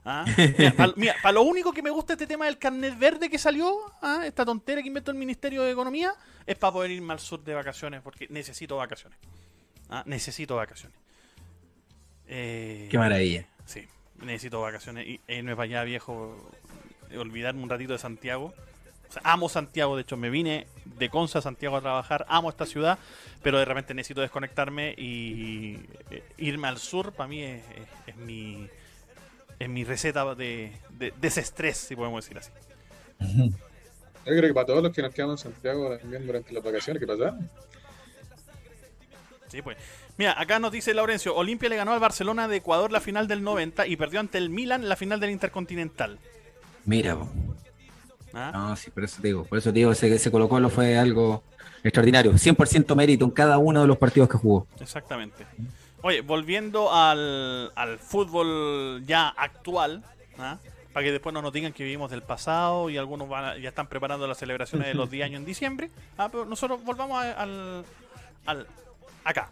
¿Ah? 0.05 0.25
Mira, 0.95 1.15
para 1.21 1.33
lo 1.33 1.41
único 1.43 1.73
que 1.73 1.81
me 1.81 1.89
gusta 1.89 2.13
este 2.13 2.25
tema 2.25 2.45
del 2.45 2.57
carnet 2.57 2.97
verde 2.97 3.29
que 3.29 3.37
salió, 3.37 3.75
¿ah? 4.01 4.23
esta 4.25 4.45
tontera 4.45 4.81
que 4.81 4.87
inventó 4.87 5.11
el 5.11 5.17
Ministerio 5.17 5.63
de 5.63 5.71
Economía, 5.71 6.13
es 6.45 6.57
para 6.57 6.73
poder 6.73 6.91
irme 6.91 7.13
al 7.13 7.19
sur 7.19 7.43
de 7.43 7.53
vacaciones, 7.53 8.01
porque 8.01 8.27
necesito 8.29 8.77
vacaciones. 8.77 9.19
¿Ah? 9.89 10.03
Necesito 10.05 10.55
vacaciones. 10.55 10.97
Eh, 12.27 12.87
Qué 12.89 12.97
maravilla. 12.97 13.45
Sí, 13.65 13.87
necesito 14.21 14.61
vacaciones. 14.61 15.07
Y 15.07 15.21
irme 15.27 15.55
para 15.55 15.63
allá, 15.65 15.83
viejo, 15.83 16.35
olvidarme 17.17 17.63
un 17.63 17.69
ratito 17.69 17.93
de 17.93 17.99
Santiago. 17.99 18.53
amo 19.23 19.49
Santiago, 19.49 19.95
de 19.95 20.03
hecho 20.03 20.17
me 20.17 20.29
vine 20.29 20.67
de 20.85 21.09
Conza 21.09 21.39
a 21.39 21.41
Santiago 21.41 21.77
a 21.77 21.81
trabajar, 21.81 22.25
amo 22.29 22.49
esta 22.49 22.65
ciudad, 22.65 22.99
pero 23.41 23.57
de 23.57 23.65
repente 23.65 23.93
necesito 23.93 24.21
desconectarme 24.21 24.93
y 24.97 25.79
eh, 26.11 26.23
irme 26.37 26.67
al 26.67 26.77
sur 26.77 27.13
para 27.13 27.27
mí 27.27 27.41
es, 27.41 27.63
mi 28.17 28.67
es 29.59 29.69
mi 29.69 29.83
receta 29.83 30.35
de, 30.35 30.71
desestrés, 31.19 31.77
si 31.77 31.95
podemos 31.95 32.23
decir 32.23 32.37
así. 32.37 32.51
Yo 34.25 34.35
creo 34.35 34.41
que 34.41 34.53
para 34.53 34.67
todos 34.67 34.83
los 34.83 34.93
que 34.93 35.01
nos 35.01 35.13
quedamos 35.13 35.43
en 35.45 35.53
Santiago 35.53 35.97
también 35.97 36.25
durante 36.25 36.53
las 36.53 36.63
vacaciones, 36.63 36.99
¿qué 36.99 37.07
pasa? 37.07 37.37
Sí, 39.47 39.61
pues. 39.61 39.77
Mira, 40.19 40.35
acá 40.37 40.59
nos 40.59 40.73
dice 40.73 40.93
Laurencio, 40.93 41.33
Olimpia 41.33 41.69
le 41.69 41.77
ganó 41.77 41.93
al 41.93 42.01
Barcelona 42.01 42.49
de 42.49 42.57
Ecuador 42.57 42.91
la 42.91 42.99
final 42.99 43.29
del 43.29 43.41
90 43.41 43.87
y 43.87 43.95
perdió 43.95 44.19
ante 44.19 44.37
el 44.37 44.49
Milan 44.49 44.89
la 44.89 44.97
final 44.97 45.21
del 45.21 45.29
Intercontinental. 45.29 46.19
Mira, 46.83 47.17
¿Ah? 48.33 48.51
no, 48.53 48.75
sí, 48.75 48.91
por 48.91 49.05
eso 49.05 49.21
digo, 49.21 49.45
por 49.45 49.59
eso 49.59 49.71
digo, 49.71 49.93
ese, 49.93 50.13
ese 50.13 50.29
Colo 50.29 50.49
Colo 50.49 50.69
fue 50.69 50.97
algo 50.97 51.41
extraordinario, 51.85 52.33
100% 52.33 52.95
mérito 52.97 53.23
en 53.23 53.31
cada 53.31 53.59
uno 53.59 53.79
de 53.79 53.87
los 53.87 53.97
partidos 53.97 54.27
que 54.27 54.37
jugó. 54.37 54.67
Exactamente. 54.81 55.45
Oye, 56.01 56.19
volviendo 56.19 56.93
al, 56.93 57.71
fútbol 58.01 59.05
ya 59.05 59.29
actual, 59.29 60.03
¿ah? 60.37 60.57
para 60.91 61.05
que 61.05 61.13
después 61.13 61.33
no 61.33 61.41
nos 61.41 61.53
digan 61.53 61.71
que 61.71 61.85
vivimos 61.85 62.11
del 62.11 62.23
pasado 62.23 62.89
y 62.89 62.97
algunos 62.97 63.29
ya 63.61 63.69
están 63.69 63.87
preparando 63.87 64.27
las 64.27 64.37
celebraciones 64.37 64.85
de 64.85 64.95
los 64.95 65.09
10 65.11 65.27
años 65.27 65.39
en 65.39 65.45
diciembre, 65.45 65.89
¿ah? 66.17 66.27
pero 66.29 66.43
nosotros 66.43 66.83
volvamos 66.83 67.23
al, 67.23 67.85
al 68.45 68.67
acá. 69.23 69.49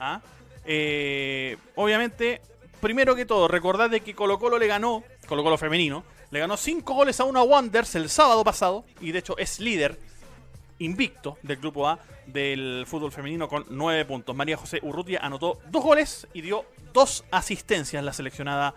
¿Ah? 0.00 0.20
Eh, 0.64 1.56
obviamente, 1.76 2.40
primero 2.80 3.14
que 3.14 3.26
todo, 3.26 3.48
recordad 3.48 3.90
de 3.90 4.00
que 4.00 4.14
Colo 4.14 4.38
Colo 4.38 4.58
le 4.58 4.66
ganó, 4.66 5.04
Colo 5.26 5.42
Colo 5.42 5.58
femenino, 5.58 6.04
le 6.30 6.40
ganó 6.40 6.56
5 6.56 6.94
goles 6.94 7.20
a 7.20 7.24
una 7.24 7.42
Wonders 7.42 7.94
el 7.94 8.08
sábado 8.08 8.44
pasado 8.44 8.84
y 9.00 9.12
de 9.12 9.18
hecho 9.18 9.36
es 9.38 9.60
líder 9.60 9.98
invicto 10.78 11.38
del 11.42 11.58
grupo 11.58 11.88
A 11.88 11.98
del 12.26 12.84
fútbol 12.86 13.12
femenino 13.12 13.48
con 13.48 13.64
9 13.68 14.04
puntos. 14.04 14.34
María 14.36 14.56
José 14.56 14.78
Urrutia 14.82 15.20
anotó 15.22 15.58
dos 15.68 15.82
goles 15.82 16.26
y 16.32 16.40
dio 16.40 16.64
dos 16.92 17.24
asistencias 17.30 18.02
la 18.04 18.12
seleccionada 18.12 18.74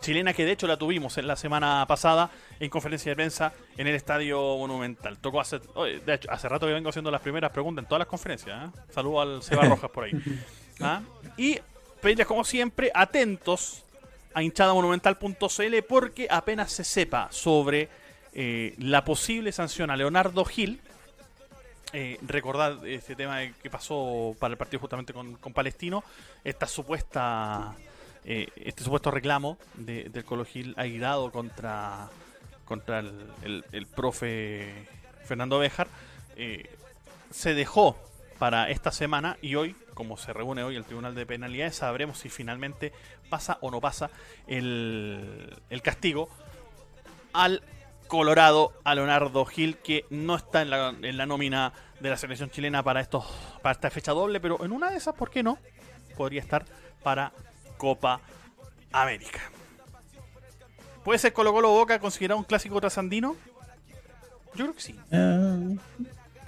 chilena 0.00 0.34
que 0.34 0.44
de 0.44 0.52
hecho 0.52 0.66
la 0.66 0.76
tuvimos 0.76 1.16
en 1.18 1.26
la 1.26 1.36
semana 1.36 1.84
pasada 1.86 2.30
en 2.60 2.68
conferencia 2.68 3.10
de 3.12 3.16
prensa 3.16 3.52
en 3.76 3.86
el 3.86 3.94
Estadio 3.94 4.38
Monumental. 4.58 5.18
Tocó 5.18 5.40
hace, 5.40 5.60
de 6.04 6.14
hecho, 6.14 6.30
hace 6.30 6.48
rato 6.48 6.66
que 6.66 6.72
vengo 6.72 6.90
haciendo 6.90 7.10
las 7.10 7.20
primeras 7.20 7.50
preguntas 7.52 7.84
en 7.84 7.88
todas 7.88 8.00
las 8.00 8.08
conferencias. 8.08 8.68
¿eh? 8.68 8.80
Saludo 8.90 9.20
al 9.20 9.42
Seba 9.42 9.64
Rojas 9.68 9.90
por 9.90 10.04
ahí. 10.04 10.12
¿Ah? 10.80 11.02
Y 11.36 11.58
pedirles 12.00 12.26
como 12.26 12.44
siempre, 12.44 12.90
atentos 12.94 13.84
a 14.34 14.42
hinchadamonumental.cl 14.42 15.82
porque 15.88 16.26
apenas 16.30 16.72
se 16.72 16.84
sepa 16.84 17.28
sobre 17.30 17.88
eh, 18.32 18.74
la 18.78 19.04
posible 19.04 19.52
sanción 19.52 19.90
a 19.90 19.96
Leonardo 19.96 20.44
Gil, 20.44 20.80
eh, 21.92 22.18
recordar 22.22 22.84
este 22.86 23.14
tema 23.14 23.40
que 23.62 23.70
pasó 23.70 24.34
para 24.40 24.52
el 24.52 24.58
partido 24.58 24.80
justamente 24.80 25.12
con, 25.12 25.36
Palestino, 25.52 26.02
esta 26.42 26.66
supuesta 26.66 27.76
eh, 28.24 28.48
este 28.56 28.82
supuesto 28.82 29.10
reclamo 29.10 29.58
de, 29.74 30.04
del 30.04 30.24
Colo 30.24 30.44
Gil 30.44 30.74
airado 30.76 31.30
contra 31.30 32.08
contra 32.64 33.00
el, 33.00 33.86
profe 33.94 34.88
Fernando 35.24 35.58
Bejar 35.58 35.86
eh, 36.36 36.68
se 37.30 37.54
dejó 37.54 37.96
para 38.38 38.70
esta 38.70 38.90
semana 38.90 39.36
y 39.42 39.54
hoy, 39.54 39.76
como 39.94 40.16
se 40.16 40.32
reúne 40.32 40.62
hoy 40.62 40.76
el 40.76 40.84
Tribunal 40.84 41.14
de 41.14 41.26
Penalidades, 41.26 41.76
sabremos 41.76 42.18
si 42.18 42.28
finalmente 42.28 42.92
pasa 43.30 43.58
o 43.60 43.70
no 43.70 43.80
pasa 43.80 44.10
el, 44.46 45.56
el 45.70 45.82
castigo 45.82 46.28
al 47.32 47.62
Colorado 48.06 48.72
a 48.84 48.94
Leonardo 48.94 49.44
Gil, 49.44 49.78
que 49.78 50.04
no 50.10 50.36
está 50.36 50.62
en 50.62 50.70
la, 50.70 50.94
en 51.00 51.16
la 51.16 51.26
nómina 51.26 51.72
de 52.00 52.10
la 52.10 52.16
selección 52.16 52.50
chilena 52.50 52.82
para, 52.82 53.00
estos, 53.00 53.24
para 53.62 53.72
esta 53.72 53.90
fecha 53.90 54.12
doble, 54.12 54.40
pero 54.40 54.62
en 54.64 54.72
una 54.72 54.90
de 54.90 54.96
esas, 54.96 55.14
¿por 55.14 55.30
qué 55.30 55.42
no? 55.42 55.58
Podría 56.16 56.40
estar 56.40 56.64
para 57.02 57.32
Copa 57.78 58.20
América. 58.92 59.40
¿Puede 61.02 61.18
ser 61.18 61.32
Colo 61.32 61.52
Colo 61.52 61.70
Boca 61.70 61.98
considerado 61.98 62.38
un 62.38 62.44
clásico 62.44 62.80
trasandino? 62.80 63.36
Yo 64.54 64.64
creo 64.64 64.74
que 64.74 64.80
sí. 64.80 64.98
Ah. 65.12 65.58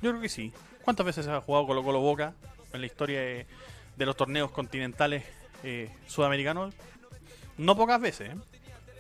Yo 0.03 0.11
creo 0.11 0.21
que 0.21 0.29
sí. 0.29 0.53
¿Cuántas 0.85 1.05
veces 1.05 1.25
se 1.25 1.31
ha 1.31 1.41
jugado 1.41 1.67
Colo 1.67 1.83
Colo 1.83 2.01
Boca 2.01 2.35
en 2.73 2.81
la 2.81 2.87
historia 2.87 3.21
de, 3.21 3.47
los 3.99 4.17
torneos 4.17 4.51
continentales 4.51 5.25
eh, 5.63 5.91
sudamericanos? 6.07 6.75
No 7.59 7.77
pocas 7.77 8.01
veces, 8.01 8.31
¿eh? 8.31 8.37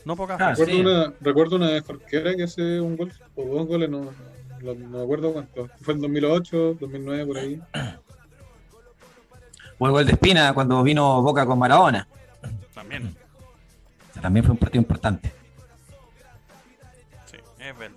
No 0.05 0.17
pocas 0.17 0.41
ah, 0.41 0.51
Recuerdo, 0.51 0.81
una, 0.81 1.13
recuerdo 1.21 1.57
una 1.57 1.81
que 2.09 2.43
hace 2.43 2.81
un 2.81 2.97
gol, 2.97 3.13
o 3.35 3.45
dos 3.45 3.67
goles, 3.67 3.91
no, 3.91 4.13
no, 4.63 4.75
me 4.75 5.03
acuerdo 5.03 5.33
cuánto. 5.33 5.69
Fue 5.81 5.95
en 5.95 6.01
2008, 6.01 6.77
2009, 6.81 7.27
por 7.27 7.39
ahí. 7.39 7.61
O 9.79 9.87
el 9.87 9.93
gol 9.93 10.07
de 10.07 10.13
Espina 10.13 10.55
cuando 10.55 10.83
vino 10.83 11.21
Boca 11.23 11.45
con 11.45 11.59
Maradona. 11.59 12.09
También. 12.75 13.15
también 14.21 14.45
fue 14.45 14.53
un 14.53 14.59
partido 14.59 14.81
importante. 14.81 15.33
Sí, 17.27 17.37
es 17.59 17.79
verdad. 17.79 17.96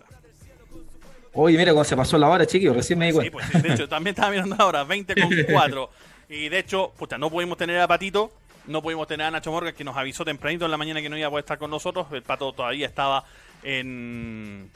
Oye, 1.34 1.58
mira 1.58 1.72
cómo 1.72 1.84
se 1.84 1.96
pasó 1.96 2.18
la 2.18 2.28
hora, 2.30 2.46
chiquillo, 2.46 2.74
recién 2.74 3.00
me 3.00 3.08
di 3.08 3.12
cuenta. 3.14 3.46
Sí, 3.46 3.50
pues, 3.52 3.64
de 3.64 3.74
hecho, 3.74 3.90
también 3.90 4.14
estaba 4.14 4.32
mirando 4.32 4.56
ahora, 4.60 4.84
20 4.84 5.16
con 5.16 5.30
4. 5.52 5.90
Y 6.30 6.50
de 6.50 6.60
hecho, 6.60 6.92
puta, 6.98 7.18
no 7.18 7.30
pudimos 7.30 7.58
tener 7.58 7.80
a 7.80 7.88
Patito 7.88 8.32
no 8.70 8.82
pudimos 8.82 9.08
tener 9.08 9.26
a 9.26 9.32
Nacho 9.32 9.52
Morgan, 9.52 9.74
que 9.74 9.84
nos 9.84 9.98
avisó 9.98 10.24
tempranito 10.24 10.66
en 10.66 10.72
la 10.72 10.78
mañana 10.78 11.02
que 11.02 11.10
no 11.10 11.18
iba 11.18 11.28
a 11.28 11.30
poder 11.30 11.44
estar 11.44 11.58
con 11.58 11.72
nosotros. 11.72 12.08
El 12.12 12.22
pato 12.22 12.54
todavía 12.54 12.86
estaba 12.86 13.26
en, 13.64 14.70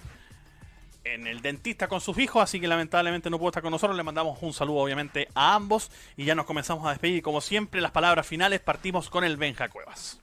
en 1.03 1.27
el 1.27 1.41
dentista 1.41 1.87
con 1.87 2.01
sus 2.01 2.17
hijos, 2.17 2.41
así 2.41 2.59
que 2.59 2.67
lamentablemente 2.67 3.29
no 3.29 3.37
pudo 3.37 3.49
estar 3.49 3.61
con 3.61 3.71
nosotros. 3.71 3.95
Le 3.95 4.03
mandamos 4.03 4.41
un 4.41 4.51
saludo, 4.51 4.79
obviamente, 4.79 5.27
a 5.35 5.53
ambos. 5.53 5.91
Y 6.17 6.25
ya 6.25 6.33
nos 6.33 6.45
comenzamos 6.45 6.85
a 6.87 6.89
despedir. 6.89 7.21
Como 7.21 7.39
siempre, 7.39 7.81
las 7.81 7.91
palabras 7.91 8.25
finales 8.25 8.61
partimos 8.61 9.09
con 9.09 9.23
el 9.23 9.37
Benja 9.37 9.69
Cuevas. 9.69 10.19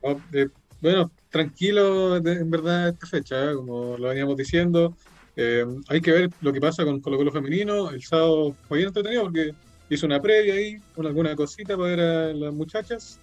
Oh, 0.00 0.18
eh, 0.32 0.48
bueno, 0.80 1.10
tranquilo 1.28 2.16
en 2.16 2.50
verdad 2.50 2.88
esta 2.88 3.06
fecha, 3.06 3.50
¿eh? 3.50 3.54
como 3.54 3.98
lo 3.98 4.08
veníamos 4.08 4.36
diciendo. 4.38 4.96
Eh, 5.42 5.64
hay 5.88 6.02
que 6.02 6.12
ver 6.12 6.30
lo 6.42 6.52
que 6.52 6.60
pasa 6.60 6.84
con 6.84 7.00
Colo 7.00 7.16
Colo 7.16 7.32
Femenino. 7.32 7.88
El 7.88 8.02
sábado 8.02 8.54
fue 8.68 8.76
bien 8.76 8.88
entretenido 8.88 9.22
porque 9.22 9.54
hizo 9.88 10.04
una 10.04 10.20
previa 10.20 10.52
ahí, 10.52 10.76
con 10.94 11.06
alguna 11.06 11.34
cosita 11.34 11.78
para 11.78 11.88
ver 11.88 12.00
a 12.00 12.32
las 12.34 12.52
muchachas 12.52 13.18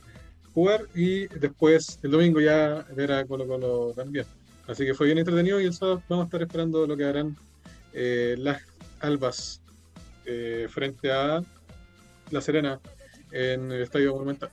jugar 0.51 0.81
y 0.95 1.27
después 1.27 1.99
el 2.01 2.09
domingo 2.09 2.41
ya 2.41 2.83
ver 2.95 3.11
a 3.11 3.23
Colo 3.27 3.45
Colo 3.45 3.93
también. 3.95 4.25
Así 4.67 4.83
que 4.83 4.95
fue 4.95 5.05
bien 5.05 5.19
entretenido 5.19 5.61
y 5.61 5.65
el 5.65 5.75
sábado 5.75 6.01
vamos 6.09 6.23
a 6.23 6.25
estar 6.25 6.41
esperando 6.41 6.87
lo 6.87 6.97
que 6.97 7.05
harán 7.05 7.37
eh, 7.93 8.33
las 8.39 8.63
albas 8.99 9.61
eh, 10.25 10.65
frente 10.71 11.11
a 11.11 11.43
La 12.31 12.41
Serena 12.41 12.79
en 13.31 13.71
el 13.71 13.83
Estadio 13.83 14.13
Monumental. 14.13 14.49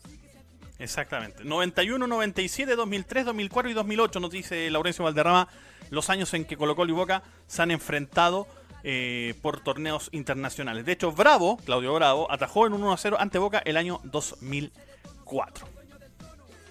Exactamente. 0.79 1.45
91, 1.45 2.07
97, 2.07 2.77
2003, 2.77 3.25
2004 3.25 3.71
y 3.71 3.75
2008 3.75 4.21
nos 4.21 4.31
dice 4.31 4.71
Laurencio 4.71 5.03
Valderrama 5.03 5.49
los 5.95 6.11
años 6.11 6.35
en 6.35 6.45
que 6.45 6.57
Colo 6.57 6.77
Colo 6.77 6.93
y 6.93 6.95
Boca 6.95 7.23
se 7.47 7.63
han 7.63 7.71
enfrentado 7.71 8.47
eh, 8.83 9.35
por 9.41 9.61
torneos 9.61 10.11
internacionales. 10.13 10.85
De 10.85 10.93
hecho, 10.93 11.13
Bravo, 11.13 11.57
Claudio 11.65 11.95
Bravo, 11.95 12.31
atajó 12.31 12.67
en 12.67 12.75
un 12.75 12.83
1-0 12.83 13.17
ante 13.19 13.39
Boca 13.39 13.63
el 13.65 13.77
año 13.77 14.01
2004. 14.05 15.67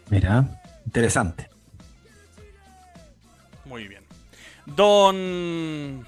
Mira, 0.09 0.45
interesante. 0.85 1.49
Muy 3.65 3.87
bien. 3.87 4.03
Don. 4.65 6.05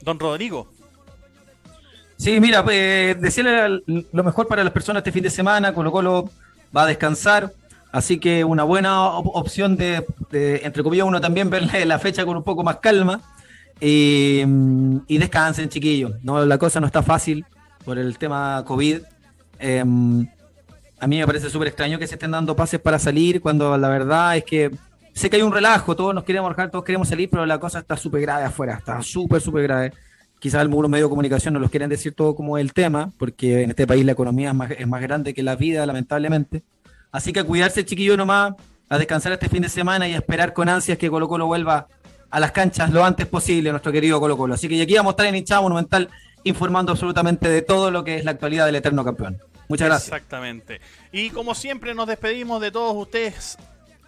Don 0.00 0.18
Rodrigo. 0.18 0.72
Sí, 2.16 2.40
mira, 2.40 2.64
pues, 2.64 3.20
decirle 3.20 3.82
lo 3.86 4.24
mejor 4.24 4.48
para 4.48 4.64
las 4.64 4.72
personas 4.72 5.00
este 5.00 5.12
fin 5.12 5.22
de 5.22 5.30
semana. 5.30 5.72
Colo 5.74 5.92
Colo 5.92 6.30
va 6.76 6.82
a 6.82 6.86
descansar. 6.86 7.52
Así 7.92 8.18
que 8.18 8.44
una 8.44 8.64
buena 8.64 9.08
opción 9.10 9.76
de, 9.76 10.04
entre 10.32 10.82
comillas, 10.82 11.06
uno 11.06 11.20
también 11.20 11.50
verle 11.50 11.84
la 11.86 11.98
fecha 11.98 12.24
con 12.24 12.36
un 12.36 12.42
poco 12.42 12.62
más 12.62 12.76
calma. 12.76 13.22
Y, 13.80 14.42
descansen, 15.08 15.68
chiquillos. 15.68 16.12
No, 16.22 16.44
la 16.44 16.58
cosa 16.58 16.80
no 16.80 16.86
está 16.86 17.02
fácil 17.02 17.44
por 17.84 17.98
el 17.98 18.18
tema 18.18 18.62
COVID. 18.66 19.00
Em, 19.58 20.26
a 20.98 21.06
mí 21.06 21.18
me 21.18 21.26
parece 21.26 21.50
súper 21.50 21.68
extraño 21.68 21.98
que 21.98 22.06
se 22.06 22.14
estén 22.14 22.30
dando 22.30 22.56
pases 22.56 22.80
para 22.80 22.98
salir 22.98 23.40
cuando 23.40 23.76
la 23.76 23.88
verdad 23.88 24.36
es 24.36 24.44
que 24.44 24.70
sé 25.12 25.30
que 25.30 25.36
hay 25.36 25.42
un 25.42 25.52
relajo, 25.52 25.96
todos 25.96 26.14
nos 26.14 26.24
queremos 26.24 26.50
bajar, 26.50 26.70
todos 26.70 26.84
queremos 26.84 27.08
salir, 27.08 27.28
pero 27.30 27.46
la 27.46 27.58
cosa 27.58 27.78
está 27.80 27.96
súper 27.96 28.20
grave 28.22 28.44
afuera, 28.44 28.74
está 28.74 29.00
súper, 29.02 29.40
súper 29.40 29.62
grave. 29.62 29.92
Quizás 30.38 30.60
algunos 30.60 30.90
medios 30.90 31.06
de 31.06 31.10
comunicación 31.10 31.54
no 31.54 31.60
los 31.60 31.70
quieren 31.70 31.88
decir 31.88 32.14
todo 32.14 32.34
como 32.34 32.58
el 32.58 32.74
tema, 32.74 33.12
porque 33.18 33.62
en 33.62 33.70
este 33.70 33.86
país 33.86 34.04
la 34.04 34.12
economía 34.12 34.54
es 34.78 34.86
más 34.86 35.00
grande 35.00 35.32
que 35.32 35.42
la 35.42 35.56
vida, 35.56 35.86
lamentablemente. 35.86 36.62
Así 37.16 37.32
que 37.32 37.40
a 37.40 37.44
cuidarse, 37.44 37.82
chiquillo, 37.82 38.14
nomás, 38.14 38.52
a 38.90 38.98
descansar 38.98 39.32
este 39.32 39.48
fin 39.48 39.62
de 39.62 39.70
semana 39.70 40.06
y 40.06 40.12
a 40.12 40.16
esperar 40.16 40.52
con 40.52 40.68
ansias 40.68 40.98
que 40.98 41.08
Colo 41.08 41.26
Colo 41.28 41.46
vuelva 41.46 41.88
a 42.28 42.40
las 42.40 42.52
canchas 42.52 42.90
lo 42.90 43.02
antes 43.06 43.26
posible, 43.26 43.70
nuestro 43.70 43.90
querido 43.90 44.20
Colo 44.20 44.36
Colo. 44.36 44.52
Así 44.52 44.68
que 44.68 44.82
aquí 44.82 44.94
vamos 44.96 45.12
a 45.12 45.14
estar 45.14 45.24
en 45.24 45.36
hinchada 45.36 45.62
monumental 45.62 46.10
informando 46.44 46.92
absolutamente 46.92 47.48
de 47.48 47.62
todo 47.62 47.90
lo 47.90 48.04
que 48.04 48.16
es 48.16 48.26
la 48.26 48.32
actualidad 48.32 48.66
del 48.66 48.74
eterno 48.74 49.02
campeón. 49.02 49.40
Muchas 49.66 49.88
gracias. 49.88 50.08
Exactamente. 50.08 50.82
Y 51.10 51.30
como 51.30 51.54
siempre 51.54 51.94
nos 51.94 52.06
despedimos 52.06 52.60
de 52.60 52.70
todos 52.70 52.94
ustedes, 52.94 53.56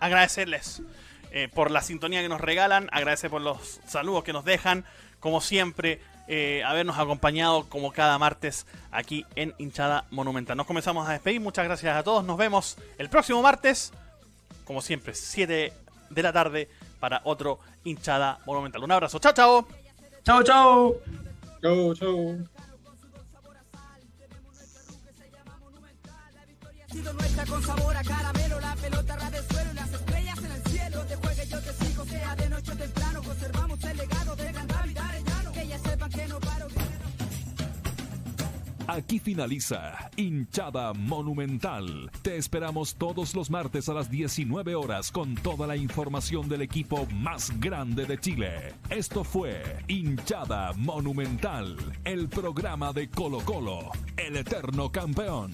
agradecerles 0.00 0.82
eh, 1.30 1.48
por 1.48 1.70
la 1.70 1.80
sintonía 1.80 2.20
que 2.20 2.28
nos 2.28 2.42
regalan, 2.42 2.90
agradecer 2.92 3.30
por 3.30 3.40
los 3.40 3.80
saludos 3.86 4.22
que 4.22 4.34
nos 4.34 4.44
dejan, 4.44 4.84
como 5.18 5.40
siempre, 5.40 6.02
eh, 6.28 6.62
habernos 6.64 6.98
acompañado 6.98 7.64
como 7.68 7.92
cada 7.92 8.18
martes 8.18 8.66
aquí 8.90 9.24
en 9.34 9.54
Hinchada 9.58 10.04
Monumental. 10.10 10.56
Nos 10.56 10.66
comenzamos 10.66 11.08
a 11.08 11.12
despedir, 11.12 11.40
muchas 11.40 11.64
gracias 11.64 11.96
a 11.96 12.02
todos, 12.02 12.24
nos 12.24 12.36
vemos 12.36 12.76
el 12.98 13.08
próximo 13.08 13.42
martes, 13.42 13.92
como 14.64 14.82
siempre, 14.82 15.14
7 15.14 15.72
de 16.10 16.22
la 16.22 16.32
tarde 16.32 16.68
para 17.00 17.22
otro 17.24 17.58
Hinchada 17.84 18.38
Monumental. 18.46 18.84
Un 18.84 18.92
abrazo, 18.92 19.18
chao, 19.18 19.32
chao. 19.32 19.68
Chao, 20.24 20.42
chao. 20.42 20.94
Chau. 21.62 22.38
sido 26.90 27.12
nuestra 27.12 27.44
con 27.46 27.62
sabor 27.62 27.96
a 27.96 28.02
caramelo, 28.02 28.47
Aquí 38.98 39.20
finaliza 39.20 40.10
Hinchada 40.16 40.92
Monumental. 40.92 42.10
Te 42.22 42.36
esperamos 42.36 42.96
todos 42.96 43.32
los 43.36 43.48
martes 43.48 43.88
a 43.88 43.94
las 43.94 44.10
19 44.10 44.74
horas 44.74 45.12
con 45.12 45.36
toda 45.36 45.68
la 45.68 45.76
información 45.76 46.48
del 46.48 46.62
equipo 46.62 47.06
más 47.14 47.60
grande 47.60 48.06
de 48.06 48.18
Chile. 48.18 48.74
Esto 48.90 49.22
fue 49.22 49.62
Hinchada 49.86 50.72
Monumental, 50.72 51.76
el 52.02 52.28
programa 52.28 52.92
de 52.92 53.08
Colo 53.08 53.38
Colo, 53.38 53.92
el 54.16 54.36
eterno 54.36 54.90
campeón. 54.90 55.52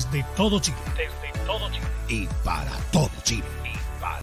Desde 0.00 0.24
todo 0.34 0.58
Chile. 0.60 0.78
Desde 0.96 1.44
todo 1.44 1.68
Chile. 1.70 1.86
Y 2.08 2.26
para 2.42 2.72
todo. 2.90 2.99